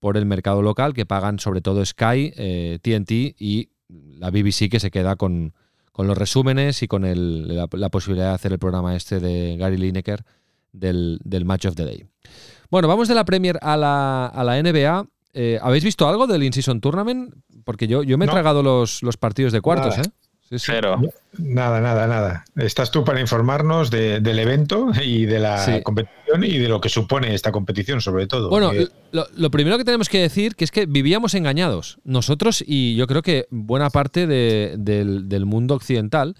por 0.00 0.16
el 0.16 0.26
mercado 0.26 0.62
local, 0.62 0.94
que 0.94 1.06
pagan 1.06 1.38
sobre 1.38 1.60
todo 1.60 1.84
Sky, 1.84 2.32
TNT 2.82 3.10
eh, 3.10 3.34
y 3.38 3.68
la 3.88 4.30
BBC, 4.30 4.68
que 4.70 4.80
se 4.80 4.90
queda 4.90 5.16
con, 5.16 5.54
los 5.96 6.16
resúmenes 6.16 6.82
y 6.82 6.88
con 6.88 7.02
la, 7.04 7.88
posibilidad 7.90 8.28
de 8.28 8.34
hacer 8.34 8.52
el 8.52 8.58
programa 8.58 8.96
este 8.96 9.20
de 9.20 9.56
Gary 9.58 9.76
Lineker 9.76 10.24
del, 10.72 11.20
del 11.24 11.44
Match 11.44 11.66
of 11.66 11.74
the 11.74 11.84
Day. 11.84 12.06
Bueno, 12.70 12.88
vamos 12.88 13.06
de 13.06 13.14
la 13.14 13.26
Premier 13.26 13.58
a 13.60 13.76
la, 13.76 14.26
a 14.26 14.42
la 14.42 14.62
NBA 14.62 15.06
eh, 15.32 15.58
¿Habéis 15.62 15.84
visto 15.84 16.08
algo 16.08 16.26
del 16.26 16.42
In-Season 16.42 16.80
Tournament? 16.80 17.34
Porque 17.64 17.86
yo, 17.86 18.02
yo 18.02 18.18
me 18.18 18.24
he 18.24 18.28
tragado 18.28 18.62
los, 18.62 19.02
los, 19.02 19.16
partidos 19.16 19.52
de 19.52 19.60
cuartos, 19.60 19.98
¿eh? 19.98 20.02
Cero. 20.58 21.00
Nada, 21.38 21.80
nada, 21.80 22.08
nada. 22.08 22.44
Estás 22.56 22.90
tú 22.90 23.04
para 23.04 23.20
informarnos 23.20 23.90
del 23.90 24.38
evento 24.38 24.90
y 25.02 25.26
de 25.26 25.38
la 25.38 25.80
competición 25.84 26.42
y 26.42 26.58
de 26.58 26.68
lo 26.68 26.80
que 26.80 26.88
supone 26.88 27.34
esta 27.34 27.52
competición, 27.52 28.00
sobre 28.00 28.26
todo. 28.26 28.50
Bueno, 28.50 28.72
lo, 29.12 29.50
primero 29.50 29.78
que 29.78 29.84
tenemos 29.84 30.08
que 30.08 30.20
decir 30.20 30.56
que 30.56 30.64
es 30.64 30.72
que 30.72 30.86
vivíamos 30.86 31.34
engañados, 31.34 31.98
nosotros 32.02 32.64
y 32.66 32.96
yo 32.96 33.06
creo 33.06 33.22
que 33.22 33.46
buena 33.50 33.90
parte 33.90 34.26
del, 34.26 35.46
mundo 35.46 35.74
occidental, 35.74 36.34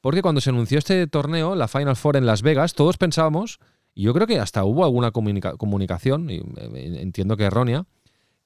porque 0.00 0.22
cuando 0.22 0.40
se 0.40 0.50
anunció 0.50 0.78
este 0.78 1.06
torneo, 1.08 1.56
la 1.56 1.66
Final 1.66 1.96
Four 1.96 2.16
en 2.16 2.26
Las 2.26 2.42
Vegas, 2.42 2.74
todos 2.74 2.96
pensábamos, 2.96 3.58
y 3.94 4.04
yo 4.04 4.14
creo 4.14 4.28
que 4.28 4.38
hasta 4.38 4.62
hubo 4.62 4.84
alguna 4.84 5.10
comunicación, 5.10 6.30
y 6.30 6.36
eh, 6.36 6.98
entiendo 7.00 7.36
que 7.36 7.44
errónea, 7.44 7.86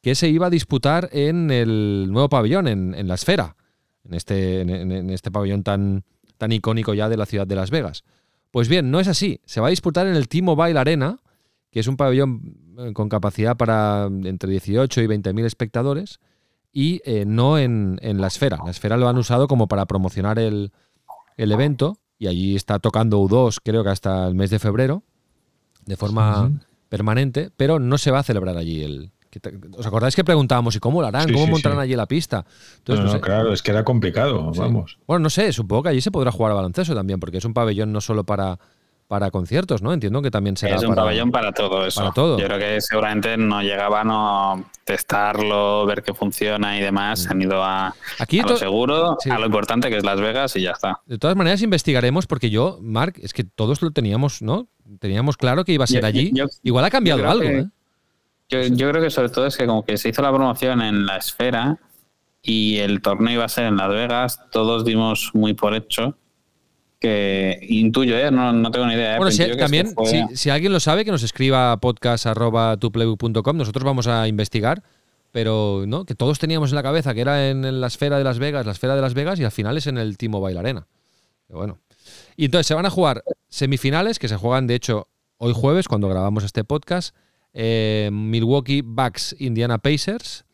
que 0.01 0.15
se 0.15 0.29
iba 0.29 0.47
a 0.47 0.51
disputar 0.51 1.11
en 1.13 1.51
el 1.51 2.09
nuevo 2.11 2.29
pabellón, 2.29 2.69
en, 2.69 3.09
la 3.09 3.15
esfera, 3.15 3.57
en 4.05 4.15
este, 4.15 4.61
en, 4.61 5.11
este 5.11 5.31
pabellón 5.31 5.63
tan, 5.63 6.05
tan 6.39 6.53
icónico 6.53 6.95
ya 6.95 7.09
de 7.09 7.17
la 7.17 7.27
ciudad 7.27 7.47
de 7.47 7.57
Las 7.57 7.71
Vegas. 7.71 8.05
Pues 8.51 8.69
bien, 8.69 8.91
no 8.91 9.01
es 9.01 9.09
así. 9.09 9.41
Se 9.45 9.61
va 9.61 9.69
a 9.69 9.71
disputar 9.71 10.07
en 10.07 10.17
el 10.17 10.29
T-Mobile 10.29 10.79
Arena, 10.79 11.19
que 11.71 11.81
es 11.81 11.87
un 11.87 11.97
pabellón 11.97 12.57
eh, 12.79 12.93
con 12.93 13.09
capacidad 13.09 13.57
para 13.57 14.07
entre 14.07 14.51
18 14.51 15.01
y 15.01 15.07
20 15.07 15.33
mil 15.33 15.45
espectadores, 15.45 16.19
y 16.73 17.01
eh, 17.05 17.25
no 17.27 17.59
en, 17.59 17.99
la 18.03 18.27
esfera. 18.27 18.59
La 18.65 18.71
esfera 18.71 18.97
lo 18.97 19.09
han 19.09 19.19
usado 19.19 19.49
como 19.49 19.69
para 19.69 19.87
promocionar 19.87 20.39
el, 20.39 20.73
evento, 21.37 21.99
y 22.19 22.27
allí 22.27 22.55
está 22.55 22.79
tocando 22.79 23.21
U2, 23.21 23.59
creo 23.65 23.83
que 23.83 23.91
hasta 23.91 24.29
el 24.29 24.35
mes 24.35 24.51
de 24.51 24.59
febrero, 24.59 25.03
de 25.87 25.97
forma 25.97 26.51
permanente, 26.89 27.51
pero 27.57 27.79
no 27.79 27.99
se 27.99 28.11
va 28.11 28.19
a 28.19 28.23
celebrar 28.23 28.57
allí 28.57 28.83
el, 28.83 29.13
¿Os 29.77 29.87
acordáis 29.87 30.17
que 30.17 30.25
preguntábamos 30.25 30.75
y 30.75 30.81
cómo 30.81 31.01
lo 31.01 31.07
harán? 31.07 31.33
¿Cómo 31.33 31.47
montarán 31.47 31.79
allí 31.79 31.95
la 31.95 32.07
pista? 32.07 32.45
no, 32.87 33.21
claro, 33.21 33.53
es 33.53 33.63
que 33.63 33.71
era 33.71 33.85
complicado, 33.85 34.51
vamos. 34.53 34.99
Bueno, 35.07 35.25
no 35.25 35.31
sé, 35.31 35.53
supongo 35.53 35.85
que 35.85 35.89
allí 35.91 36.01
se 36.01 36.11
podrá 36.11 36.33
jugar 36.33 36.53
a 36.53 36.55
baloncesto 36.57 36.95
también, 36.95 37.21
porque 37.21 37.39
es 37.39 37.45
un 37.45 37.55
pabellón 37.55 37.93
no 37.93 38.01
solo 38.01 38.25
para, 38.25 38.59
para 39.11 39.33
conciertos, 39.33 39.83
¿no? 39.83 39.93
Entiendo 39.93 40.23
que 40.23 40.31
también 40.31 40.57
será. 40.57 40.77
Es 40.77 40.85
un 40.85 40.95
pabellón 40.95 41.33
para 41.33 41.51
todo 41.51 41.85
eso. 41.85 42.01
Para 42.01 42.13
todo. 42.13 42.39
Yo 42.39 42.47
creo 42.47 42.59
que 42.61 42.81
seguramente 42.81 43.37
no 43.37 43.61
llegaban 43.61 44.09
a 44.09 44.63
testarlo, 44.85 45.85
ver 45.85 46.05
que 46.05 46.15
funciona 46.15 46.79
y 46.79 46.81
demás. 46.81 47.25
Se 47.25 47.31
han 47.31 47.43
ido 47.43 47.63
a, 47.63 47.93
Aquí 48.19 48.41
lo 48.41 48.57
seguro, 48.57 49.19
a 49.29 49.39
lo 49.39 49.47
importante 49.47 49.91
que 49.91 49.97
es 49.97 50.05
Las 50.05 50.21
Vegas 50.21 50.55
y 50.55 50.63
ya 50.63 50.71
está. 50.71 51.01
De 51.07 51.19
todas 51.19 51.37
maneras, 51.37 51.61
investigaremos, 51.63 52.29
porque 52.29 52.51
yo, 52.51 52.79
Mark, 52.81 53.15
es 53.21 53.33
que 53.33 53.43
todos 53.43 53.83
lo 53.83 53.91
teníamos, 53.91 54.43
¿no? 54.43 54.69
Teníamos 55.01 55.37
claro 55.37 55.65
que 55.65 55.73
iba 55.73 55.85
a 55.85 55.89
ser 55.89 56.05
allí. 56.05 56.33
Igual 56.63 56.85
ha 56.85 56.91
cambiado 56.91 57.29
algo, 57.29 57.45
¿eh? 57.45 57.67
Yo, 58.51 58.91
creo 58.91 59.03
que 59.03 59.11
sobre 59.11 59.29
todo 59.29 59.47
es 59.47 59.57
que 59.57 59.67
como 59.67 59.85
que 59.85 59.97
se 59.97 60.09
hizo 60.09 60.23
la 60.23 60.33
promoción 60.33 60.83
en 60.83 61.07
la 61.07 61.17
esfera 61.17 61.79
y 62.43 62.79
el 62.79 63.01
torneo 63.01 63.35
iba 63.35 63.45
a 63.45 63.49
ser 63.49 63.67
en 63.67 63.77
Las 63.77 63.91
Vegas, 63.91 64.41
todos 64.51 64.85
dimos 64.85 65.31
muy 65.35 65.55
por 65.55 65.75
hecho 65.75 66.17
que 67.01 67.59
intuyo, 67.63 68.17
¿eh? 68.19 68.31
no, 68.31 68.71
tengo 68.71 68.87
ni 68.87 68.95
idea. 68.95 69.15
¿eh? 69.15 69.17
Bueno, 69.17 69.33
si, 69.33 69.57
también, 69.57 69.95
si, 70.35 70.51
alguien 70.51 70.71
lo 70.71 70.81
sabe, 70.81 71.05
que 71.05 71.11
nos 71.11 71.23
escriba 71.23 71.73
a 71.73 71.79
podcast.tuplay.com, 71.79 73.57
nosotros 73.57 73.85
vamos 73.85 74.07
a 74.07 74.29
investigar, 74.29 74.83
pero 75.33 75.85
no 75.87 76.05
que 76.05 76.15
todos 76.15 76.39
teníamos 76.39 76.71
en 76.71 76.77
la 76.77 76.83
cabeza 76.83 77.15
que 77.15 77.23
era 77.23 77.49
en, 77.49 77.81
la 77.81 77.87
esfera 77.87 78.19
de 78.19 78.25
Las 78.25 78.39
Vegas, 78.39 78.67
la 78.67 78.73
esfera 78.73 78.97
de 78.97 79.01
Las 79.01 79.15
Vegas, 79.15 79.41
y 79.41 79.45
al 79.45 79.51
final 79.51 79.79
es 79.79 79.87
en 79.87 79.97
el 79.97 80.19
Timo 80.19 80.41
mobile 80.41 80.59
Arena. 80.59 80.87
bueno. 81.49 81.79
Y 82.37 82.47
entonces 82.47 82.67
se 82.67 82.75
van 82.75 82.87
a 82.87 82.91
jugar 82.91 83.25
semifinales, 83.49 84.19
que 84.19 84.29
se 84.29 84.37
juegan, 84.37 84.67
de 84.67 84.75
hecho, 84.75 85.09
hoy 85.39 85.55
jueves, 85.55 85.89
cuando 85.89 86.09
grabamos 86.09 86.45
este 86.45 86.65
podcast, 86.65 87.15
eh, 87.53 88.11
Milwaukee 88.13 88.83
Bucks, 88.83 89.35
Indiana 89.39 89.79
Pacers 89.79 90.45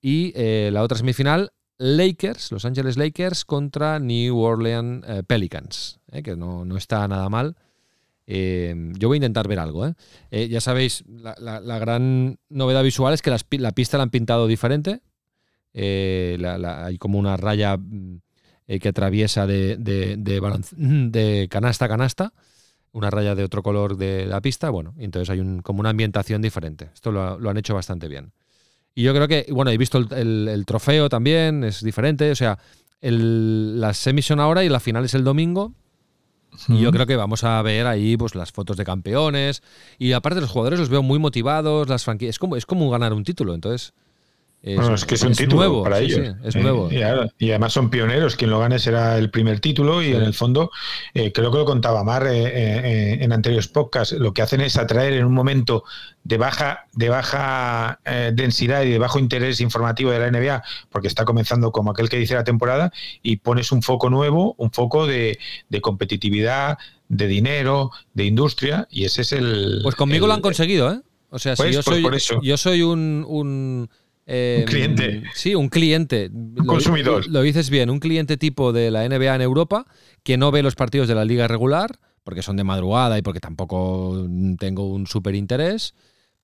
y 0.00 0.32
eh, 0.34 0.70
la 0.72 0.82
otra 0.82 0.98
semifinal, 0.98 1.52
Lakers, 1.78 2.52
Los 2.52 2.64
Angeles 2.64 2.96
Lakers 2.96 3.44
contra 3.44 3.98
New 3.98 4.38
Orleans 4.38 5.04
eh, 5.06 5.22
Pelicans, 5.26 6.00
que 6.24 6.36
no, 6.36 6.64
está 6.76 7.06
nada 7.08 7.28
mal. 7.28 7.56
yo 8.26 9.08
voy 9.08 9.16
a 9.16 9.18
intentar 9.18 9.48
ver 9.48 9.58
algo. 9.58 9.94
ya 10.30 10.60
sabéis, 10.60 11.04
la, 11.06 11.78
gran 11.78 12.38
novedad 12.48 12.82
visual 12.82 13.14
es 13.14 13.22
que 13.22 13.30
la 13.58 13.72
pista 13.72 13.96
la 13.96 14.04
han 14.04 14.10
pintado 14.10 14.46
diferente. 14.46 15.00
hay 15.74 16.98
como 16.98 17.18
una 17.18 17.36
raya 17.36 17.76
mm, 17.76 18.20
que 18.80 18.88
atraviesa 18.88 19.46
de, 19.46 19.76
de, 19.76 20.16
de 20.16 21.48
canasta 21.48 21.86
a 21.86 21.88
canasta 21.88 22.32
una 22.92 23.10
raya 23.10 23.34
de 23.34 23.44
otro 23.44 23.62
color 23.62 23.96
de 23.96 24.26
la 24.26 24.40
pista, 24.40 24.70
bueno, 24.70 24.94
entonces 24.98 25.30
hay 25.30 25.40
un, 25.40 25.62
como 25.62 25.80
una 25.80 25.90
ambientación 25.90 26.42
diferente. 26.42 26.90
Esto 26.92 27.12
lo, 27.12 27.48
han 27.48 27.56
hecho 27.56 27.74
bastante 27.74 28.08
bien. 28.08 28.32
Y 28.94 29.02
yo 29.02 29.14
creo 29.14 29.28
que, 29.28 29.46
bueno, 29.50 29.70
he 29.70 29.78
visto 29.78 29.98
el, 29.98 30.64
trofeo 30.66 31.08
también, 31.08 31.62
es 31.64 31.82
diferente, 31.82 32.30
o 32.30 32.34
sea, 32.34 32.58
el, 33.00 33.80
las 33.80 33.96
semis 33.96 34.26
son 34.26 34.40
ahora 34.40 34.64
y 34.64 34.68
la 34.68 34.80
final 34.80 35.04
es 35.04 35.14
el 35.14 35.24
domingo. 35.24 35.72
Y 36.68 36.80
yo 36.80 36.90
creo 36.90 37.06
que 37.06 37.14
vamos 37.14 37.44
a 37.44 37.62
ver 37.62 37.86
ahí 37.86 38.16
pues 38.16 38.34
las 38.34 38.50
fotos 38.50 38.76
de 38.76 38.84
campeones. 38.84 39.62
Y 39.98 40.12
aparte 40.12 40.40
los 40.40 40.50
jugadores 40.50 40.80
los 40.80 40.88
veo 40.88 41.00
muy 41.00 41.20
motivados, 41.20 41.88
las 41.88 42.04
franquicias. 42.04 42.34
Es 42.34 42.38
como, 42.40 42.56
es 42.56 42.66
como 42.66 42.90
ganar 42.90 43.12
un 43.12 43.22
título. 43.22 43.54
Entonces, 43.54 43.94
es, 44.62 45.06
que 45.06 45.14
es 45.14 45.22
un 45.22 45.32
título 45.32 45.56
nuevo, 45.56 45.82
para 45.82 46.00
ellos. 46.00 46.36
es 46.44 46.54
nuevo. 46.54 46.90
Y, 46.92 47.50
además 47.50 47.72
son 47.72 47.88
pioneros. 47.88 48.36
Quien 48.36 48.50
lo 48.50 48.58
gane 48.58 48.78
será 48.78 49.16
el 49.16 49.30
primer 49.30 49.58
título. 49.60 50.02
Y 50.02 50.12
en 50.12 50.22
el 50.22 50.34
fondo, 50.34 50.70
eh, 51.14 51.32
creo 51.32 51.50
que 51.50 51.58
lo 51.58 51.64
contaba 51.64 52.04
Mar 52.04 52.26
eh, 52.26 52.42
eh, 52.44 53.18
en 53.22 53.32
anteriores 53.32 53.68
podcasts. 53.68 54.14
Lo 54.14 54.34
que 54.34 54.42
hacen 54.42 54.60
es 54.60 54.76
atraer 54.76 55.14
en 55.14 55.24
un 55.24 55.32
momento 55.32 55.84
de 56.24 56.36
baja, 56.36 56.86
de 56.92 57.08
baja 57.08 58.00
densidad 58.32 58.82
y 58.82 58.90
de 58.90 58.98
bajo 58.98 59.18
interés 59.18 59.60
informativo 59.60 60.10
de 60.10 60.18
la 60.18 60.30
NBA, 60.30 60.62
porque 60.90 61.08
está 61.08 61.24
comenzando 61.24 61.72
como 61.72 61.92
aquel 61.92 62.10
que 62.10 62.18
dice 62.18 62.34
la 62.34 62.44
temporada, 62.44 62.92
y 63.22 63.36
pones 63.36 63.72
un 63.72 63.82
foco 63.82 64.10
nuevo, 64.10 64.54
un 64.58 64.70
foco 64.70 65.06
de, 65.06 65.38
competitividad, 65.80 66.76
de 67.08 67.26
dinero, 67.28 67.92
de 68.12 68.26
industria. 68.26 68.86
Y 68.90 69.04
ese 69.04 69.22
es 69.22 69.32
el. 69.32 69.80
Pues 69.82 69.94
conmigo 69.94 70.26
lo 70.26 70.34
han 70.34 70.42
conseguido, 70.42 70.92
¿eh? 70.92 71.00
O 71.30 71.38
sea, 71.38 71.56
si 71.56 71.62
pues, 71.62 71.74
yo, 71.76 71.82
pues 71.82 72.24
soy, 72.24 72.38
yo 72.42 72.56
soy 72.56 72.82
un 72.82 73.24
un 73.26 73.88
cliente. 74.24 75.16
Em, 75.16 75.24
sí, 75.34 75.54
un 75.54 75.68
cliente. 75.68 76.30
Un 76.32 76.66
consumidor. 76.66 77.26
Lo, 77.28 77.42
dices 77.42 77.70
bien, 77.70 77.90
un 77.90 77.98
cliente 77.98 78.36
tipo 78.36 78.72
de 78.72 78.90
la 78.90 79.08
NBA 79.08 79.34
en 79.34 79.42
Europa 79.42 79.86
que 80.22 80.36
no 80.36 80.50
ve 80.50 80.62
los 80.62 80.74
partidos 80.74 81.08
de 81.08 81.14
la 81.14 81.24
liga 81.24 81.48
regular 81.48 81.98
porque 82.22 82.42
son 82.42 82.56
de 82.56 82.64
madrugada 82.64 83.18
y 83.18 83.22
porque 83.22 83.40
tampoco 83.40 84.26
tengo 84.58 84.88
un 84.88 85.06
súper 85.06 85.34
interés, 85.34 85.94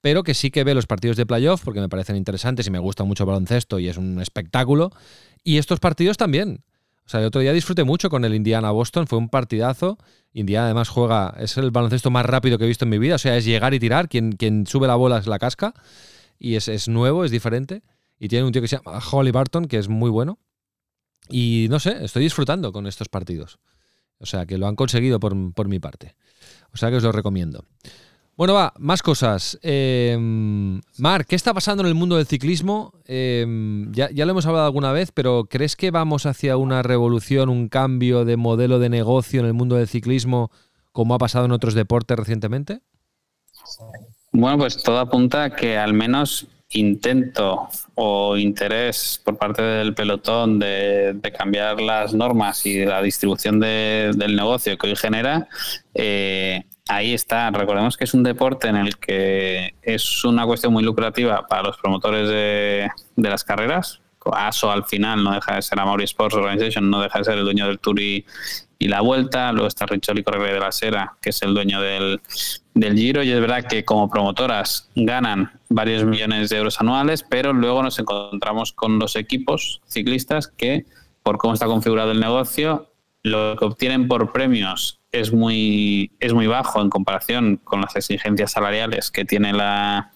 pero 0.01 0.23
que 0.23 0.35
sí 0.35 0.51
que 0.51 0.65
ve 0.65 0.75
los 0.75 0.87
partidos 0.87 1.17
de 1.17 1.27
playoff 1.27 1.62
porque 1.65 1.81
me 1.81 1.89
parecen 1.89 2.17
interesantes 2.17 2.67
y 2.67 2.71
me 2.71 2.79
gusta 2.79 3.05
mucho 3.05 3.25
el 3.25 3.29
baloncesto 3.29 3.79
y 3.79 3.89
es 3.89 3.97
un 3.97 4.21
espectáculo. 4.21 4.91
Y 5.45 5.59
estos 5.59 5.79
partidos 5.79 6.17
también. 6.17 6.65
O 7.05 7.09
sea, 7.09 7.21
el 7.21 7.27
otro 7.27 7.41
día 7.41 7.53
disfruté 7.53 7.85
mucho 7.85 8.11
con 8.11 8.25
el 8.25 8.35
Indiana-Boston, 8.35 9.07
fue 9.07 9.19
un 9.19 9.29
partidazo. 9.29 9.97
Indiana 10.33 10.65
además 10.65 10.89
juega, 10.89 11.35
es 11.39 11.57
el 11.57 11.71
baloncesto 11.71 12.11
más 12.11 12.27
rápido 12.27 12.59
que 12.59 12.65
he 12.65 12.69
visto 12.69 12.85
en 12.85 12.91
mi 12.91 12.99
vida, 12.99 13.15
o 13.15 13.19
sea, 13.19 13.37
es 13.37 13.45
llegar 13.45 13.73
y 13.75 13.79
tirar, 13.79 14.09
quien, 14.09 14.33
quien 14.33 14.67
sube 14.67 14.89
la 14.89 14.97
bola 14.97 15.19
es 15.19 15.29
la 15.29 15.39
casca. 15.39 15.73
Y 16.38 16.57
es, 16.57 16.68
es 16.68 16.88
nuevo, 16.88 17.25
es 17.25 17.31
diferente. 17.31 17.83
Y 18.18 18.29
tiene 18.29 18.44
un 18.44 18.53
tío 18.53 18.62
que 18.62 18.68
se 18.68 18.77
llama 18.77 19.01
Holly 19.11 19.31
Barton, 19.31 19.66
que 19.66 19.79
es 19.79 19.88
muy 19.88 20.11
bueno. 20.11 20.38
Y 21.29 21.66
no 21.70 21.81
sé, 21.81 22.05
estoy 22.05 22.22
disfrutando 22.22 22.72
con 22.72 22.87
estos 22.87 23.09
partidos. 23.09 23.59
O 24.18 24.27
sea, 24.27 24.46
que 24.46 24.59
lo 24.59 24.66
han 24.66 24.77
conseguido 24.77 25.20
por, 25.20 25.35
por 25.53 25.68
mi 25.68 25.79
parte. 25.79 26.16
O 26.72 26.77
sea, 26.77 26.90
que 26.90 26.96
os 26.96 27.03
lo 27.03 27.12
recomiendo. 27.12 27.64
Bueno, 28.37 28.53
va, 28.53 28.75
más 28.79 29.03
cosas. 29.03 29.59
Eh, 29.62 30.14
Marc, 30.99 31.27
¿qué 31.27 31.37
está 31.37 31.55
pasando 31.55 31.83
en 31.83 31.88
el 31.88 31.94
mundo 31.94 32.16
del 32.16 32.27
ciclismo? 32.27 32.92
Em, 33.07 33.90
ya, 33.92 34.11
ya, 34.11 34.27
lo 34.27 34.33
hemos 34.33 34.44
hablado 34.44 34.66
alguna 34.66 34.92
vez, 34.92 35.11
pero 35.11 35.46
¿crees 35.49 35.75
que 35.75 35.90
vamos 35.90 36.27
hacia 36.27 36.59
una 36.59 36.83
revolución, 36.83 37.49
un 37.49 37.68
cambio 37.68 38.27
de 38.27 38.37
modelo 38.37 38.79
de 38.79 38.90
negocio 38.90 39.40
en 39.40 39.46
el 39.46 39.55
mundo 39.55 39.77
del 39.77 39.88
ciclismo, 39.88 40.51
como 40.92 41.14
ha 41.14 41.18
pasado 41.18 41.46
en 41.46 41.53
otros 41.53 41.72
deportes 41.72 42.18
recientemente? 42.18 42.83
Bueno, 44.38 44.59
pues 44.59 44.83
todo 44.83 44.99
apunta 44.99 45.44
a 45.44 45.51
que 45.51 45.79
al 45.79 45.94
menos 45.94 46.46
intento 46.68 47.70
o 47.94 48.37
interés 48.37 49.18
por 49.25 49.38
parte 49.38 49.62
del 49.62 49.94
pelotón 49.94 50.59
de, 50.59 51.18
cambiar 51.38 51.81
las 51.81 52.12
normas 52.12 52.66
y 52.66 52.85
la 52.85 53.01
distribución 53.01 53.61
del 53.61 54.37
negocio 54.37 54.77
que 54.77 54.88
hoy 54.88 54.96
genera, 54.96 55.49
eh, 55.94 56.64
ahí 56.87 57.14
está. 57.14 57.51
Recordemos 57.51 57.96
que 57.96 58.05
es 58.05 58.12
un 58.12 58.25
deporte 58.25 58.68
en 58.68 58.77
el 58.77 58.99
que 58.99 59.75
es 59.81 60.22
una 60.22 60.44
cuestión 60.44 60.70
muy 60.70 60.85
lucrativa 60.85 61.46
para 61.46 61.62
los 61.62 61.79
promotores 61.79 62.29
de, 62.29 62.90
las 63.16 63.42
carreras. 63.42 64.03
ASO 64.33 64.70
al 64.70 64.85
final 64.85 65.25
no 65.25 65.33
deja 65.33 65.55
de 65.55 65.62
ser 65.62 65.81
Amaury 65.81 66.05
Sports 66.05 66.35
Organization, 66.35 66.90
no 66.90 67.01
deja 67.01 67.20
de 67.20 67.25
ser 67.25 67.38
el 67.38 67.44
dueño 67.44 67.68
del 67.68 67.79
Tour 67.79 67.99
y, 68.01 68.27
y 68.79 68.89
la 68.89 69.01
vuelta, 69.01 69.53
luego 69.53 69.69
está 69.69 69.87
Richoli 69.87 70.23
Correa 70.23 70.53
de 70.53 70.61
la 70.61 70.73
Sera, 70.73 71.17
que 71.23 71.31
es 71.31 71.43
el 71.43 71.55
dueño 71.55 71.81
del, 71.81 72.21
Giro, 72.75 73.23
y 73.23 73.31
es 73.31 73.41
verdad 73.41 73.65
que 73.67 73.85
como 73.85 74.11
promotoras 74.11 74.91
ganan 74.95 75.51
varios 75.71 76.05
millones 76.05 76.51
de 76.51 76.59
euros 76.59 76.79
anuales, 76.81 77.25
pero 77.29 77.55
luego 77.55 77.83
nos 77.83 77.99
encontramos 77.99 78.73
con 78.73 78.99
los 78.99 79.17
equipos 79.17 79.81
ciclistas 79.87 80.49
que, 80.49 80.85
por 81.23 81.39
cómo 81.39 81.55
está 81.55 81.67
configurado 81.67 82.12
el 82.12 82.21
negocio, 82.21 82.91
lo 83.23 83.57
que 83.57 83.65
obtienen 83.65 84.09
por 84.09 84.31
premios 84.31 85.01
es 85.11 85.33
muy, 85.33 86.12
es 86.21 86.35
muy 86.35 86.47
bajo 86.47 86.83
en 86.83 86.91
comparación 86.91 87.57
con 87.65 87.81
las 87.81 87.97
exigencias 87.97 88.53
salariales 88.53 89.11
que 89.11 89.25
tiene 89.25 89.53
la, 89.53 90.12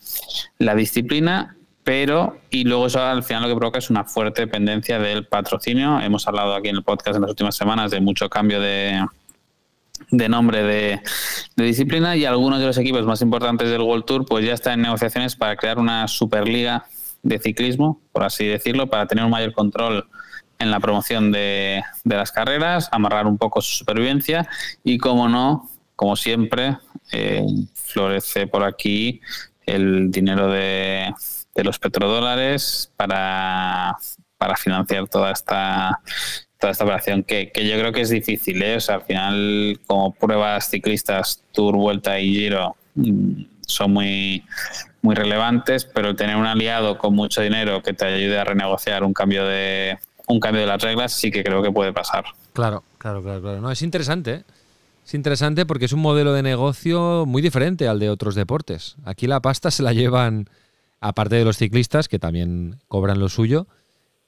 la 0.59 0.75
disciplina 0.75 1.57
pero 1.85 2.39
y 2.51 2.65
luego 2.65 2.87
eso 2.87 3.03
al 3.03 3.23
final 3.23 3.43
lo 3.43 3.49
que 3.49 3.57
provoca 3.57 3.79
es 3.79 3.91
una 3.91 4.05
fuerte 4.05 4.43
dependencia 4.43 4.99
del 4.99 5.27
patrocinio. 5.27 6.01
Hemos 6.01 6.27
hablado 6.29 6.55
aquí 6.55 6.69
en 6.69 6.77
el 6.77 6.83
podcast 6.83 7.17
en 7.17 7.23
las 7.23 7.31
últimas 7.31 7.57
semanas 7.57 7.91
de 7.91 8.01
mucho 8.01 8.29
cambio 8.29 8.61
de, 8.61 9.03
de 10.11 10.29
nombre 10.29 10.63
de, 10.63 11.01
disciplina 11.57 12.17
y 12.17 12.25
algunos 12.25 12.61
de 12.61 12.67
los 12.67 12.79
equipos 12.79 13.05
más 13.05 13.23
importantes 13.23 13.71
del 13.71 13.83
World 13.83 14.05
Tour 14.05 14.27
pues 14.27 14.45
ya 14.45 14.55
están 14.55 14.75
en 14.75 14.83
negociaciones 14.83 15.37
para 15.37 15.57
crear 15.57 15.79
una 15.79 16.09
superliga 16.09 16.87
de 17.23 17.39
ciclismo, 17.39 18.01
por 18.13 18.25
así 18.25 18.47
decirlo, 18.47 18.89
para 18.89 19.07
tener 19.07 19.25
un 19.25 19.31
mayor 19.31 19.53
control 19.53 20.09
en 20.59 20.71
la 20.71 20.81
promoción 20.81 21.33
de, 21.33 21.83
de 22.05 22.17
las 22.17 22.33
carreras, 22.33 22.89
amarrar 22.93 23.27
un 23.27 23.39
poco 23.39 23.61
su 23.63 23.79
supervivencia 23.79 24.49
y, 24.85 24.99
como 24.99 25.29
no, 25.29 25.71
como 25.97 26.17
siempre, 26.17 26.79
eh, 27.13 27.45
florece 27.75 28.47
por 28.47 28.65
aquí 28.65 29.21
el 29.67 30.11
dinero 30.11 30.49
de, 30.51 31.13
de 31.55 31.65
los 31.65 31.79
petrodólares 31.79 32.93
para, 32.97 33.97
para 34.39 34.57
financiar 34.57 35.09
toda 35.09 35.33
esta 35.33 36.01
toda 36.61 36.73
esta 36.73 36.85
operación 36.85 37.25
que, 37.25 37.51
yo 37.55 37.79
creo 37.79 37.93
que 37.93 38.03
es 38.03 38.11
difícil 38.11 38.63
¿eh? 38.63 38.77
o 38.77 38.81
sea, 38.81 38.97
al 38.97 39.03
final 39.03 39.81
como 39.87 40.13
pruebas 40.13 40.69
ciclistas 40.69 41.43
Tour, 41.53 41.77
Vuelta 41.77 42.21
y 42.21 42.35
Giro 42.35 42.77
mm, 42.95 43.43
son 43.67 43.93
muy 43.93 44.45
muy 45.03 45.15
relevantes 45.15 45.87
pero 45.87 46.15
tener 46.15 46.37
un 46.37 46.47
aliado 46.47 46.99
con 46.99 47.15
mucho 47.15 47.41
dinero 47.41 47.83
que 47.83 47.95
te 47.95 48.05
ayude 48.05 48.39
a 48.39 48.45
renegociar 48.45 49.03
un 49.05 49.15
cambio 49.15 49.47
de 49.47 49.99
un 50.29 50.39
cambio 50.39 50.61
de 50.61 50.67
las 50.67 50.83
reglas 50.83 51.13
sí 51.13 51.31
que 51.31 51.43
creo 51.43 51.63
que 51.63 51.73
puede 51.73 51.93
pasar 51.93 52.25
claro 52.53 52.85
claro 52.99 53.23
claro 53.23 53.41
claro 53.41 53.61
no 53.61 53.71
es 53.71 53.81
interesante 53.81 54.33
¿eh? 54.33 54.45
es 55.05 55.15
interesante 55.15 55.65
porque 55.65 55.87
es 55.87 55.93
un 55.95 56.01
modelo 56.01 56.35
de 56.35 56.43
negocio 56.43 57.25
muy 57.27 57.41
diferente 57.41 57.89
al 57.89 57.99
de 57.99 58.11
otros 58.11 58.35
deportes 58.35 58.97
aquí 59.07 59.27
la 59.27 59.41
pasta 59.41 59.71
se 59.71 59.83
la 59.83 59.95
llevan 59.95 60.47
aparte 61.01 61.37
de 61.37 61.45
los 61.45 61.57
ciclistas, 61.57 62.09
que 62.09 62.19
también 62.19 62.81
cobran 62.87 63.19
lo 63.19 63.29
suyo, 63.29 63.67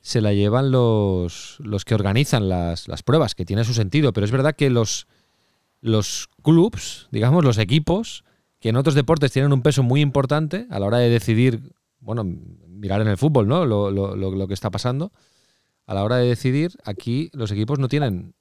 se 0.00 0.20
la 0.20 0.32
llevan 0.32 0.72
los, 0.72 1.56
los 1.60 1.84
que 1.84 1.94
organizan 1.94 2.48
las, 2.48 2.86
pruebas, 3.04 3.34
que 3.34 3.44
tiene 3.44 3.64
su 3.64 3.74
sentido. 3.74 4.12
Pero 4.12 4.24
es 4.24 4.32
verdad 4.32 4.56
que 4.56 4.70
los, 4.70 5.06
los 5.80 6.28
clubs, 6.42 7.08
digamos, 7.12 7.44
los 7.44 7.58
equipos, 7.58 8.24
que 8.58 8.70
en 8.70 8.76
otros 8.76 8.94
deportes 8.94 9.32
tienen 9.32 9.52
un 9.52 9.62
peso 9.62 9.82
muy 9.82 10.00
importante 10.00 10.66
a 10.70 10.80
la 10.80 10.86
hora 10.86 10.98
de 10.98 11.08
decidir, 11.08 11.72
bueno, 12.00 12.24
mirar 12.24 13.00
en 13.00 13.08
el 13.08 13.16
fútbol, 13.16 13.46
¿no? 13.46 13.64
Lo, 13.64 13.90
lo, 13.90 14.16
lo 14.16 14.48
que 14.48 14.54
está 14.54 14.70
pasando. 14.70 15.12
A 15.86 15.94
la 15.94 16.02
hora 16.04 16.16
de 16.16 16.26
decidir, 16.26 16.72
aquí 16.84 17.30
los 17.32 17.50
equipos 17.52 17.78
no 17.78 17.88
tienen. 17.88 18.34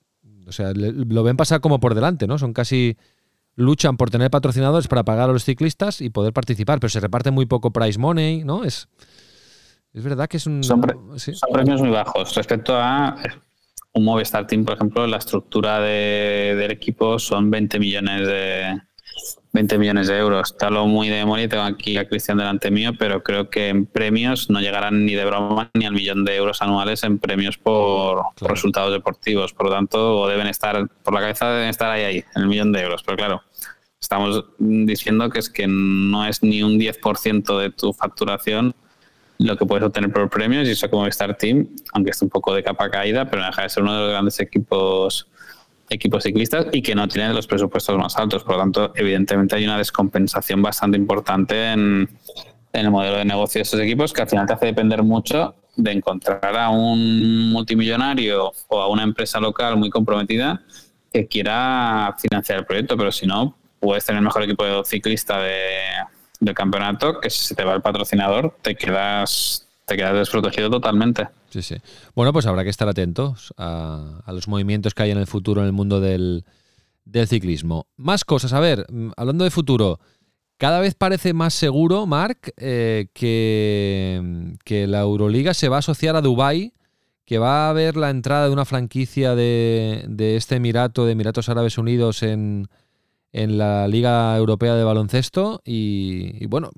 O 0.47 0.51
sea, 0.51 0.73
lo 0.73 1.23
ven 1.23 1.37
pasar 1.37 1.61
como 1.61 1.79
por 1.79 1.95
delante, 1.95 2.27
¿no? 2.27 2.39
Son 2.39 2.53
casi 2.53 2.97
luchan 3.61 3.97
por 3.97 4.09
tener 4.09 4.29
patrocinadores 4.29 4.87
para 4.87 5.03
pagar 5.03 5.29
a 5.29 5.33
los 5.33 5.43
ciclistas 5.43 6.01
y 6.01 6.09
poder 6.09 6.33
participar, 6.33 6.79
pero 6.79 6.89
se 6.89 6.99
reparte 6.99 7.31
muy 7.31 7.45
poco 7.45 7.71
prize 7.71 7.99
money, 7.99 8.43
¿no? 8.43 8.63
Es, 8.63 8.89
es 9.93 10.03
verdad 10.03 10.27
que 10.27 10.37
es 10.37 10.45
un... 10.45 10.63
Son, 10.63 10.81
premios 10.81 11.81
muy 11.81 11.89
bajos. 11.89 12.35
Respecto 12.35 12.75
a 12.75 13.15
un 13.93 14.03
Movistar 14.03 14.47
Team, 14.47 14.65
por 14.65 14.75
ejemplo, 14.75 15.05
la 15.07 15.17
estructura 15.17 15.79
de, 15.79 16.55
del 16.57 16.71
equipo 16.71 17.19
son 17.19 17.49
20 17.49 17.79
millones 17.79 18.27
de, 18.27 18.81
20 19.53 19.77
millones 19.77 20.07
de 20.07 20.17
euros. 20.17 20.51
Está 20.51 20.69
lo 20.69 20.87
muy 20.87 21.09
de 21.09 21.17
memoria, 21.17 21.49
tengo 21.49 21.63
aquí 21.63 21.97
a 21.97 22.07
Cristian 22.07 22.37
delante 22.37 22.71
mío, 22.71 22.91
pero 22.97 23.23
creo 23.23 23.49
que 23.49 23.69
en 23.69 23.85
premios 23.85 24.49
no 24.49 24.61
llegarán 24.61 25.05
ni 25.05 25.13
de 25.13 25.25
broma 25.25 25.69
ni 25.73 25.85
al 25.85 25.93
millón 25.93 26.23
de 26.23 26.35
euros 26.35 26.61
anuales 26.61 27.03
en 27.03 27.19
premios 27.19 27.57
por, 27.57 28.23
resultados 28.39 28.91
deportivos. 28.93 29.53
Por 29.53 29.67
lo 29.67 29.73
tanto, 29.73 30.27
deben 30.27 30.47
estar, 30.47 30.87
por 31.03 31.13
la 31.13 31.21
cabeza 31.21 31.51
deben 31.51 31.69
estar 31.69 31.91
ahí, 31.91 32.03
ahí, 32.03 32.17
en 32.35 32.41
el 32.43 32.47
millón 32.47 32.71
de 32.71 32.81
euros. 32.81 33.03
Pero 33.03 33.17
claro, 33.17 33.41
estamos 33.99 34.45
diciendo 34.57 35.29
que 35.29 35.39
es 35.39 35.49
que 35.49 35.67
no 35.67 36.25
es 36.25 36.43
ni 36.43 36.63
un 36.63 36.79
10% 36.79 37.59
de 37.59 37.69
tu 37.71 37.93
facturación 37.93 38.73
lo 39.37 39.57
que 39.57 39.65
puedes 39.65 39.83
obtener 39.83 40.11
por 40.11 40.29
premios 40.29 40.67
y 40.67 40.71
eso 40.71 40.89
como 40.89 41.07
Star 41.07 41.35
Team, 41.35 41.67
aunque 41.93 42.11
esté 42.11 42.25
un 42.25 42.29
poco 42.29 42.53
de 42.53 42.63
capa 42.63 42.89
caída, 42.89 43.29
pero 43.29 43.43
deja 43.43 43.63
de 43.63 43.69
ser 43.69 43.83
uno 43.83 43.95
de 43.95 44.01
los 44.01 44.11
grandes 44.11 44.39
equipos 44.39 45.27
equipos 45.91 46.23
ciclistas 46.23 46.67
y 46.71 46.81
que 46.81 46.95
no 46.95 47.07
tienen 47.07 47.35
los 47.35 47.47
presupuestos 47.47 47.97
más 47.97 48.17
altos. 48.17 48.43
Por 48.43 48.55
lo 48.55 48.61
tanto, 48.61 48.93
evidentemente 48.95 49.55
hay 49.55 49.65
una 49.65 49.77
descompensación 49.77 50.61
bastante 50.61 50.97
importante 50.97 51.71
en, 51.71 52.09
el 52.73 52.89
modelo 52.89 53.17
de 53.17 53.25
negocio 53.25 53.59
de 53.59 53.63
estos 53.63 53.79
equipos 53.81 54.13
que 54.13 54.21
al 54.21 54.29
final 54.29 54.47
te 54.47 54.53
hace 54.53 54.67
depender 54.67 55.03
mucho 55.03 55.55
de 55.75 55.91
encontrar 55.91 56.55
a 56.55 56.69
un 56.69 57.51
multimillonario 57.51 58.53
o 58.69 58.81
a 58.81 58.87
una 58.87 59.03
empresa 59.03 59.39
local 59.41 59.75
muy 59.75 59.89
comprometida 59.89 60.63
que 61.11 61.27
quiera 61.27 62.15
financiar 62.17 62.59
el 62.59 62.65
proyecto, 62.65 62.95
pero 62.95 63.11
si 63.11 63.27
no, 63.27 63.57
puedes 63.79 64.05
tener 64.05 64.19
el 64.19 64.25
mejor 64.25 64.43
equipo 64.43 64.63
de 64.63 64.81
ciclista 64.85 65.41
de, 65.41 65.57
del 66.39 66.55
campeonato, 66.55 67.19
que 67.19 67.29
si 67.29 67.47
se 67.47 67.55
te 67.55 67.63
va 67.65 67.73
el 67.73 67.81
patrocinador, 67.81 68.55
te 68.61 68.75
quedas, 68.75 69.67
te 69.91 69.97
quedas 69.97 70.13
desprotegido 70.13 70.69
totalmente. 70.69 71.27
Sí, 71.49 71.61
sí. 71.61 71.75
Bueno, 72.15 72.31
pues 72.31 72.45
habrá 72.45 72.63
que 72.63 72.69
estar 72.69 72.87
atentos 72.87 73.53
a, 73.57 74.23
los 74.27 74.47
movimientos 74.47 74.93
que 74.93 75.03
hay 75.03 75.11
en 75.11 75.17
el 75.17 75.27
futuro 75.27 75.61
en 75.61 75.67
el 75.67 75.73
mundo 75.73 75.99
del, 75.99 76.45
ciclismo. 77.27 77.87
Más 77.97 78.23
cosas. 78.23 78.53
A 78.53 78.61
ver, 78.61 78.85
mm, 78.89 79.09
hablando 79.17 79.43
de 79.43 79.51
futuro, 79.51 79.99
cada 80.57 80.79
vez 80.79 80.95
parece 80.95 81.33
más 81.33 81.53
seguro, 81.53 82.05
Marc, 82.05 82.53
eh, 82.55 83.07
que, 83.13 84.55
que, 84.63 84.87
la 84.87 85.01
Euroliga 85.01 85.53
se 85.53 85.67
va 85.67 85.77
a 85.77 85.79
asociar 85.79 86.15
a 86.15 86.21
Dubai, 86.21 86.73
que 87.25 87.37
va 87.37 87.65
a 87.65 87.69
haber 87.69 87.97
la 87.97 88.11
entrada 88.11 88.45
de 88.45 88.53
una 88.53 88.65
franquicia 88.65 89.35
de, 89.35 90.05
de 90.07 90.37
este 90.37 90.55
Emirato, 90.55 91.05
de 91.05 91.11
Emiratos 91.11 91.49
Árabes 91.49 91.77
Unidos, 91.77 92.23
en, 92.23 92.69
en 93.33 93.57
la 93.57 93.89
Liga 93.89 94.37
Europea 94.37 94.75
de 94.75 94.85
Baloncesto. 94.85 95.61
Y, 95.65 96.41
y 96.41 96.45
bueno, 96.45 96.71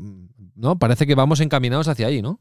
no 0.56 0.80
parece 0.80 1.06
que 1.06 1.14
vamos 1.14 1.42
encaminados 1.42 1.88
hacia 1.88 2.08
ahí, 2.08 2.24
¿no? 2.24 2.40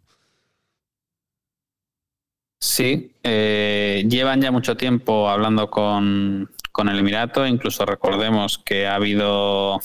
Sí, 2.63 3.11
eh, 3.25 4.05
llevan 4.09 4.41
ya 4.41 4.53
mucho 4.53 4.77
tiempo 4.77 5.29
hablando 5.29 5.69
con, 5.69 6.49
el 6.79 6.99
Emirato, 7.01 7.45
incluso 7.45 7.85
recordemos 7.85 8.57
que 8.57 8.87
ha 8.87 8.95
habido 8.95 9.81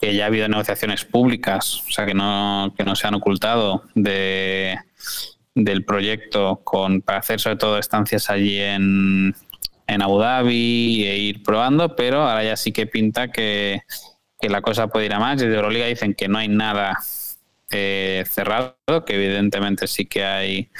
que 0.00 0.14
ya 0.14 0.22
ha 0.22 0.26
habido 0.28 0.46
negociaciones 0.46 1.04
públicas, 1.04 1.82
o 1.88 1.90
sea 1.90 2.06
que 2.06 2.14
no, 2.14 2.72
que 2.78 2.84
no 2.84 2.94
se 2.94 3.08
han 3.08 3.14
ocultado 3.14 3.82
de, 3.96 4.78
del 5.56 5.84
proyecto 5.84 6.60
con, 6.62 7.02
para 7.02 7.18
hacer 7.18 7.40
sobre 7.40 7.56
todo 7.56 7.76
estancias 7.76 8.30
allí 8.30 8.60
en, 8.60 9.34
en 9.88 10.02
Abu 10.02 10.20
Dhabi 10.20 11.04
e 11.04 11.18
ir 11.18 11.42
probando, 11.42 11.96
pero 11.96 12.22
ahora 12.22 12.44
ya 12.44 12.56
sí 12.56 12.70
que 12.70 12.86
pinta 12.86 13.32
que, 13.32 13.82
que 14.40 14.48
la 14.48 14.62
cosa 14.62 14.86
puede 14.86 15.06
ir 15.06 15.14
a 15.14 15.18
más. 15.18 15.40
Desde 15.40 15.56
Euroliga 15.56 15.86
dicen 15.86 16.14
que 16.14 16.28
no 16.28 16.38
hay 16.38 16.46
nada 16.46 17.00
eh, 17.72 18.22
cerrado, 18.30 18.76
que 19.04 19.16
evidentemente 19.16 19.88
sí 19.88 20.06
que 20.06 20.24
hay 20.24 20.70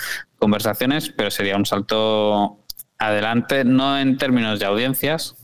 conversaciones, 0.44 1.09
pero 1.09 1.30
sería 1.30 1.57
un 1.57 1.64
salto 1.64 2.59
adelante, 2.98 3.64
no 3.64 3.98
en 3.98 4.18
términos 4.18 4.61
de 4.61 4.66
audiencias, 4.66 5.37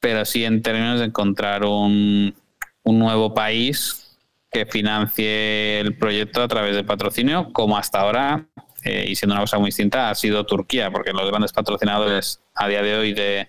pero 0.00 0.24
sí 0.24 0.42
en 0.46 0.62
términos 0.62 1.00
de 1.00 1.04
encontrar 1.04 1.64
un, 1.64 2.34
un 2.82 2.98
nuevo 2.98 3.34
país 3.34 4.16
que 4.50 4.64
financie 4.64 5.80
el 5.80 5.98
proyecto 5.98 6.42
a 6.42 6.48
través 6.48 6.74
de 6.74 6.82
patrocinio, 6.82 7.52
como 7.52 7.76
hasta 7.76 8.00
ahora, 8.00 8.46
eh, 8.84 9.04
y 9.06 9.16
siendo 9.16 9.34
una 9.34 9.42
cosa 9.42 9.58
muy 9.58 9.68
distinta, 9.68 10.08
ha 10.08 10.14
sido 10.14 10.46
Turquía, 10.46 10.90
porque 10.90 11.12
los 11.12 11.28
grandes 11.28 11.52
patrocinadores 11.52 12.40
a 12.54 12.68
día 12.68 12.80
de 12.80 12.96
hoy 12.96 13.12
de, 13.12 13.48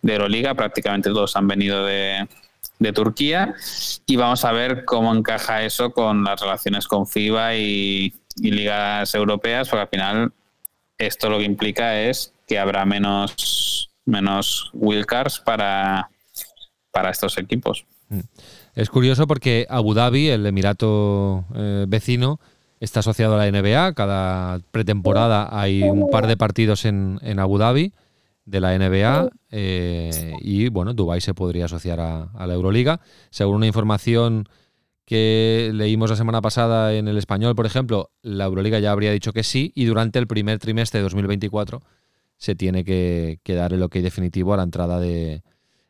de 0.00 0.12
Euroliga 0.12 0.54
prácticamente 0.54 1.10
todos 1.10 1.34
han 1.34 1.48
venido 1.48 1.84
de, 1.84 2.28
de 2.78 2.92
Turquía 2.92 3.52
y 4.06 4.14
vamos 4.14 4.44
a 4.44 4.52
ver 4.52 4.84
cómo 4.84 5.12
encaja 5.12 5.64
eso 5.64 5.90
con 5.90 6.22
las 6.22 6.40
relaciones 6.40 6.86
con 6.86 7.08
FIBA 7.08 7.56
y, 7.56 8.14
ligas 8.36 9.14
europeas, 9.14 9.68
porque 9.68 9.82
al 9.82 9.88
final 9.88 10.32
esto 10.98 11.28
lo 11.28 11.38
que 11.38 11.44
implica 11.44 12.00
es 12.02 12.32
que 12.46 12.58
habrá 12.58 12.84
menos, 12.84 13.90
menos 14.04 14.70
wildcards 14.74 15.40
para, 15.40 16.10
para 16.90 17.10
estos 17.10 17.38
equipos. 17.38 17.86
Mm. 18.08 18.20
Es 18.74 18.90
curioso 18.90 19.26
porque 19.26 19.66
Abu 19.70 19.94
Dhabi, 19.94 20.28
el 20.28 20.44
Emirato 20.46 21.44
eh, 21.54 21.84
vecino, 21.88 22.40
está 22.80 23.00
asociado 23.00 23.38
a 23.38 23.46
la 23.46 23.50
NBA. 23.50 23.94
Cada 23.94 24.58
pretemporada 24.72 25.48
hay 25.50 25.82
un 25.84 26.10
par 26.10 26.26
de 26.26 26.36
partidos 26.36 26.84
en, 26.84 27.18
en 27.22 27.38
Abu 27.38 27.58
Dhabi 27.58 27.92
de 28.46 28.60
la 28.60 28.76
NBA 28.76 29.30
eh, 29.50 30.34
y 30.40 30.68
bueno, 30.68 30.92
Dubai 30.92 31.20
se 31.20 31.34
podría 31.34 31.64
asociar 31.66 32.00
a, 32.00 32.46
la 32.46 32.54
Euroliga. 32.54 33.00
Según 33.30 33.56
una 33.56 33.66
información 33.66 34.48
que 35.04 35.70
leímos 35.74 36.10
la 36.10 36.16
semana 36.16 36.40
pasada 36.40 36.94
en 36.94 37.08
el 37.08 37.18
español, 37.18 37.54
por 37.54 37.66
ejemplo, 37.66 38.10
la 38.22 38.44
Euroliga 38.44 38.78
ya 38.78 38.92
habría 38.92 39.12
dicho 39.12 39.32
que 39.32 39.42
sí 39.42 39.72
y 39.74 39.84
durante 39.84 40.18
el 40.18 40.26
primer 40.26 40.58
trimestre 40.58 41.00
de 41.00 41.04
2024 41.04 41.82
se 42.36 42.54
tiene 42.54 42.84
que, 42.84 43.38
dar 43.46 43.72
el 43.72 43.82
ok 43.82 43.96
definitivo 43.96 44.54
a 44.54 44.56
la 44.56 44.62
entrada 44.62 44.98
de, 45.00 45.42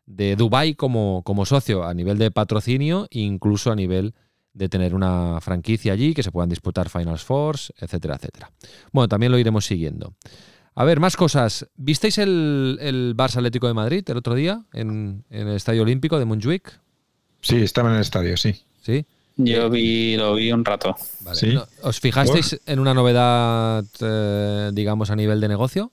de 0.07 0.37
Dubai 0.37 0.75
como, 0.75 1.23
como 1.25 1.47
socio 1.47 1.85
a 1.85 1.95
nivel 1.95 2.19
de 2.19 2.31
patrocinio 2.31 3.07
e 3.11 3.21
incluso 3.21 3.71
a 3.71 3.77
nivel 3.77 4.15
de 4.53 4.69
tener 4.69 4.95
una 4.95 5.41
franquicia 5.41 5.93
allí, 5.93 6.15
que 6.15 6.23
se 6.23 6.31
puedan 6.31 6.49
disputar 6.49 6.89
Finals 6.89 7.25
Force, 7.25 7.75
etcétera, 7.77 8.15
etcétera. 8.15 8.53
Bueno, 8.93 9.09
también 9.09 9.33
lo 9.33 9.39
iremos 9.39 9.67
siguiendo. 9.67 10.15
A 10.77 10.85
ver, 10.85 11.01
más 11.01 11.17
cosas. 11.17 11.69
¿Visteis 11.77 12.19
el, 12.19 12.79
el 12.81 13.15
Barça 13.17 13.37
Atlético 13.37 13.67
de 13.67 13.75
Madrid 13.75 14.05
el 14.09 14.17
otro 14.17 14.35
día 14.35 14.65
en, 14.73 15.25
el 15.31 15.49
Estadio 15.49 15.83
Olímpico 15.83 16.19
de 16.19 16.25
Montjuic? 16.25 16.81
Sí, 17.41 17.57
estaba 17.57 17.91
en 17.91 17.97
el 17.97 18.01
estadio, 18.01 18.37
sí. 18.37 18.57
¿Sí? 18.85 19.07
Yo 19.37 19.69
vi, 19.69 20.17
lo 20.17 20.35
vi 20.35 20.53
un 20.53 20.65
rato. 20.65 20.95
¿Os 21.83 22.01
fijasteis 22.01 22.61
en 22.67 22.79
una 22.79 22.95
novedad, 22.95 23.85
eh, 24.01 24.71
digamos, 24.73 25.11
a 25.11 25.17
nivel 25.17 25.41
de 25.41 25.49
negocio? 25.49 25.91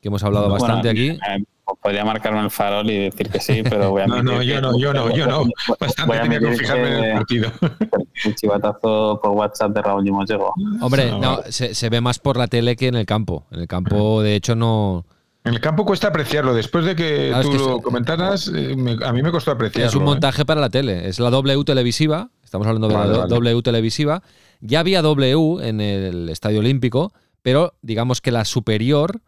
Que 0.00 0.08
hemos 0.08 0.22
hablado 0.22 0.48
bastante 0.48 0.90
aquí. 0.90 1.08
Eh, 1.08 1.44
podría 1.80 2.04
marcarme 2.04 2.40
el 2.40 2.50
farol 2.50 2.88
y 2.90 2.98
decir 2.98 3.30
que 3.30 3.40
sí, 3.40 3.62
pero 3.62 3.90
voy 3.90 4.02
a 4.02 4.06
No, 4.08 4.22
no, 4.22 4.42
yo 4.42 4.60
no, 4.60 4.78
yo 4.78 4.92
no, 4.92 5.14
yo 5.14 5.26
no. 5.26 5.44
Bastante 5.80 6.18
tenía 6.20 6.38
que 6.38 6.56
fijarme 6.56 6.88
en 6.88 7.04
el 7.04 7.12
partido. 7.14 7.50
El 8.24 8.34
chivatazo 8.36 9.18
por 9.20 9.30
WhatsApp 9.30 9.72
de 9.72 9.82
Raúl 9.82 10.04
Limosego. 10.04 10.54
Hombre, 10.80 11.10
no, 11.18 11.40
se, 11.48 11.74
se, 11.74 11.88
ve 11.88 12.00
más 12.00 12.18
por 12.18 12.36
la 12.36 12.46
tele 12.46 12.76
que 12.76 12.88
en 12.88 12.94
el 12.94 13.06
campo. 13.06 13.46
En 13.50 13.60
el 13.60 13.66
campo, 13.66 14.22
de 14.22 14.36
hecho, 14.36 14.54
no. 14.54 15.04
En 15.44 15.54
el 15.54 15.60
campo 15.60 15.84
cuesta 15.84 16.08
apreciarlo. 16.08 16.54
Después 16.54 16.84
de 16.84 16.94
que 16.94 17.32
tú 17.42 17.52
lo 17.54 17.82
comentaras, 17.82 18.50
eh, 18.54 18.76
a 19.04 19.12
mí 19.12 19.22
me 19.22 19.30
costó 19.30 19.50
apreciarlo. 19.50 19.88
Es 19.88 19.94
un 19.96 20.02
¿eh? 20.02 20.06
montaje 20.06 20.44
para 20.44 20.60
la 20.60 20.70
tele. 20.70 21.08
Es 21.08 21.18
la 21.18 21.30
W 21.30 21.64
televisiva. 21.64 22.30
Estamos 22.44 22.66
hablando 22.66 22.88
de 22.88 22.94
la 22.94 23.26
W 23.26 23.62
televisiva. 23.62 24.22
Ya 24.60 24.80
había 24.80 25.02
W 25.02 25.58
en 25.66 25.80
el 25.80 26.28
Estadio 26.28 26.60
Olímpico, 26.60 27.12
pero 27.42 27.74
digamos 27.82 28.20
que 28.20 28.30
la 28.30 28.44
superior 28.44 29.20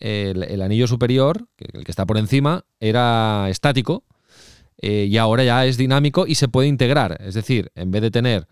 el, 0.00 0.62
anillo 0.62 0.86
superior, 0.86 1.46
el 1.58 1.84
que 1.84 1.90
está 1.90 2.06
por 2.06 2.18
encima, 2.18 2.64
era 2.80 3.48
estático 3.48 4.04
eh, 4.80 5.06
y 5.10 5.16
ahora 5.16 5.44
ya 5.44 5.66
es 5.66 5.76
dinámico 5.76 6.26
y 6.26 6.36
se 6.36 6.48
puede 6.48 6.68
integrar. 6.68 7.18
Es 7.20 7.34
decir, 7.34 7.70
en 7.74 7.90
vez 7.90 8.02
de 8.02 8.10
tener 8.10 8.46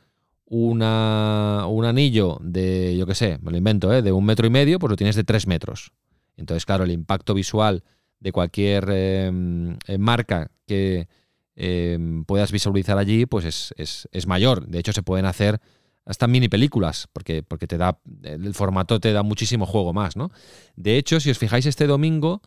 una, 0.46 1.66
un 1.68 1.84
anillo 1.84 2.38
de, 2.40 2.96
yo 2.96 3.06
qué 3.06 3.14
sé, 3.14 3.38
me 3.42 3.50
lo 3.50 3.56
invento, 3.56 3.92
¿eh? 3.92 4.02
de 4.02 4.12
un 4.12 4.24
metro 4.24 4.46
y 4.46 4.50
medio, 4.50 4.78
pues 4.78 4.90
lo 4.90 4.96
tienes 4.96 5.16
de 5.16 5.24
tres 5.24 5.46
metros. 5.46 5.92
Entonces, 6.36 6.66
claro, 6.66 6.84
el 6.84 6.90
impacto 6.90 7.34
visual 7.34 7.82
de 8.20 8.32
cualquier 8.32 8.88
em, 8.90 9.78
eh, 9.86 9.98
marca 9.98 10.50
que 10.66 11.08
em, 11.54 12.24
puedas 12.24 12.52
visualizar 12.52 12.98
allí, 12.98 13.26
pues 13.26 13.44
es, 13.44 13.74
es, 13.76 14.08
es, 14.12 14.26
mayor. 14.26 14.66
De 14.66 14.78
hecho, 14.78 14.92
se 14.92 15.02
pueden 15.02 15.26
hacer 15.26 15.60
hasta 16.04 16.26
mini 16.26 16.48
películas, 16.48 17.08
porque, 17.12 17.42
porque 17.42 17.66
te 17.66 17.78
da, 17.78 17.98
el 18.22 18.54
formato 18.54 19.00
te 19.00 19.12
da 19.12 19.22
muchísimo 19.22 19.66
juego 19.66 19.92
más, 19.92 20.16
¿no? 20.16 20.30
De 20.76 20.96
hecho, 20.96 21.18
si 21.20 21.30
os 21.30 21.38
fijáis 21.38 21.66
este 21.66 21.86
domingo, 21.86 22.42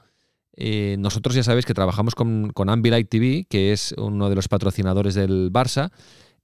eh, 0.54 0.95
nosotros 0.99 1.36
ya 1.36 1.43
sabéis 1.43 1.65
que 1.65 1.73
trabajamos 1.73 2.15
con, 2.15 2.52
con 2.52 2.69
Ambilight 2.69 3.10
TV, 3.10 3.45
que 3.49 3.71
es 3.71 3.93
uno 3.97 4.30
de 4.30 4.36
los 4.36 4.47
patrocinadores 4.47 5.13
del 5.15 5.52
Barça, 5.52 5.91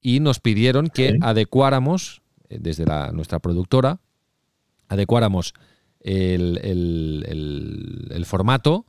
y 0.02 0.20
nos 0.20 0.40
pidieron 0.40 0.88
que 0.88 1.18
adecuáramos, 1.22 2.22
eh, 2.50 2.58
desde 2.60 2.86
la, 2.86 3.12
nuestra 3.12 3.40
productora, 3.40 4.00
adecuáramos 4.88 5.54
el, 6.06 7.26
el, 8.12 8.26
formato 8.26 8.86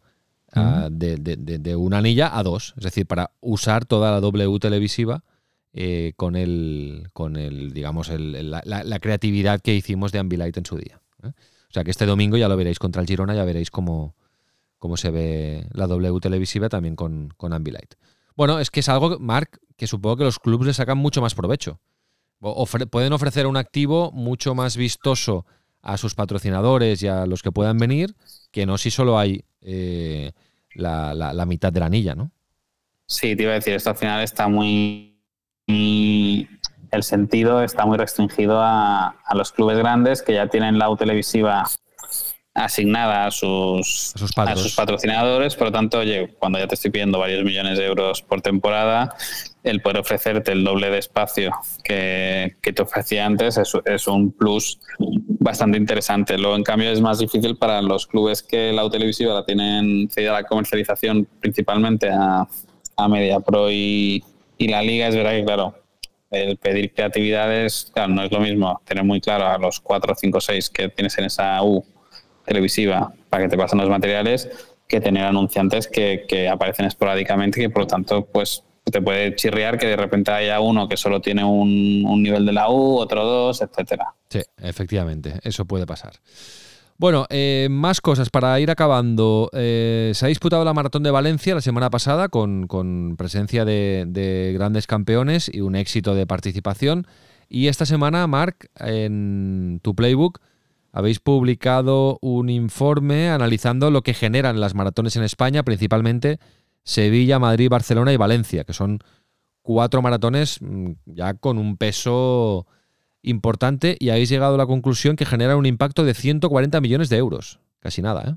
ah, 0.53 0.89
de, 0.91 1.17
de, 1.17 1.37
de, 1.37 1.77
una 1.77 1.99
anilla 1.99 2.37
a 2.37 2.43
dos, 2.43 2.75
es 2.77 2.85
decir, 2.85 3.07
para 3.07 3.31
usar 3.41 3.87
toda 3.87 4.11
la 4.11 4.21
W 4.21 4.59
televisiva 4.59 5.25
eh, 5.73 6.13
con 6.17 6.37
el, 6.37 7.09
con 7.15 7.37
el 7.37 7.73
digamos, 7.73 8.11
el, 8.11 8.51
la, 8.51 8.99
creatividad 9.01 9.61
que 9.61 9.75
hicimos 9.75 10.13
de 10.13 10.19
Ambilight 10.19 10.57
en 10.59 10.67
su 10.67 10.77
día. 10.77 11.01
¿eh? 11.23 11.29
O 11.29 11.73
sea 11.73 11.85
que 11.85 11.91
este 11.91 12.05
domingo 12.05 12.37
ya 12.37 12.49
lo 12.49 12.57
veréis 12.57 12.79
contra 12.79 13.01
el 13.01 13.09
Girona, 13.09 13.35
ya 13.35 13.45
veréis 13.45 13.71
cómo, 13.71 14.15
cómo 14.79 14.99
se 14.99 15.11
ve 15.11 15.67
la 15.73 15.87
W 15.87 16.21
televisiva 16.21 16.69
también 16.69 16.97
con, 16.97 17.33
con 17.37 17.55
Ambilight. 17.55 17.95
Bueno, 18.37 18.59
es 18.59 18.71
que 18.71 18.81
es 18.81 18.91
algo, 18.91 19.19
Mark, 19.19 19.59
que 19.77 19.87
supongo 19.87 20.19
que 20.19 20.25
los 20.25 20.39
clubes 20.39 20.67
le 20.67 20.75
sacan 20.75 20.99
mucho 20.99 21.23
más 21.23 21.35
provecho. 21.35 21.81
pueden 22.91 23.15
ofrecer 23.15 23.47
un 23.47 23.57
activo 23.57 24.13
mucho 24.13 24.55
más 24.55 24.77
vistoso 24.77 25.47
a 25.87 25.97
sus 25.97 26.17
patrocinadores 26.17 27.01
y 27.05 27.07
a 27.07 27.27
los 27.27 27.43
que 27.43 27.53
puedan 27.53 27.79
venir, 27.79 28.17
que 28.51 28.67
no 28.67 28.77
si 28.77 28.91
solo 28.91 29.21
hay 29.21 29.45
eh, 29.63 30.33
la, 30.75 31.15
la, 31.15 31.47
mitad 31.47 31.73
de 31.73 31.79
la 31.79 31.87
anilla, 31.87 32.17
¿no? 32.17 32.33
Sí, 33.07 33.37
te 33.37 33.45
iba 33.45 33.53
a 33.53 33.55
decir, 33.55 33.75
esto 33.75 33.91
al 33.91 33.97
final 33.97 34.21
está 34.21 34.49
muy 34.49 35.17
el 35.69 37.03
sentido 37.03 37.63
está 37.63 37.87
muy 37.87 37.99
restringido 37.99 38.61
a, 38.61 39.15
los 39.35 39.53
clubes 39.53 39.79
grandes 39.79 40.23
que 40.23 40.35
ya 40.35 40.49
tienen 40.49 40.79
la 40.79 40.91
U 40.91 40.97
televisiva 40.97 41.65
asignada 42.55 43.27
a 43.27 43.31
sus, 43.31 44.15
a 44.37 44.57
sus, 44.57 44.75
patrocinadores. 44.75 45.55
Por 45.55 45.69
lo 45.69 45.73
tanto, 45.73 45.99
oye, 45.99 46.35
cuando 46.39 46.59
ya 46.59 46.67
te 46.67 46.75
estoy 46.75 46.91
pidiendo 46.91 47.19
varios 47.19 47.45
millones 47.45 47.79
de 47.79 47.87
euros 47.87 48.23
por 48.23 48.41
temporada, 48.41 49.15
el 49.67 49.83
poder 49.83 49.99
ofrecerte 49.99 50.53
el 50.53 50.63
doble 50.63 50.91
de 50.91 50.99
espacio 50.99 51.51
que, 51.83 52.57
te 52.63 52.83
ofrecía 52.83 53.27
antes 53.27 53.59
es, 53.59 54.07
un 54.07 54.31
plus 54.31 54.79
bastante 55.41 55.77
interesante. 55.77 56.39
Luego, 56.39 56.55
en 56.55 56.63
cambio, 56.63 56.91
es 56.91 57.01
más 57.01 57.19
difícil 57.19 57.57
para 57.57 57.83
los 57.83 58.07
clubes 58.07 58.45
que 58.45 58.73
la 58.73 58.89
televisiva 58.89 59.35
la 59.35 59.45
tienen 59.45 60.09
cedida 60.09 60.33
la 60.33 60.45
comercialización 60.45 61.29
principalmente 61.41 62.09
a, 62.09 62.47
a 62.97 63.09
MediaPro 63.09 63.73
y, 63.73 64.23
y 64.57 64.69
la 64.69 64.83
liga 64.83 65.09
es 65.09 65.17
verdad 65.17 65.33
que, 65.33 65.45
claro, 65.45 65.75
el 66.31 66.57
pedir 66.59 66.93
creatividades, 66.95 67.91
claro, 67.93 68.15
no 68.15 68.23
es 68.23 68.31
lo 68.31 68.39
mismo 68.39 68.81
tener 68.85 69.03
muy 69.03 69.21
claro 69.21 69.49
a 69.49 69.59
los 69.59 69.81
4, 69.81 70.15
5, 70.17 70.41
6 70.41 70.71
que 70.71 70.89
tienes 70.91 71.19
en 71.19 71.25
esa 71.25 71.61
U 71.65 71.85
televisiva 72.45 73.13
para 73.29 73.45
que 73.45 73.49
te 73.49 73.57
pasen 73.57 73.81
los 73.81 73.89
materiales 73.89 74.49
que 74.87 75.01
tener 75.01 75.25
anunciantes 75.25 75.89
que, 75.89 76.25
que 76.29 76.49
aparecen 76.49 76.87
esporádicamente 76.87 77.59
y 77.59 77.65
que 77.65 77.71
por 77.71 77.83
lo 77.83 77.87
tanto 77.89 78.25
pues 78.27 78.63
te 78.91 79.03
puede 79.03 79.35
chirriar 79.35 79.79
que 79.79 79.87
de 79.87 79.97
repente 79.97 80.31
haya 80.31 80.61
uno 80.61 80.89
que 80.89 80.97
solo 80.97 81.21
tiene 81.21 81.45
un, 81.45 82.23
nivel 82.23 82.47
de 82.47 82.53
la 82.53 82.71
U, 82.71 82.97
otro 82.99 83.25
dos, 83.25 83.61
etcétera. 83.61 84.15
Sí, 84.31 84.41
efectivamente, 84.59 85.41
eso 85.43 85.65
puede 85.65 85.87
pasar. 85.87 86.13
Bueno, 86.99 87.27
eh, 87.29 87.69
más 87.71 88.01
cosas 88.01 88.31
para 88.31 88.59
ir 88.61 88.71
acabando. 88.71 89.51
Eh, 89.53 90.13
se 90.15 90.25
ha 90.25 90.29
disputado 90.29 90.65
la 90.65 90.73
Maratón 90.73 91.03
de 91.03 91.11
Valencia 91.11 91.55
la 91.55 91.61
semana 91.61 91.91
pasada 91.91 92.29
con, 92.29 93.17
presencia 93.19 93.65
de, 93.65 94.53
grandes 94.55 94.87
campeones 94.87 95.51
y 95.53 95.61
un 95.61 95.75
éxito 95.75 96.15
de 96.15 96.27
participación. 96.27 97.07
Y 97.49 97.67
esta 97.67 97.87
semana, 97.87 98.27
Marc, 98.27 98.71
en 98.79 99.81
tu 99.83 99.95
playbook 99.95 100.41
habéis 100.93 101.21
publicado 101.21 102.19
un 102.23 102.49
informe 102.49 103.29
analizando 103.29 103.91
lo 103.91 104.03
que 104.03 104.15
generan 104.15 104.61
las 104.61 104.75
maratones 104.75 105.17
en 105.17 105.25
España, 105.25 105.63
principalmente 105.63 106.39
Sevilla, 106.87 107.39
Madrid, 107.39 107.69
Barcelona 107.69 108.13
y 108.13 108.17
Valencia, 108.17 108.65
que 108.65 108.73
son 108.73 109.01
cuatro 109.61 110.01
maratones 110.01 110.63
mm, 110.63 110.93
ya 111.05 111.35
con 111.35 111.59
un 111.59 111.77
peso 111.77 112.67
importante 113.23 113.97
y 113.99 114.11
habéis 114.11 114.29
llegado 114.29 114.55
a 114.55 114.59
la 114.59 114.67
conclusión 114.67 115.17
que 115.17 115.27
genera 115.27 115.57
un 115.57 115.67
impacto 115.67 116.05
de 116.05 116.15
140 116.15 116.81
millones 116.81 117.09
de 117.09 117.17
euros. 117.17 117.59
Casi 117.81 118.01
nada, 118.01 118.23
¿eh? 118.31 118.35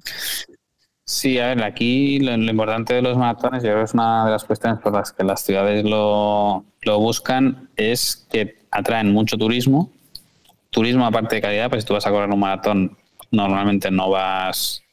Sí, 1.05 1.39
a 1.39 1.47
ver, 1.47 1.63
aquí 1.63 2.19
lo, 2.19 2.33
importante 2.35 2.93
de 2.93 3.01
los 3.01 3.17
maratones, 3.17 3.63
yo 3.63 3.69
creo 3.69 3.79
que 3.79 3.85
es 3.85 3.93
una 3.95 4.25
de 4.25 4.31
las 4.31 4.43
cuestiones 4.43 4.79
por 4.79 4.93
las 4.93 5.11
que 5.11 5.23
las 5.23 5.41
ciudades 5.41 5.83
lo, 5.83 6.65
buscan, 6.85 7.69
es 7.75 8.27
que 8.31 8.59
atraen 8.69 9.11
mucho 9.11 9.35
turismo. 9.35 9.91
Turismo 10.69 11.05
aparte 11.05 11.35
de 11.35 11.41
calidad, 11.41 11.69
pues 11.69 11.81
si 11.83 11.87
tú 11.87 11.95
vas 11.95 12.05
a 12.05 12.11
correr 12.11 12.29
un 12.29 12.39
maratón, 12.39 12.95
normalmente 13.31 13.89
no 13.89 14.11
vas 14.11 14.83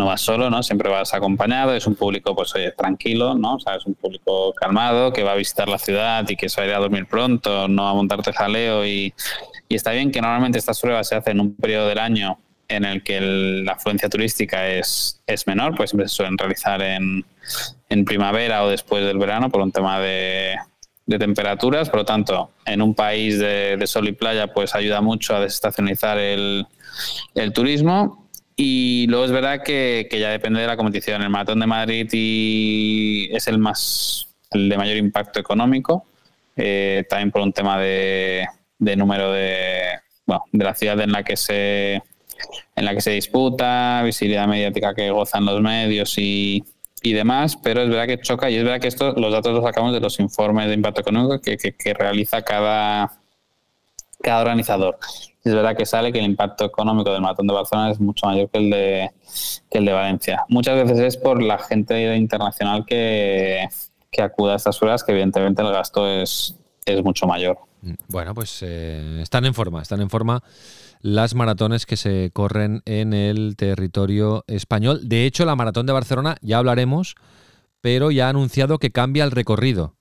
no 0.00 0.06
vas 0.06 0.22
solo, 0.22 0.48
¿no? 0.48 0.62
Siempre 0.62 0.88
vas 0.88 1.12
acompañado, 1.12 1.74
es 1.74 1.86
un 1.86 1.94
público, 1.94 2.34
pues 2.34 2.54
oye, 2.54 2.72
tranquilo, 2.72 3.34
¿no? 3.34 3.56
O 3.56 3.60
sea, 3.60 3.76
es 3.76 3.84
un 3.84 3.94
público 3.94 4.54
calmado, 4.54 5.12
que 5.12 5.22
va 5.22 5.32
a 5.32 5.34
visitar 5.36 5.68
la 5.68 5.78
ciudad 5.78 6.26
y 6.28 6.36
que 6.36 6.48
se 6.48 6.60
va 6.60 6.64
a 6.64 6.68
ir 6.68 6.74
a 6.74 6.78
dormir 6.78 7.06
pronto, 7.06 7.68
no 7.68 7.86
a 7.86 7.94
montarte 7.94 8.32
jaleo 8.32 8.86
y, 8.86 9.12
está 9.68 9.92
bien 9.92 10.10
que 10.10 10.20
normalmente 10.20 10.58
estas 10.58 10.80
pruebas 10.80 11.06
se 11.06 11.14
hacen 11.14 11.34
en 11.34 11.40
un 11.40 11.54
periodo 11.54 11.86
del 11.86 11.98
año 11.98 12.38
en 12.66 12.84
el 12.84 13.04
que 13.04 13.20
la 13.20 13.72
afluencia 13.72 14.08
turística 14.08 14.66
es, 14.68 15.22
es 15.26 15.46
menor, 15.46 15.76
pues 15.76 15.90
siempre 15.90 16.08
se 16.08 16.14
suelen 16.16 16.38
realizar 16.38 16.82
en, 16.82 17.24
en 17.88 18.04
primavera 18.04 18.64
o 18.64 18.68
después 18.68 19.04
del 19.04 19.18
verano 19.18 19.50
por 19.50 19.60
un 19.60 19.70
tema 19.70 20.00
de, 20.00 20.56
de 21.06 21.18
temperaturas, 21.18 21.90
por 21.90 22.00
lo 22.00 22.04
tanto, 22.04 22.50
en 22.64 22.80
un 22.80 22.94
país 22.94 23.38
de, 23.38 23.80
sol 23.86 24.08
y 24.08 24.12
playa, 24.12 24.52
pues 24.52 24.74
ayuda 24.74 25.00
mucho 25.00 25.36
a 25.36 25.40
desestacionalizar 25.40 26.18
el, 26.18 26.66
el 27.34 27.52
turismo. 27.52 28.19
Y 28.62 29.06
luego 29.06 29.24
es 29.24 29.30
verdad 29.30 29.62
que, 29.62 30.06
que, 30.10 30.20
ya 30.20 30.28
depende 30.28 30.60
de 30.60 30.66
la 30.66 30.76
competición. 30.76 31.22
El 31.22 31.30
Maratón 31.30 31.60
de 31.60 31.66
Madrid 31.66 32.06
y 32.12 33.30
es 33.32 33.48
el 33.48 33.58
más 33.58 34.28
el 34.50 34.68
de 34.68 34.76
mayor 34.76 34.98
impacto 34.98 35.40
económico, 35.40 36.04
eh, 36.56 37.04
también 37.08 37.30
por 37.30 37.40
un 37.40 37.54
tema 37.54 37.78
de, 37.78 38.46
de 38.78 38.96
número 38.96 39.32
de, 39.32 40.00
bueno, 40.26 40.44
de 40.52 40.62
la 40.62 40.74
ciudad 40.74 41.00
en 41.00 41.10
la 41.10 41.22
que 41.22 41.38
se 41.38 42.02
en 42.76 42.84
la 42.84 42.94
que 42.94 43.00
se 43.00 43.12
disputa, 43.12 44.02
visibilidad 44.04 44.46
mediática 44.46 44.94
que 44.94 45.10
gozan 45.10 45.46
los 45.46 45.62
medios 45.62 46.18
y, 46.18 46.62
y 47.00 47.14
demás, 47.14 47.56
pero 47.56 47.80
es 47.80 47.88
verdad 47.88 48.08
que 48.08 48.20
choca 48.20 48.50
y 48.50 48.56
es 48.56 48.64
verdad 48.64 48.78
que 48.78 48.88
esto, 48.88 49.14
los 49.14 49.32
datos 49.32 49.54
los 49.54 49.64
sacamos 49.64 49.94
de 49.94 50.00
los 50.00 50.20
informes 50.20 50.68
de 50.68 50.74
impacto 50.74 51.00
económico 51.00 51.40
que, 51.40 51.56
que, 51.56 51.94
realiza 51.94 52.42
cada, 52.42 53.10
cada 54.20 54.42
organizador. 54.42 54.98
Es 55.42 55.54
verdad 55.54 55.76
que 55.76 55.86
sale 55.86 56.12
que 56.12 56.18
el 56.18 56.26
impacto 56.26 56.64
económico 56.64 57.12
del 57.12 57.22
Maratón 57.22 57.46
de 57.46 57.54
Barcelona 57.54 57.90
es 57.90 58.00
mucho 58.00 58.26
mayor 58.26 58.50
que 58.50 58.58
el 58.58 58.70
de, 58.70 59.10
que 59.70 59.78
el 59.78 59.86
de 59.86 59.92
Valencia. 59.92 60.44
Muchas 60.48 60.76
veces 60.76 60.98
es 61.00 61.16
por 61.16 61.42
la 61.42 61.58
gente 61.58 62.14
internacional 62.16 62.84
que, 62.84 63.66
que 64.10 64.22
acude 64.22 64.52
a 64.52 64.56
estas 64.56 64.78
pruebas, 64.78 65.02
que 65.02 65.12
evidentemente 65.12 65.62
el 65.62 65.72
gasto 65.72 66.06
es, 66.06 66.58
es 66.84 67.02
mucho 67.02 67.26
mayor. 67.26 67.58
Bueno, 68.08 68.34
pues 68.34 68.58
eh, 68.62 69.20
están 69.22 69.46
en 69.46 69.54
forma, 69.54 69.80
están 69.80 70.02
en 70.02 70.10
forma 70.10 70.42
las 71.00 71.34
maratones 71.34 71.86
que 71.86 71.96
se 71.96 72.30
corren 72.34 72.82
en 72.84 73.14
el 73.14 73.56
territorio 73.56 74.44
español. 74.46 75.08
De 75.08 75.24
hecho, 75.24 75.46
la 75.46 75.56
maratón 75.56 75.86
de 75.86 75.94
Barcelona, 75.94 76.36
ya 76.42 76.58
hablaremos, 76.58 77.14
pero 77.80 78.10
ya 78.10 78.26
ha 78.26 78.30
anunciado 78.30 78.78
que 78.78 78.90
cambia 78.90 79.24
el 79.24 79.30
recorrido 79.30 79.94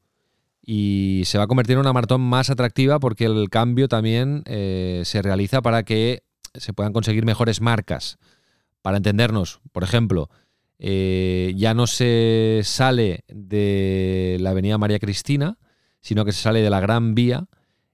y 0.71 1.23
se 1.25 1.39
va 1.39 1.45
a 1.45 1.47
convertir 1.47 1.73
en 1.73 1.79
una 1.79 1.93
maratón 1.93 2.21
más 2.21 2.51
atractiva 2.51 2.99
porque 2.99 3.25
el 3.25 3.49
cambio 3.49 3.87
también 3.87 4.43
eh, 4.45 5.01
se 5.03 5.23
realiza 5.23 5.63
para 5.63 5.81
que 5.81 6.21
se 6.53 6.73
puedan 6.73 6.93
conseguir 6.93 7.25
mejores 7.25 7.59
marcas. 7.59 8.19
Para 8.83 8.97
entendernos, 8.97 9.61
por 9.71 9.83
ejemplo, 9.83 10.29
eh, 10.77 11.55
ya 11.57 11.73
no 11.73 11.87
se 11.87 12.61
sale 12.63 13.23
de 13.29 14.37
la 14.41 14.51
Avenida 14.51 14.77
María 14.77 14.99
Cristina, 14.99 15.57
sino 16.01 16.23
que 16.23 16.33
se 16.33 16.43
sale 16.43 16.61
de 16.61 16.69
la 16.69 16.81
Gran 16.81 17.15
Vía 17.15 17.47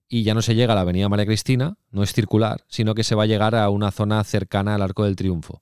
y 0.10 0.24
ya 0.24 0.34
no 0.34 0.42
se 0.42 0.54
llega 0.54 0.74
a 0.74 0.76
la 0.76 0.82
Avenida 0.82 1.08
María 1.08 1.26
Cristina, 1.26 1.78
no 1.92 2.04
es 2.04 2.12
circular, 2.12 2.66
sino 2.68 2.94
que 2.94 3.06
se 3.06 3.16
va 3.16 3.24
a 3.24 3.28
llegar 3.28 3.56
a 3.56 3.70
una 3.70 3.92
zona 3.92 4.22
cercana 4.26 4.76
al 4.76 4.82
Arco 4.82 5.06
del 5.06 5.16
Triunfo. 5.16 5.62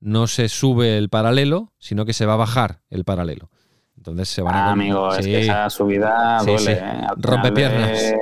No 0.00 0.26
se 0.26 0.48
sube 0.48 0.96
el 0.96 1.10
paralelo, 1.10 1.74
sino 1.78 2.06
que 2.06 2.14
se 2.14 2.24
va 2.24 2.32
a 2.32 2.36
bajar 2.36 2.80
el 2.88 3.04
paralelo. 3.04 3.50
Entonces 3.96 4.28
se 4.28 4.42
van 4.42 4.54
ah, 4.54 4.72
amigo, 4.72 5.14
es 5.14 5.26
que 5.26 5.40
esa 5.40 5.68
subida 5.70 6.38
duele. 6.44 6.72
¿eh? 6.72 7.06
Rompe 7.16 7.52
piernas. 7.52 8.14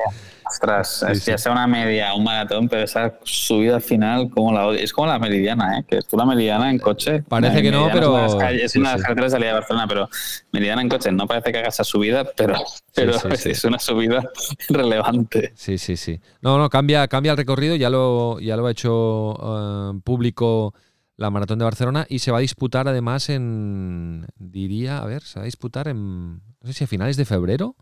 Ostras, 0.46 1.02
es 1.08 1.24
que 1.24 1.38
sea 1.38 1.52
una 1.52 1.66
media, 1.66 2.14
un 2.14 2.22
maratón, 2.22 2.68
pero 2.68 2.82
esa 2.82 3.14
subida 3.24 3.80
final, 3.80 4.28
como 4.30 4.52
la 4.52 4.78
Es 4.78 4.92
como 4.92 5.08
la 5.08 5.18
meridiana, 5.18 5.78
¿eh? 5.78 5.84
Que 5.88 6.00
tú 6.02 6.16
la 6.16 6.26
meridiana 6.26 6.70
en 6.70 6.78
coche. 6.78 7.22
Parece 7.22 7.62
que 7.62 7.70
no, 7.70 7.88
pero. 7.92 8.24
Es 8.24 8.76
una, 8.76 8.90
de 8.90 8.96
las 8.96 9.02
carreteras 9.02 9.32
de 9.32 9.36
salida 9.36 9.48
de 9.48 9.54
Barcelona, 9.54 9.86
pero 9.88 10.08
meridiana 10.52 10.82
en 10.82 10.88
coche 10.88 11.10
no 11.12 11.26
parece 11.26 11.50
que 11.50 11.58
haga 11.58 11.68
esa 11.68 11.82
subida, 11.82 12.24
pero, 12.36 12.54
pero 12.94 13.14
es 13.32 13.64
una 13.64 13.78
subida 13.78 14.22
relevante. 14.68 15.52
Sí, 15.56 15.78
sí, 15.78 15.96
sí. 15.96 16.20
No, 16.42 16.58
no, 16.58 16.68
cambia, 16.68 17.08
cambia 17.08 17.32
el 17.32 17.38
recorrido, 17.38 17.74
ya 17.76 17.88
lo, 17.88 18.38
ya 18.38 18.56
lo 18.56 18.66
ha 18.66 18.70
hecho 18.70 19.34
eh, 19.40 20.00
público 20.04 20.74
la 21.16 21.30
maratón 21.30 21.58
de 21.58 21.64
Barcelona 21.64 22.06
y 22.08 22.20
se 22.20 22.32
va 22.32 22.38
a 22.38 22.42
disputar 22.42 22.88
además 22.88 23.28
en. 23.28 24.26
Diría, 24.36 24.98
a 24.98 25.06
ver, 25.06 25.22
se 25.22 25.38
va 25.38 25.44
a 25.44 25.46
disputar 25.46 25.88
en. 25.88 26.34
No 26.34 26.66
sé 26.66 26.72
si 26.72 26.84
a 26.84 26.86
finales 26.86 27.16
de 27.16 27.24
febrero 27.24 27.76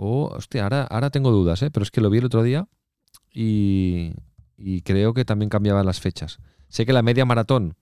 Oh, 0.00 0.30
hostia, 0.32 0.62
ahora, 0.62 0.84
ahora 0.84 1.10
tengo 1.10 1.32
dudas, 1.32 1.60
¿eh? 1.62 1.72
pero 1.72 1.82
es 1.82 1.90
que 1.90 2.00
lo 2.00 2.08
vi 2.08 2.18
el 2.18 2.26
otro 2.26 2.44
día 2.44 2.68
y, 3.32 4.12
creo 4.84 5.12
que 5.12 5.24
también 5.24 5.50
cambiaban 5.50 5.84
las 5.84 6.00
fechas. 6.00 6.38
Sé 6.68 6.86
que 6.86 6.92
la 6.92 7.02
media 7.02 7.24
maratón 7.24 7.76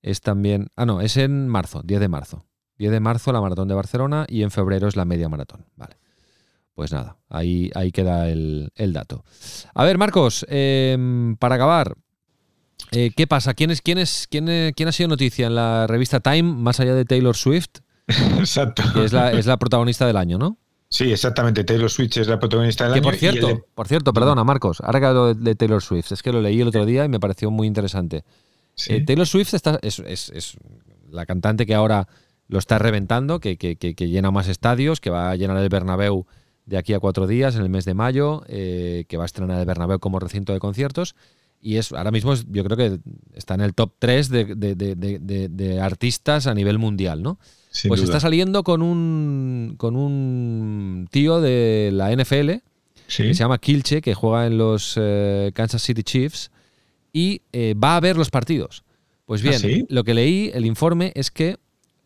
es 0.00 0.20
también. 0.20 0.68
Ah, 0.76 0.86
no, 0.86 1.00
es 1.00 1.16
en 1.16 1.48
marzo, 1.48 1.82
10 1.84 1.98
de 1.98 2.08
marzo. 2.08 2.46
10 2.78 2.92
de 2.92 3.00
marzo 3.00 3.32
la 3.32 3.40
maratón 3.40 3.66
de 3.66 3.74
Barcelona 3.74 4.24
y 4.28 4.44
en 4.44 4.52
febrero 4.52 4.86
es 4.86 4.94
la 4.94 5.04
media 5.04 5.28
maratón. 5.28 5.66
Vale. 5.74 5.96
Pues 6.74 6.92
nada, 6.92 7.16
ahí, 7.28 7.72
ahí 7.74 7.90
queda 7.90 8.28
el, 8.28 8.70
dato. 8.92 9.24
A 9.74 9.84
ver, 9.84 9.98
Marcos, 9.98 10.46
em, 10.48 11.34
para 11.38 11.56
acabar, 11.56 11.96
eh, 12.92 13.10
¿qué 13.16 13.26
pasa? 13.26 13.54
¿Quién, 13.54 13.70
es, 13.70 13.82
quién, 13.82 13.98
es, 13.98 14.26
quién, 14.30 14.72
quién 14.74 14.88
ha 14.88 14.92
sido 14.92 15.08
noticia 15.08 15.46
en 15.46 15.54
la 15.54 15.86
revista 15.86 16.20
Time, 16.20 16.42
más 16.42 16.80
allá 16.80 16.94
de 16.94 17.04
Taylor 17.04 17.36
Swift? 17.36 17.80
Exacto. 18.38 18.82
Que 18.94 19.04
es 19.04 19.12
la, 19.12 19.32
es 19.32 19.46
la 19.46 19.58
protagonista 19.58 20.06
del 20.06 20.16
año, 20.16 20.38
¿no? 20.38 20.58
Sí, 20.90 21.12
exactamente. 21.12 21.64
Taylor 21.64 21.90
Swift 21.90 22.16
es 22.16 22.28
la 22.28 22.38
protagonista 22.38 22.84
del 22.84 22.94
que 22.94 22.98
año. 22.98 23.04
Por 23.04 23.16
cierto, 23.16 23.66
por 23.74 23.88
cierto, 23.88 24.12
perdona, 24.12 24.42
Marcos. 24.42 24.80
Ahora 24.80 25.00
que 25.00 25.06
hablo 25.06 25.34
de 25.34 25.54
Taylor 25.54 25.82
Swift, 25.82 26.12
es 26.12 26.22
que 26.22 26.32
lo 26.32 26.40
leí 26.40 26.60
el 26.60 26.68
otro 26.68 26.86
día 26.86 27.04
y 27.04 27.08
me 27.08 27.20
pareció 27.20 27.50
muy 27.50 27.66
interesante. 27.66 28.24
Eh, 28.86 29.04
Taylor 29.04 29.26
Swift 29.26 29.54
está, 29.54 29.78
es, 29.82 30.56
la 31.10 31.26
cantante 31.26 31.66
que 31.66 31.74
ahora 31.74 32.08
lo 32.46 32.58
está 32.58 32.78
reventando, 32.78 33.40
que, 33.40 33.56
llena 33.98 34.30
más 34.30 34.48
estadios, 34.48 35.00
que 35.00 35.10
va 35.10 35.30
a 35.30 35.36
llenar 35.36 35.58
el 35.58 35.68
Bernabéu 35.68 36.26
de 36.64 36.78
aquí 36.78 36.94
a 36.94 37.00
cuatro 37.00 37.26
días, 37.26 37.56
en 37.56 37.62
el 37.62 37.68
mes 37.68 37.84
de 37.84 37.94
mayo, 37.94 38.44
eh, 38.46 39.04
que 39.08 39.16
va 39.16 39.24
a 39.24 39.26
estrenar 39.26 39.58
el 39.58 39.66
Bernabéu 39.66 39.98
como 39.98 40.18
recinto 40.18 40.54
de 40.54 40.58
conciertos. 40.58 41.14
Y 41.60 41.76
es 41.76 41.92
ahora 41.92 42.10
mismo 42.10 42.34
yo 42.50 42.64
creo 42.64 42.76
que 42.76 43.00
está 43.34 43.54
en 43.54 43.62
el 43.62 43.74
top 43.74 43.92
3 43.98 44.28
de, 44.30 45.78
artistas 45.82 46.46
a 46.46 46.54
nivel 46.54 46.78
mundial, 46.78 47.22
¿no? 47.22 47.38
pues 47.86 48.02
está 48.02 48.18
saliendo 48.18 48.64
con 48.64 48.82
un, 48.82 49.74
con 49.76 49.94
un 49.94 51.06
tío 51.10 51.40
de 51.40 51.90
la 51.92 52.10
NFL 52.14 52.50
que 53.06 53.34
se 53.34 53.34
llama 53.34 53.58
Kilche, 53.58 54.00
que 54.00 54.14
juega 54.14 54.46
en 54.46 54.58
los 54.58 54.94
eh, 54.96 55.50
Kansas 55.54 55.82
City 55.82 56.02
Chiefs 56.02 56.50
y 57.12 57.42
eh, 57.52 57.74
va 57.74 57.96
a 57.96 58.00
ver 58.00 58.16
los 58.16 58.30
partidos. 58.30 58.84
Pues 59.24 59.42
bien, 59.42 59.60
¿Ah, 59.62 59.86
lo 59.88 60.04
que 60.04 60.14
leí, 60.14 60.50
el 60.54 60.64
informe, 60.64 61.12
es 61.14 61.30
que 61.30 61.56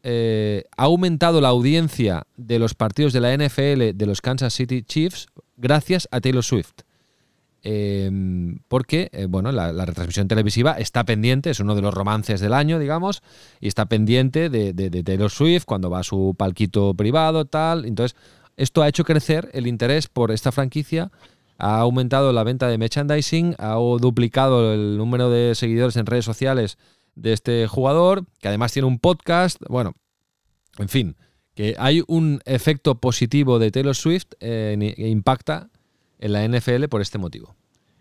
eh, 0.02 0.64
ha 0.76 0.84
aumentado 0.84 1.40
la 1.40 1.48
audiencia 1.48 2.26
de 2.36 2.58
los 2.58 2.74
partidos 2.74 3.12
de 3.12 3.20
la 3.20 3.36
NFL 3.36 3.96
de 3.96 4.06
los 4.06 4.20
Kansas 4.20 4.54
City 4.54 4.82
Chiefs 4.82 5.26
gracias 5.56 6.08
a 6.10 6.20
Taylor 6.20 6.42
Swift. 6.42 6.82
Em, 7.64 8.58
porque, 8.66 9.08
eh, 9.12 9.26
bueno, 9.26 9.52
la, 9.52 9.70
retransmisión 9.84 10.26
televisiva 10.26 10.72
está 10.72 11.04
pendiente, 11.04 11.50
es 11.50 11.60
uno 11.60 11.76
de 11.76 11.82
los 11.82 11.94
romances 11.94 12.40
del 12.40 12.54
año, 12.54 12.80
digamos, 12.80 13.22
y 13.60 13.68
está 13.68 13.86
pendiente 13.86 14.50
de, 14.50 15.02
Taylor 15.04 15.30
Swift 15.30 15.64
cuando 15.64 15.88
va 15.88 16.00
a 16.00 16.04
su 16.04 16.34
palquito 16.36 16.92
privado, 16.94 17.44
tal. 17.44 17.84
Entonces, 17.84 18.18
esto 18.56 18.82
ha 18.82 18.88
hecho 18.88 19.04
crecer 19.04 19.48
el 19.52 19.68
interés 19.68 20.08
por 20.08 20.32
esta 20.32 20.50
franquicia, 20.50 21.12
ha 21.56 21.78
aumentado 21.78 22.32
la 22.32 22.42
venta 22.42 22.66
de 22.66 22.78
merchandising, 22.78 23.54
ha 23.58 23.74
duplicado 23.74 24.74
el 24.74 24.96
número 24.96 25.30
de 25.30 25.54
seguidores 25.54 25.96
en 25.96 26.06
redes 26.06 26.24
sociales 26.24 26.78
de 27.14 27.32
este 27.32 27.68
jugador, 27.68 28.24
que 28.40 28.48
además 28.48 28.72
tiene 28.72 28.88
un 28.88 28.98
podcast, 28.98 29.60
bueno, 29.68 29.94
en 30.78 30.88
fin, 30.88 31.16
que 31.54 31.76
hay 31.78 32.02
un 32.08 32.40
efecto 32.44 32.96
positivo 32.96 33.60
de 33.60 33.70
Taylor 33.70 33.94
Swift 33.94 34.32
eh, 34.40 34.94
que 34.96 35.08
impacta 35.08 35.70
en 36.22 36.32
la 36.32 36.46
NFL 36.46 36.84
por 36.88 37.02
este 37.02 37.18
motivo. 37.18 37.54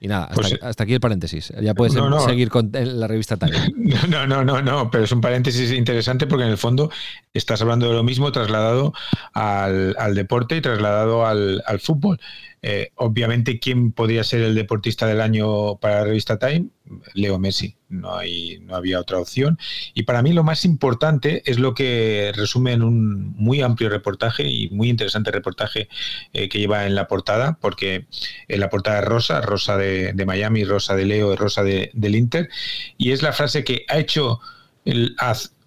Y 0.03 0.07
nada, 0.07 0.25
hasta, 0.25 0.41
pues, 0.41 0.79
aquí 0.79 0.93
el 0.95 0.99
paréntesis. 0.99 1.53
Ya 1.61 1.75
puedes 1.75 1.93
seguir 2.25 2.49
con 2.49 2.71
la 2.73 3.05
revista 3.05 3.37
Time. 3.37 3.51
No, 4.09 4.25
no, 4.25 4.43
no, 4.43 4.59
no, 4.59 4.89
pero 4.89 5.03
es 5.03 5.11
un 5.11 5.21
paréntesis 5.21 5.71
interesante 5.71 6.25
porque 6.25 6.43
en 6.43 6.49
el 6.49 6.57
fondo 6.57 6.91
estás 7.35 7.61
hablando 7.61 7.87
de 7.87 7.93
lo 7.93 8.01
mismo 8.01 8.31
trasladado 8.31 8.93
al, 9.33 10.15
deporte 10.15 10.57
y 10.57 10.61
trasladado 10.61 11.27
al, 11.27 11.61
al 11.67 11.79
fútbol. 11.79 12.19
Eh, 12.63 12.91
obviamente, 12.95 13.59
¿quién 13.59 13.91
podría 13.91 14.23
ser 14.23 14.41
el 14.41 14.53
deportista 14.53 15.07
del 15.07 15.21
año 15.21 15.77
para 15.77 15.99
la 15.99 16.03
revista 16.03 16.37
Time? 16.37 16.67
Leo 17.13 17.39
Messi. 17.39 17.75
No, 17.89 18.15
hay, 18.15 18.59
no 18.59 18.75
había 18.75 18.99
otra 18.99 19.17
opción. 19.17 19.57
Y 19.93 20.03
para 20.03 20.21
mí 20.21 20.31
lo 20.31 20.43
más 20.43 20.63
importante 20.63 21.41
es 21.45 21.57
lo 21.57 21.73
que 21.73 22.31
resume 22.35 22.73
en 22.73 22.83
un 22.83 23.33
muy 23.35 23.61
amplio 23.61 23.89
reportaje 23.89 24.47
y 24.47 24.69
muy 24.69 24.89
interesante 24.89 25.31
reportaje 25.31 25.89
eh, 26.33 26.49
que 26.49 26.59
lleva 26.59 26.85
en 26.85 26.93
la 26.93 27.07
portada, 27.07 27.57
porque 27.59 28.05
en 28.47 28.59
la 28.59 28.69
portada 28.69 28.99
es 28.99 29.05
rosa, 29.05 29.41
rosa 29.41 29.77
de, 29.77 30.13
Miami, 30.25 30.63
rosa 30.63 30.95
de 30.95 31.05
Leo, 31.05 31.35
rosa 31.35 31.63
del 31.63 32.15
Inter. 32.15 32.49
Y 32.97 33.11
es 33.11 33.23
la 33.23 33.33
frase 33.33 33.63
que 33.63 33.85
ha 33.87 33.97
hecho 33.97 34.39
el, 34.85 35.15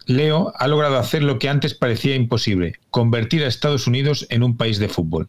Leo, 0.07 0.53
ha 0.57 0.68
logrado 0.68 0.99
hacer 0.99 1.22
lo 1.22 1.38
que 1.38 1.49
antes 1.49 1.74
parecía 1.74 2.14
imposible, 2.14 2.74
convertir 2.90 3.42
a 3.42 3.49
Estados 3.49 3.86
Unidos 3.86 4.26
en 4.28 4.42
un 4.42 4.57
país 4.57 4.78
de 4.78 4.88
fútbol 4.88 5.28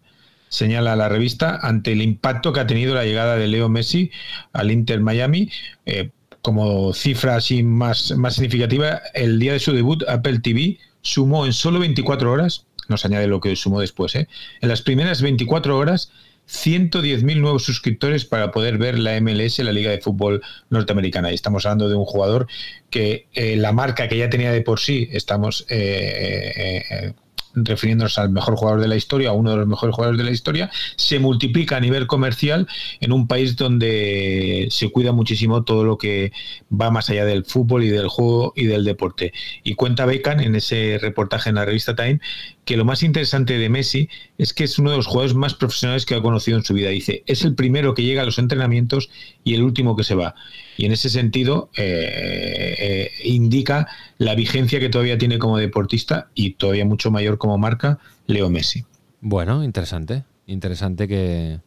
señala 0.55 0.95
la 0.95 1.09
revista, 1.09 1.59
ante 1.61 1.91
el 1.91 2.01
impacto 2.01 2.53
que 2.53 2.61
ha 2.61 2.67
tenido 2.67 2.95
la 2.95 3.03
llegada 3.03 3.35
de 3.35 3.47
Leo 3.47 3.69
Messi 3.69 4.11
al 4.53 4.71
Inter 4.71 5.01
Miami, 5.01 5.49
eh, 5.85 6.09
como 6.41 6.93
cifra 6.93 7.35
así 7.35 7.61
más, 7.63 8.11
más 8.17 8.35
significativa, 8.35 9.01
el 9.13 9.39
día 9.39 9.53
de 9.53 9.59
su 9.59 9.73
debut, 9.73 10.03
Apple 10.07 10.39
TV 10.39 10.79
sumó 11.01 11.45
en 11.45 11.53
solo 11.53 11.79
24 11.79 12.31
horas, 12.31 12.67
nos 12.87 13.03
añade 13.03 13.27
lo 13.27 13.41
que 13.41 13.55
sumó 13.55 13.81
después, 13.81 14.15
¿eh? 14.15 14.27
en 14.61 14.69
las 14.69 14.81
primeras 14.81 15.21
24 15.21 15.77
horas 15.77 16.11
110.000 16.47 17.39
nuevos 17.39 17.63
suscriptores 17.63 18.23
para 18.23 18.51
poder 18.51 18.77
ver 18.77 18.99
la 18.99 19.19
MLS, 19.19 19.59
la 19.59 19.71
Liga 19.71 19.89
de 19.89 19.99
Fútbol 19.99 20.43
Norteamericana. 20.69 21.31
Y 21.31 21.33
estamos 21.33 21.65
hablando 21.65 21.89
de 21.89 21.95
un 21.95 22.05
jugador 22.05 22.45
que 22.91 23.27
eh, 23.33 23.55
la 23.55 23.71
marca 23.71 24.07
que 24.07 24.17
ya 24.17 24.29
tenía 24.29 24.51
de 24.51 24.61
por 24.61 24.79
sí, 24.79 25.09
estamos 25.11 25.65
eh, 25.69 27.13
refiriéndonos 27.55 28.17
al 28.17 28.29
mejor 28.29 28.55
jugador 28.55 28.81
de 28.81 28.87
la 28.87 28.95
historia, 28.95 29.31
uno 29.31 29.51
de 29.51 29.57
los 29.57 29.67
mejores 29.67 29.95
jugadores 29.95 30.17
de 30.17 30.23
la 30.23 30.31
historia, 30.31 30.69
se 30.95 31.19
multiplica 31.19 31.77
a 31.77 31.79
nivel 31.79 32.07
comercial 32.07 32.67
en 32.99 33.11
un 33.11 33.27
país 33.27 33.55
donde 33.55 34.67
se 34.71 34.89
cuida 34.89 35.11
muchísimo 35.11 35.63
todo 35.63 35.83
lo 35.83 35.97
que 35.97 36.31
va 36.69 36.91
más 36.91 37.09
allá 37.09 37.25
del 37.25 37.45
fútbol 37.45 37.83
y 37.83 37.89
del 37.89 38.07
juego 38.07 38.53
y 38.55 38.65
del 38.65 38.83
deporte. 38.83 39.33
Y 39.63 39.75
cuenta 39.75 40.05
Beckham 40.05 40.39
en 40.39 40.55
ese 40.55 40.97
reportaje 41.01 41.49
en 41.49 41.55
la 41.55 41.65
revista 41.65 41.95
Time 41.95 42.19
que 42.65 42.77
lo 42.77 42.83
más 42.83 43.03
interesante 43.03 43.57
de 43.57 43.69
Messi 43.69 44.09
es 44.37 44.53
que 44.53 44.63
es 44.63 44.77
uno 44.79 44.91
de 44.91 44.97
los 44.97 45.05
jugadores 45.05 45.35
más 45.35 45.53
profesionales 45.53 46.05
que 46.05 46.15
ha 46.15 46.21
conocido 46.21 46.57
en 46.57 46.63
su 46.63 46.73
vida. 46.73 46.89
Dice, 46.89 47.23
es 47.27 47.45
el 47.45 47.55
primero 47.55 47.93
que 47.93 48.03
llega 48.03 48.23
a 48.23 48.25
los 48.25 48.39
entrenamientos 48.39 49.09
y 49.43 49.53
el 49.53 49.63
último 49.63 49.95
que 49.95 50.03
se 50.03 50.15
va. 50.15 50.35
Y 50.75 50.85
en 50.85 50.91
ese 50.91 51.09
sentido 51.09 51.69
eh, 51.77 52.75
eh, 52.79 53.11
indica 53.23 53.87
la 54.17 54.35
vigencia 54.35 54.79
que 54.79 54.89
todavía 54.89 55.17
tiene 55.17 55.37
como 55.37 55.57
deportista 55.57 56.29
y 56.33 56.53
todavía 56.53 56.85
mucho 56.85 57.11
mayor 57.11 57.37
como 57.37 57.57
marca 57.57 57.99
Leo 58.25 58.49
Messi. 58.49 58.83
Bueno, 59.21 59.63
interesante. 59.63 60.23
Interesante 60.47 61.07
que 61.07 61.59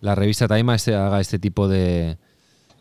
la 0.00 0.14
revista 0.14 0.48
Time 0.48 0.74
este, 0.74 0.94
haga 0.94 1.20
este 1.20 1.38
tipo 1.38 1.68
de, 1.68 2.16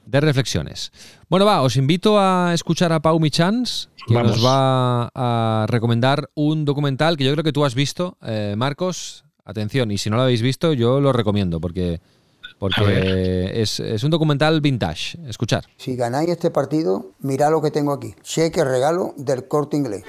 de 0.06 0.20
reflexiones. 0.22 0.92
Bueno, 1.30 1.46
va, 1.46 1.62
os 1.62 1.76
invito 1.76 2.20
a 2.20 2.54
escuchar 2.54 2.92
a 2.92 3.00
Pau 3.00 3.20
Michans, 3.20 3.90
que 4.08 4.14
nos 4.14 4.44
va 4.46 5.10
a 5.14 5.66
recomendar 5.68 6.30
un 6.36 6.66
documental 6.66 7.18
que 7.18 7.24
yo 7.24 7.32
creo 7.32 7.44
que 7.44 7.54
tú 7.54 7.66
has 7.66 7.76
visto, 7.76 8.18
eh, 8.22 8.56
Marcos. 8.58 9.26
Atención, 9.44 9.92
y 9.92 9.98
si 9.98 10.10
no 10.10 10.18
lo 10.18 10.22
habéis 10.22 10.42
visto, 10.42 10.72
yo 10.74 11.02
lo 11.02 11.12
recomiendo 11.12 11.60
porque, 11.60 12.00
porque 12.60 13.52
es, 13.56 13.80
es, 13.80 14.04
un 14.04 14.12
documental 14.12 14.62
vintage. 14.62 15.18
Escuchar. 15.28 15.66
Si 15.78 15.96
ganáis 15.96 16.30
este 16.30 16.52
partido, 16.52 17.14
mirad 17.20 17.52
lo 17.52 17.62
que 17.62 17.72
tengo 17.72 17.92
aquí. 17.92 18.14
Cheque 18.22 18.64
regalo 18.64 19.14
del 19.18 19.48
corte 19.48 19.78
inglés. 19.78 20.04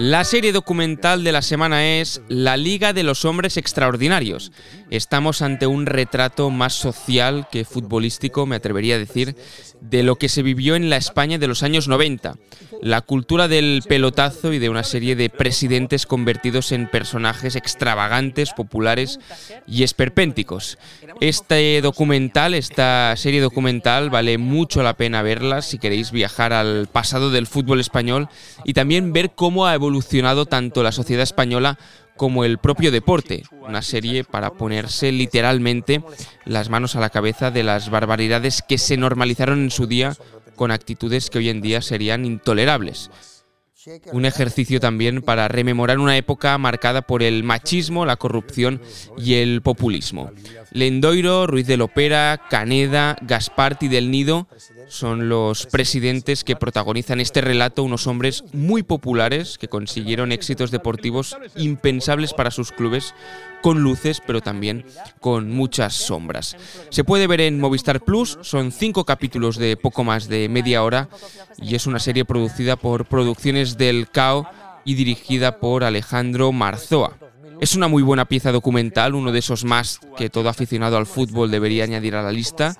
La 0.00 0.24
serie 0.24 0.52
documental 0.52 1.24
de 1.24 1.32
la 1.32 1.42
semana 1.42 1.98
es 1.98 2.22
La 2.26 2.56
Liga 2.56 2.94
de 2.94 3.02
los 3.02 3.26
Hombres 3.26 3.58
Extraordinarios. 3.58 4.50
Estamos 4.88 5.42
ante 5.42 5.66
un 5.66 5.84
retrato 5.84 6.48
más 6.48 6.72
social 6.72 7.48
que 7.52 7.66
futbolístico, 7.66 8.46
me 8.46 8.56
atrevería 8.56 8.94
a 8.94 8.98
decir, 8.98 9.36
de 9.80 10.02
lo 10.02 10.16
que 10.16 10.28
se 10.28 10.42
vivió 10.42 10.76
en 10.76 10.90
la 10.90 10.96
España 10.96 11.38
de 11.38 11.46
los 11.46 11.62
años 11.62 11.88
90. 11.88 12.36
La 12.82 13.00
cultura 13.02 13.48
del 13.48 13.82
pelotazo 13.86 14.52
y 14.52 14.58
de 14.58 14.68
una 14.68 14.84
serie 14.84 15.16
de 15.16 15.28
presidentes 15.28 16.06
convertidos 16.06 16.72
en 16.72 16.88
personajes 16.88 17.56
extravagantes, 17.56 18.52
populares 18.52 19.18
y 19.66 19.82
esperpénticos. 19.82 20.78
Este 21.20 21.80
documental, 21.82 22.54
esta 22.54 23.14
serie 23.16 23.40
documental, 23.40 24.10
vale 24.10 24.38
mucho 24.38 24.82
la 24.82 24.94
pena 24.94 25.22
verla 25.22 25.62
si 25.62 25.78
queréis 25.78 26.10
viajar 26.10 26.52
al 26.52 26.88
pasado 26.90 27.30
del 27.30 27.46
fútbol 27.46 27.80
español 27.80 28.28
y 28.64 28.72
también 28.72 29.12
ver 29.12 29.32
cómo 29.34 29.66
ha 29.66 29.74
evolucionado 29.74 30.46
tanto 30.46 30.82
la 30.82 30.92
sociedad 30.92 31.22
española 31.22 31.78
como 32.20 32.44
el 32.44 32.58
propio 32.58 32.90
deporte, 32.90 33.44
una 33.62 33.80
serie 33.80 34.24
para 34.24 34.50
ponerse 34.50 35.10
literalmente 35.10 36.02
las 36.44 36.68
manos 36.68 36.94
a 36.94 37.00
la 37.00 37.08
cabeza 37.08 37.50
de 37.50 37.62
las 37.62 37.88
barbaridades 37.88 38.60
que 38.60 38.76
se 38.76 38.98
normalizaron 38.98 39.62
en 39.62 39.70
su 39.70 39.86
día 39.86 40.14
con 40.54 40.70
actitudes 40.70 41.30
que 41.30 41.38
hoy 41.38 41.48
en 41.48 41.62
día 41.62 41.80
serían 41.80 42.26
intolerables. 42.26 43.10
Un 44.12 44.24
ejercicio 44.24 44.80
también 44.80 45.22
para 45.22 45.48
rememorar 45.48 45.98
una 45.98 46.16
época 46.16 46.56
marcada 46.58 47.02
por 47.02 47.22
el 47.22 47.42
machismo, 47.44 48.04
la 48.04 48.16
corrupción 48.16 48.80
y 49.16 49.34
el 49.34 49.62
populismo. 49.62 50.30
Lendoiro, 50.72 51.46
Ruiz 51.46 51.66
de 51.66 51.76
Lopera, 51.76 52.42
Caneda, 52.50 53.16
Gasparti 53.22 53.88
del 53.88 54.10
Nido 54.10 54.48
son 54.88 55.28
los 55.28 55.66
presidentes 55.66 56.44
que 56.44 56.56
protagonizan 56.56 57.20
este 57.20 57.40
relato, 57.40 57.82
unos 57.82 58.06
hombres 58.06 58.44
muy 58.52 58.82
populares 58.82 59.56
que 59.56 59.68
consiguieron 59.68 60.32
éxitos 60.32 60.70
deportivos 60.70 61.36
impensables 61.56 62.34
para 62.34 62.50
sus 62.50 62.72
clubes, 62.72 63.14
con 63.62 63.80
luces 63.80 64.22
pero 64.26 64.40
también 64.40 64.84
con 65.20 65.50
muchas 65.50 65.94
sombras. 65.94 66.56
Se 66.90 67.04
puede 67.04 67.26
ver 67.26 67.40
en 67.40 67.60
Movistar 67.60 68.00
Plus, 68.00 68.38
son 68.42 68.72
cinco 68.72 69.04
capítulos 69.04 69.56
de 69.56 69.76
poco 69.76 70.04
más 70.04 70.28
de 70.28 70.48
media 70.48 70.82
hora 70.82 71.08
y 71.60 71.74
es 71.74 71.86
una 71.86 71.98
serie 71.98 72.24
producida 72.24 72.76
por 72.76 73.06
Producciones 73.06 73.76
del 73.76 74.08
CAO 74.10 74.48
y 74.84 74.94
dirigida 74.94 75.58
por 75.58 75.84
Alejandro 75.84 76.52
Marzoa. 76.52 77.16
Es 77.60 77.74
una 77.74 77.88
muy 77.88 78.02
buena 78.02 78.24
pieza 78.24 78.52
documental, 78.52 79.14
uno 79.14 79.32
de 79.32 79.40
esos 79.40 79.64
más 79.64 80.00
que 80.16 80.30
todo 80.30 80.48
aficionado 80.48 80.96
al 80.96 81.06
fútbol 81.06 81.50
debería 81.50 81.84
añadir 81.84 82.14
a 82.14 82.22
la 82.22 82.32
lista, 82.32 82.74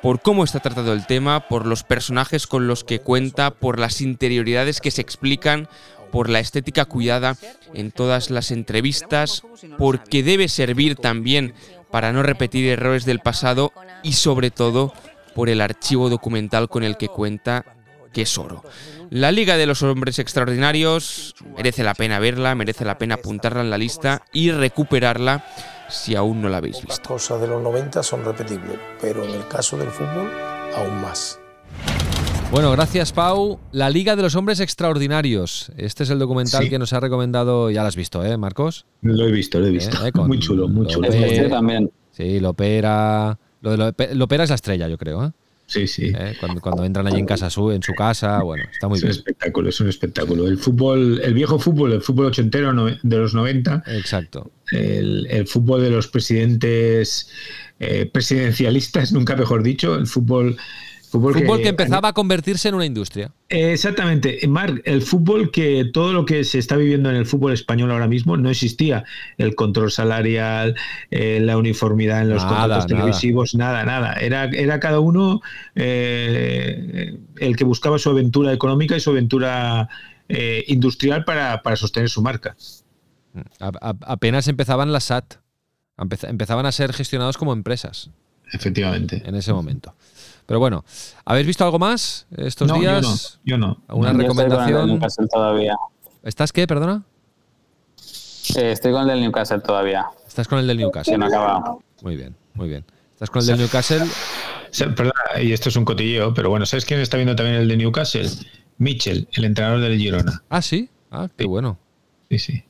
por 0.00 0.20
cómo 0.20 0.44
está 0.44 0.60
tratado 0.60 0.92
el 0.92 1.06
tema, 1.06 1.48
por 1.48 1.66
los 1.66 1.82
personajes 1.82 2.46
con 2.46 2.66
los 2.66 2.84
que 2.84 3.00
cuenta, 3.00 3.50
por 3.50 3.78
las 3.78 4.00
interioridades 4.00 4.80
que 4.80 4.90
se 4.90 5.00
explican, 5.00 5.68
por 6.14 6.30
la 6.30 6.38
estética 6.38 6.84
cuidada 6.84 7.36
en 7.74 7.90
todas 7.90 8.30
las 8.30 8.52
entrevistas, 8.52 9.42
porque 9.78 10.22
debe 10.22 10.46
servir 10.46 10.94
también 10.94 11.54
para 11.90 12.12
no 12.12 12.22
repetir 12.22 12.68
errores 12.68 13.04
del 13.04 13.18
pasado 13.18 13.72
y 14.04 14.12
sobre 14.12 14.52
todo 14.52 14.92
por 15.34 15.48
el 15.48 15.60
archivo 15.60 16.08
documental 16.08 16.68
con 16.68 16.84
el 16.84 16.96
que 16.96 17.08
cuenta 17.08 17.64
que 18.12 18.22
es 18.22 18.38
oro. 18.38 18.62
La 19.10 19.32
Liga 19.32 19.56
de 19.56 19.66
los 19.66 19.82
Hombres 19.82 20.20
Extraordinarios 20.20 21.34
merece 21.56 21.82
la 21.82 21.94
pena 21.94 22.20
verla, 22.20 22.54
merece 22.54 22.84
la 22.84 22.96
pena 22.96 23.16
apuntarla 23.16 23.62
en 23.62 23.70
la 23.70 23.78
lista 23.78 24.22
y 24.32 24.52
recuperarla 24.52 25.44
si 25.88 26.14
aún 26.14 26.40
no 26.40 26.48
la 26.48 26.58
habéis 26.58 26.76
visto. 26.76 26.90
Las 26.90 27.00
cosas 27.00 27.40
de 27.40 27.48
los 27.48 27.60
90 27.60 28.04
son 28.04 28.24
repetibles, 28.24 28.78
pero 29.00 29.24
en 29.24 29.30
el 29.30 29.48
caso 29.48 29.76
del 29.76 29.90
fútbol, 29.90 30.30
aún 30.76 31.02
más. 31.02 31.40
Bueno, 32.54 32.70
gracias 32.70 33.12
Pau. 33.12 33.58
La 33.72 33.90
Liga 33.90 34.14
de 34.14 34.22
los 34.22 34.36
Hombres 34.36 34.60
Extraordinarios. 34.60 35.72
Este 35.76 36.04
es 36.04 36.10
el 36.10 36.20
documental 36.20 36.68
que 36.68 36.78
nos 36.78 36.92
ha 36.92 37.00
recomendado, 37.00 37.68
ya 37.68 37.82
lo 37.82 37.88
has 37.88 37.96
visto, 37.96 38.24
¿eh, 38.24 38.36
Marcos? 38.36 38.86
Lo 39.02 39.26
he 39.26 39.32
visto, 39.32 39.58
lo 39.58 39.66
he 39.66 39.70
visto. 39.70 40.06
¿Eh? 40.06 40.12
muy 40.14 40.38
chulo, 40.38 40.68
muy 40.68 40.86
chulo. 40.86 41.08
Este 41.08 41.48
también. 41.48 41.90
Sí, 42.12 42.38
Lopera. 42.38 43.36
Lo 43.60 43.76
de 43.76 44.14
Lopera 44.14 44.44
es 44.44 44.50
la 44.50 44.54
estrella, 44.54 44.86
yo 44.86 44.96
creo, 44.96 45.24
¿eh? 45.24 45.30
Sí, 45.66 45.88
sí. 45.88 46.12
¿Eh? 46.16 46.36
Cuando, 46.38 46.60
cuando, 46.60 46.84
entran 46.84 47.08
allí 47.08 47.18
en 47.18 47.26
casa 47.26 47.50
su, 47.50 47.72
en 47.72 47.82
su 47.82 47.92
casa, 47.92 48.40
bueno, 48.44 48.62
está 48.72 48.86
muy 48.86 48.98
es 48.98 49.02
bien. 49.02 49.10
Es 49.10 49.16
un 49.16 49.20
espectáculo, 49.22 49.68
es 49.70 49.80
un 49.80 49.88
espectáculo. 49.88 50.46
El 50.46 50.58
fútbol, 50.58 51.20
el 51.24 51.34
viejo 51.34 51.58
fútbol, 51.58 51.92
el 51.92 52.02
fútbol 52.02 52.26
ochentero 52.26 52.72
de 53.02 53.16
los 53.16 53.34
90. 53.34 53.82
Exacto. 53.88 54.52
El, 54.70 55.26
el 55.28 55.48
fútbol 55.48 55.82
de 55.82 55.90
los 55.90 56.06
presidentes 56.06 57.30
eh, 57.80 58.06
presidencialistas, 58.06 59.10
nunca 59.12 59.34
mejor 59.34 59.64
dicho, 59.64 59.96
el 59.96 60.06
fútbol 60.06 60.56
Fútbol, 61.14 61.34
fútbol 61.34 61.62
que, 61.62 61.68
empezaba 61.68 62.08
a 62.08 62.12
convertirse 62.12 62.68
en 62.68 62.74
una 62.74 62.86
industria. 62.86 63.30
Exactamente. 63.48 64.40
Marc, 64.48 64.82
el 64.84 65.00
fútbol 65.00 65.52
que 65.52 65.84
todo 65.84 66.12
lo 66.12 66.24
que 66.24 66.42
se 66.42 66.58
está 66.58 66.76
viviendo 66.76 67.08
en 67.08 67.14
el 67.14 67.24
fútbol 67.24 67.52
español 67.52 67.92
ahora 67.92 68.08
mismo 68.08 68.36
no 68.36 68.50
existía. 68.50 69.04
El 69.38 69.54
control 69.54 69.92
salarial, 69.92 70.74
eh, 71.12 71.38
la 71.40 71.56
uniformidad 71.56 72.22
en 72.22 72.30
los 72.30 72.42
nada, 72.42 72.58
contratos 72.58 72.86
televisivos, 72.88 73.54
nada, 73.54 73.84
nada. 73.84 74.14
Era, 74.14 74.46
era 74.46 74.80
cada 74.80 74.98
uno 74.98 75.40
eh, 75.76 77.16
el 77.36 77.56
que 77.56 77.62
buscaba 77.62 78.00
su 78.00 78.10
aventura 78.10 78.52
económica 78.52 78.96
y 78.96 79.00
su 79.00 79.10
aventura 79.10 79.88
eh, 80.28 80.64
industrial 80.66 81.24
para, 81.24 81.62
para, 81.62 81.76
sostener 81.76 82.10
su 82.10 82.22
marca. 82.22 82.56
A, 83.60 83.70
a, 83.80 83.94
apenas 84.00 84.48
empezaban 84.48 84.92
las 84.92 85.04
SAT. 85.04 85.34
Empezaban 85.96 86.66
a 86.66 86.72
ser 86.72 86.92
gestionados 86.92 87.38
como 87.38 87.52
empresas. 87.52 88.10
Efectivamente. 88.52 89.22
En 89.24 89.36
ese 89.36 89.52
momento. 89.52 89.94
Pero 90.46 90.58
bueno, 90.60 90.84
¿habéis 91.24 91.46
visto 91.46 91.64
algo 91.64 91.78
más 91.78 92.26
estos 92.36 92.68
no, 92.68 92.78
días? 92.78 93.38
Yo 93.44 93.56
no. 93.58 93.76
Yo 93.76 93.76
no. 93.88 93.94
¿Una 93.96 94.12
yo 94.12 94.18
recomendación? 94.18 94.60
Estoy 94.60 94.72
con 94.74 94.82
el 94.82 94.88
Newcastle 94.94 95.26
todavía. 95.28 95.76
¿Estás 96.22 96.52
qué, 96.52 96.66
perdona? 96.66 97.02
Eh, 98.56 98.72
estoy 98.72 98.92
con 98.92 99.02
el 99.02 99.08
del 99.08 99.20
Newcastle 99.20 99.60
todavía. 99.60 100.06
¿Estás 100.26 100.46
con 100.48 100.58
el 100.58 100.66
del 100.66 100.76
Newcastle? 100.78 101.16
No 101.16 101.26
acabado. 101.26 101.82
Muy 102.02 102.16
bien, 102.16 102.36
muy 102.54 102.68
bien. 102.68 102.84
¿Estás 103.12 103.30
con 103.30 103.40
el 103.40 103.46
del 103.46 103.58
Newcastle? 103.58 104.04
Y 105.42 105.52
esto 105.52 105.68
es 105.68 105.76
un 105.76 105.84
cotilleo, 105.84 106.34
pero 106.34 106.50
bueno, 106.50 106.66
¿sabes 106.66 106.84
quién 106.84 107.00
está 107.00 107.16
viendo 107.16 107.34
también 107.36 107.56
el 107.56 107.68
de 107.68 107.76
Newcastle? 107.76 108.28
Mitchell, 108.78 109.28
el 109.32 109.44
entrenador 109.44 109.80
del 109.80 109.96
Girona. 109.98 110.42
Ah, 110.50 110.60
sí. 110.60 110.90
Ah, 111.10 111.28
qué 111.36 111.44
Sí. 111.44 111.48
bueno. 111.48 111.78
Sí, 112.28 112.38
sí. 112.38 112.64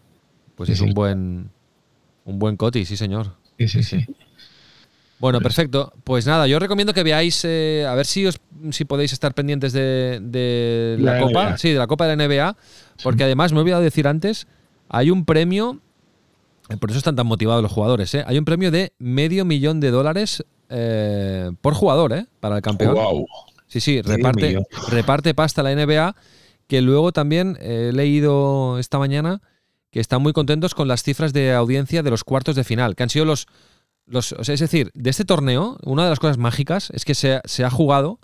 Pues 0.54 0.66
Sí, 0.68 0.72
es 0.74 0.78
sí. 0.78 0.84
un 0.84 0.92
buen 0.94 1.50
un 2.26 2.38
buen 2.38 2.56
coti, 2.56 2.84
sí, 2.84 2.96
señor. 2.96 3.34
Sí, 3.58 3.68
sí, 3.68 3.82
sí. 3.82 4.06
Bueno, 5.18 5.40
perfecto. 5.40 5.92
Pues 6.04 6.26
nada, 6.26 6.46
yo 6.46 6.56
os 6.56 6.62
recomiendo 6.62 6.92
que 6.92 7.02
veáis, 7.02 7.44
eh, 7.44 7.86
a 7.88 7.94
ver 7.94 8.06
si 8.06 8.26
os 8.26 8.40
si 8.70 8.84
podéis 8.84 9.12
estar 9.12 9.34
pendientes 9.34 9.72
de, 9.72 10.20
de 10.22 10.96
la, 10.98 11.14
La 11.14 11.20
Copa, 11.20 11.48
NBA. 11.50 11.58
sí, 11.58 11.70
de 11.70 11.78
la 11.78 11.86
Copa 11.86 12.06
de 12.06 12.16
la 12.16 12.26
NBA, 12.26 12.56
porque 13.02 13.24
además, 13.24 13.52
me 13.52 13.58
he 13.58 13.60
olvidado 13.60 13.80
de 13.80 13.86
decir 13.86 14.06
antes, 14.08 14.46
hay 14.88 15.10
un 15.10 15.24
premio, 15.24 15.80
eh, 16.68 16.76
por 16.76 16.90
eso 16.90 16.98
están 16.98 17.16
tan 17.16 17.26
motivados 17.26 17.62
los 17.62 17.72
jugadores, 17.72 18.14
¿eh? 18.14 18.24
hay 18.26 18.38
un 18.38 18.44
premio 18.44 18.70
de 18.70 18.92
medio 18.98 19.44
millón 19.44 19.80
de 19.80 19.90
dólares 19.90 20.44
eh, 20.70 21.50
por 21.60 21.74
jugador, 21.74 22.12
¿eh? 22.12 22.26
Para 22.40 22.56
el 22.56 22.62
campeón. 22.62 22.94
Wow. 22.94 23.26
Sí, 23.66 23.80
sí, 23.80 24.02
reparte, 24.02 24.62
reparte 24.88 25.34
pasta 25.34 25.62
la 25.62 25.74
NBA, 25.74 26.14
que 26.66 26.80
luego 26.80 27.12
también 27.12 27.56
eh, 27.60 27.88
he 27.90 27.92
leído 27.92 28.78
esta 28.78 28.98
mañana 28.98 29.42
que 29.90 30.00
están 30.00 30.22
muy 30.22 30.32
contentos 30.32 30.74
con 30.74 30.88
las 30.88 31.02
cifras 31.02 31.32
de 31.32 31.52
audiencia 31.52 32.02
de 32.02 32.10
los 32.10 32.24
cuartos 32.24 32.56
de 32.56 32.64
final, 32.64 32.96
que 32.96 33.02
han 33.02 33.10
sido 33.10 33.24
los... 33.24 33.46
los 34.06 34.32
o 34.32 34.44
sea, 34.44 34.54
es 34.54 34.60
decir, 34.60 34.90
de 34.94 35.10
este 35.10 35.24
torneo, 35.24 35.78
una 35.82 36.04
de 36.04 36.10
las 36.10 36.18
cosas 36.20 36.38
mágicas 36.38 36.90
es 36.92 37.04
que 37.04 37.14
se, 37.14 37.40
se 37.44 37.64
ha 37.64 37.70
jugado, 37.70 38.18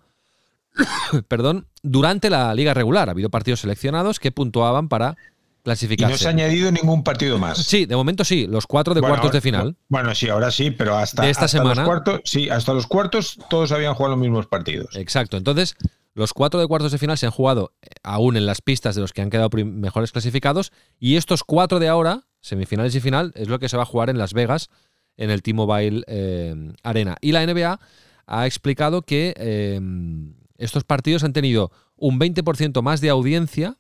perdón, 1.29 1.67
durante 1.83 2.31
la 2.31 2.55
liga 2.55 2.75
regular. 2.75 3.09
Ha 3.09 3.13
habido 3.13 3.31
partidos 3.31 3.61
seleccionados 3.61 4.21
que 4.21 4.33
puntuaban 4.33 4.89
para 4.89 5.17
Y 5.61 5.63
clasificarse. 5.63 6.13
no 6.13 6.19
se 6.19 6.27
ha 6.27 6.31
añadido 6.31 6.71
ningún 6.73 7.03
partido 7.03 7.39
más. 7.39 7.59
Sí, 7.59 7.87
de 7.87 7.97
momento 7.97 8.25
sí, 8.25 8.47
los 8.47 8.67
cuatro 8.67 8.95
de 8.95 9.01
Bueno, 9.01 9.15
cuartos 9.17 9.33
de 9.33 9.41
final. 9.41 9.77
Bueno, 9.89 10.15
sí, 10.15 10.29
ahora 10.29 10.51
sí, 10.51 10.71
pero 10.71 10.97
hasta, 10.97 11.23
De 11.23 11.31
esta 11.31 11.47
hasta 11.47 11.59
semana. 11.59 11.83
los 11.83 11.85
cuartos, 11.89 12.21
sí, 12.25 12.49
hasta 12.49 12.73
los 12.73 12.87
cuartos 12.87 13.39
todos 13.49 13.73
habían 13.73 13.95
jugado 13.95 14.17
los 14.17 14.21
mismos 14.23 14.47
partidos. 14.47 14.95
Exacto. 14.97 15.37
Entonces, 15.37 15.77
los 16.15 16.33
cuatro 16.33 16.61
de 16.61 16.67
cuartos 16.67 16.93
de 16.93 16.99
final 16.99 17.17
se 17.19 17.27
han 17.27 17.33
jugado 17.33 17.73
eh, 17.83 17.89
aún 18.03 18.37
en 18.37 18.47
las 18.47 18.63
pistas 18.63 18.95
de 18.95 19.01
los 19.01 19.13
que 19.13 19.23
han 19.23 19.31
quedado 19.31 19.51
mejores 19.65 20.13
clasificados. 20.13 20.73
Y 20.99 21.17
estos 21.17 21.45
cuatro 21.45 21.79
de 21.79 21.89
ahora, 21.89 22.23
semifinales 22.41 22.95
y 22.95 23.01
final, 23.01 23.33
es 23.35 23.49
lo 23.49 23.59
que 23.59 23.69
se 23.69 23.77
va 23.77 23.83
a 23.85 23.87
jugar 23.87 24.11
en 24.11 24.19
Las 24.19 24.33
Vegas, 24.35 24.71
en 25.21 25.31
el 25.31 25.43
T-Mobile 25.43 26.03
eh, 26.09 26.73
Arena. 26.83 27.17
Y 27.21 27.33
la 27.33 27.47
NBA 27.47 27.79
ha 28.31 28.47
explicado 28.47 29.03
que 29.03 29.35
eh, 29.37 29.81
estos 30.57 30.85
partidos 30.85 31.25
han 31.25 31.33
tenido 31.33 31.71
un 31.97 32.19
20% 32.19 32.81
más 32.81 33.01
de 33.01 33.11
audiencia 33.11 33.77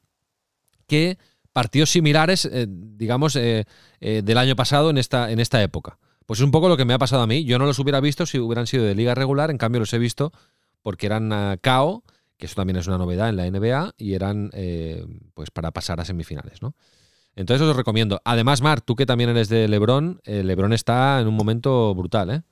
que 0.86 1.18
partidos 1.52 1.90
similares, 1.90 2.44
eh, 2.44 2.66
digamos, 2.68 3.36
eh, 3.36 3.64
del 4.00 4.38
año 4.38 4.56
pasado 4.56 4.90
en 4.90 4.98
esta, 4.98 5.30
en 5.30 5.40
esta 5.40 5.62
época. 5.62 5.98
Pues 6.26 6.40
es 6.40 6.44
un 6.44 6.50
poco 6.50 6.68
lo 6.68 6.76
que 6.76 6.84
me 6.84 6.94
ha 6.94 6.98
pasado 6.98 7.22
a 7.22 7.26
mí. 7.26 7.44
Yo 7.44 7.58
no 7.58 7.66
los 7.66 7.78
hubiera 7.78 8.00
visto 8.00 8.26
si 8.26 8.38
hubieran 8.38 8.66
sido 8.66 8.84
de 8.84 8.94
liga 8.94 9.14
regular, 9.14 9.50
en 9.50 9.58
cambio 9.58 9.80
los 9.80 9.92
he 9.94 9.98
visto 9.98 10.32
porque 10.82 11.06
eran 11.06 11.32
ah, 11.32 11.56
KO, 11.62 12.04
que 12.36 12.46
eso 12.46 12.56
también 12.56 12.76
es 12.76 12.86
una 12.86 12.98
novedad 12.98 13.28
en 13.28 13.36
la 13.36 13.50
NBA, 13.50 13.94
y 13.98 14.14
eran 14.14 14.50
pues 15.34 15.50
para 15.50 15.70
pasar 15.72 16.00
a 16.00 16.04
semifinales, 16.04 16.62
¿no? 16.62 16.74
Entonces 17.36 17.62
os 17.62 17.68
lo 17.68 17.74
recomiendo. 17.74 18.20
Además, 18.24 18.60
Mar, 18.60 18.80
tú 18.80 18.96
que 18.96 19.06
también 19.06 19.30
eres 19.30 19.48
de 19.48 19.66
Lebron, 19.68 20.20
eh, 20.24 20.42
Lebron 20.42 20.72
está 20.72 21.20
en 21.20 21.28
un 21.28 21.34
momento 21.34 21.94
brutal, 21.94 22.30
¿eh? 22.30 22.42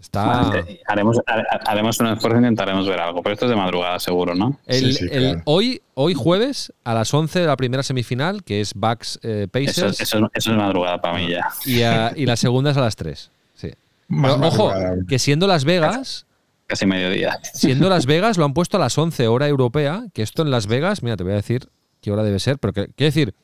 Está... 0.00 0.52
Haremos, 0.88 1.18
ha- 1.26 1.70
haremos 1.70 1.98
un 2.00 2.08
esfuerzo 2.08 2.36
e 2.36 2.40
intentaremos 2.40 2.86
ver 2.86 3.00
algo, 3.00 3.22
pero 3.22 3.32
esto 3.34 3.46
es 3.46 3.50
de 3.50 3.56
madrugada 3.56 3.98
seguro, 3.98 4.34
¿no? 4.34 4.58
El- 4.66 4.92
Sí, 4.92 4.92
sí, 4.94 5.04
el- 5.10 5.20
claro. 5.22 5.42
hoy, 5.46 5.80
hoy 5.94 6.14
jueves 6.14 6.72
a 6.84 6.92
las 6.94 7.12
11 7.14 7.40
de 7.40 7.46
la 7.46 7.56
primera 7.56 7.82
semifinal, 7.82 8.42
que 8.42 8.60
es 8.60 8.74
Bucks 8.74 9.20
eh, 9.22 9.46
Pacers, 9.50 10.00
eso 10.00 10.18
es, 10.18 10.30
eso 10.34 10.50
es 10.52 10.56
madrugada 10.56 11.00
para 11.00 11.18
mí 11.18 11.28
ya. 11.28 11.46
y, 11.64 11.82
a- 11.82 12.12
y 12.16 12.26
la 12.26 12.36
segunda 12.36 12.72
es 12.72 12.76
a 12.76 12.80
las 12.80 12.96
3. 12.96 13.30
Sí. 13.54 13.70
Más 14.08 14.34
Pero, 14.34 14.48
ojo, 14.48 14.72
que 15.08 15.18
siendo 15.18 15.46
Las 15.46 15.64
Vegas, 15.64 16.26
Casi 16.66 16.84
mediodía. 16.86 17.38
siendo 17.54 17.88
Las 17.88 18.06
Vegas, 18.06 18.36
lo 18.38 18.44
han 18.44 18.54
puesto 18.54 18.76
a 18.78 18.80
las 18.80 18.96
11 18.98 19.28
hora 19.28 19.46
europea, 19.48 20.04
que 20.12 20.22
esto 20.22 20.42
en 20.42 20.50
Las 20.50 20.66
Vegas, 20.66 21.02
mira, 21.02 21.16
te 21.16 21.22
voy 21.24 21.32
a 21.32 21.36
decir 21.36 21.68
qué 22.02 22.12
hora 22.12 22.22
debe 22.22 22.38
ser, 22.38 22.58
pero 22.58 22.74
quiero 22.74 22.92
decir 22.96 23.34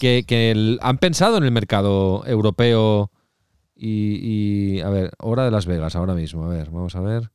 que, 0.00 0.78
han 0.80 0.98
pensado 0.98 1.36
en 1.36 1.44
el 1.44 1.50
mercado 1.50 2.24
europeo 2.26 3.10
y, 3.74 4.80
a 4.80 4.88
ver, 4.88 5.12
hora 5.18 5.44
de 5.44 5.50
Las 5.50 5.66
Vegas 5.66 5.94
ahora 5.94 6.14
mismo, 6.14 6.44
a 6.44 6.48
ver, 6.48 6.70
vamos 6.70 6.96
a 6.96 7.00
ver. 7.00 7.30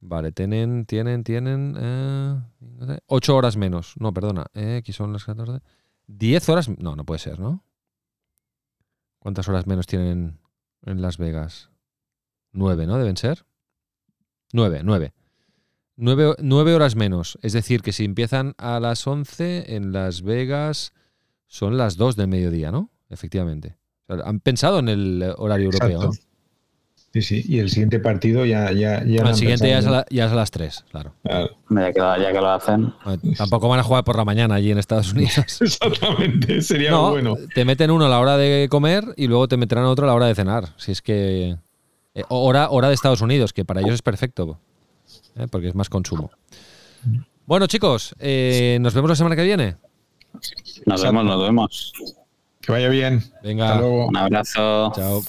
Vale, 0.00 0.32
tienen, 0.32 0.84
tienen, 0.84 1.24
tienen 1.24 1.74
eh, 1.78 2.38
no 2.60 2.86
sé, 2.86 3.00
8 3.06 3.36
horas 3.36 3.56
menos. 3.56 3.94
No, 3.98 4.12
perdona, 4.12 4.46
eh, 4.52 4.76
aquí 4.80 4.92
son 4.92 5.14
las 5.14 5.24
14. 5.24 5.64
10 6.06 6.48
horas, 6.50 6.68
no, 6.68 6.94
no 6.94 7.04
puede 7.04 7.20
ser, 7.20 7.40
¿no? 7.40 7.64
¿Cuántas 9.18 9.48
horas 9.48 9.66
menos 9.66 9.86
tienen 9.86 10.38
en 10.82 11.00
Las 11.00 11.16
Vegas? 11.16 11.70
9, 12.52 12.86
¿no? 12.86 12.98
Deben 12.98 13.16
ser. 13.16 13.46
9, 14.52 14.82
9. 14.84 15.14
9, 15.96 16.36
nueve 16.40 16.74
horas 16.74 16.96
menos. 16.96 17.38
Es 17.42 17.52
decir, 17.52 17.82
que 17.82 17.92
si 17.92 18.04
empiezan 18.04 18.54
a 18.58 18.80
las 18.80 19.06
11 19.06 19.74
en 19.76 19.92
Las 19.92 20.22
Vegas 20.22 20.92
son 21.46 21.76
las 21.76 21.96
2 21.96 22.16
del 22.16 22.28
mediodía, 22.28 22.70
¿no? 22.72 22.90
Efectivamente. 23.10 23.76
O 24.08 24.16
sea, 24.16 24.24
han 24.26 24.40
pensado 24.40 24.78
en 24.80 24.88
el 24.88 25.22
eh, 25.22 25.32
horario 25.38 25.66
europeo. 25.66 26.10
Sí, 27.12 27.22
sí. 27.22 27.44
Y 27.46 27.60
el 27.60 27.70
siguiente 27.70 28.00
partido 28.00 28.44
ya. 28.44 28.72
ya, 28.72 29.04
ya 29.04 29.22
El 29.22 29.34
siguiente 29.36 29.68
ya 29.68 29.78
es, 29.78 29.84
la- 29.86 30.04
ya 30.10 30.26
es 30.26 30.32
a 30.32 30.34
las 30.34 30.50
3, 30.50 30.84
claro. 30.90 31.14
Claro. 31.22 31.50
Ya 31.70 31.92
que, 31.92 32.00
lo- 32.00 32.16
ya 32.20 32.32
que 32.32 32.40
lo 32.40 32.50
hacen. 32.50 32.92
Tampoco 33.38 33.68
van 33.68 33.78
a 33.78 33.84
jugar 33.84 34.02
por 34.02 34.16
la 34.16 34.24
mañana 34.24 34.56
allí 34.56 34.72
en 34.72 34.78
Estados 34.78 35.12
Unidos. 35.12 35.60
Exactamente, 35.60 36.60
sería 36.60 36.90
No, 36.90 37.10
bueno. 37.12 37.36
te 37.54 37.64
meten 37.64 37.92
uno 37.92 38.06
a 38.06 38.08
la 38.08 38.18
hora 38.18 38.36
de 38.36 38.66
comer 38.68 39.04
y 39.16 39.28
luego 39.28 39.46
te 39.46 39.56
meterán 39.56 39.84
otro 39.84 40.06
a 40.06 40.08
la 40.08 40.14
hora 40.14 40.26
de 40.26 40.34
cenar. 40.34 40.70
Si 40.76 40.90
es 40.90 41.02
que. 41.02 41.56
eh, 42.14 42.24
hora, 42.30 42.68
hora 42.70 42.88
de 42.88 42.94
Estados 42.94 43.20
Unidos, 43.20 43.52
que 43.52 43.64
para 43.64 43.80
ellos 43.80 43.94
es 43.94 44.02
perfecto. 44.02 44.58
Eh, 45.36 45.46
porque 45.50 45.68
es 45.68 45.74
más 45.74 45.88
consumo. 45.88 46.30
Bueno, 47.46 47.66
chicos, 47.66 48.14
eh, 48.18 48.78
nos 48.80 48.94
vemos 48.94 49.10
la 49.10 49.16
semana 49.16 49.36
que 49.36 49.42
viene. 49.42 49.76
Nos 50.86 51.02
vemos, 51.02 51.24
nos 51.24 51.42
vemos. 51.42 51.92
Que 52.60 52.72
vaya 52.72 52.88
bien. 52.88 53.22
Venga. 53.42 53.66
Hasta 53.68 53.80
luego. 53.80 54.06
Un 54.06 54.16
abrazo. 54.16 54.92
Chao. 54.94 55.22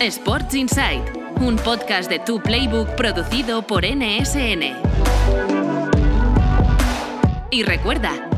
Sports 0.00 0.54
Insight, 0.54 1.02
un 1.40 1.56
podcast 1.56 2.10
de 2.10 2.18
Tu 2.18 2.38
Playbook 2.38 2.88
producido 2.94 3.66
por 3.66 3.84
NSN. 3.86 4.76
Y 7.50 7.62
recuerda, 7.62 8.28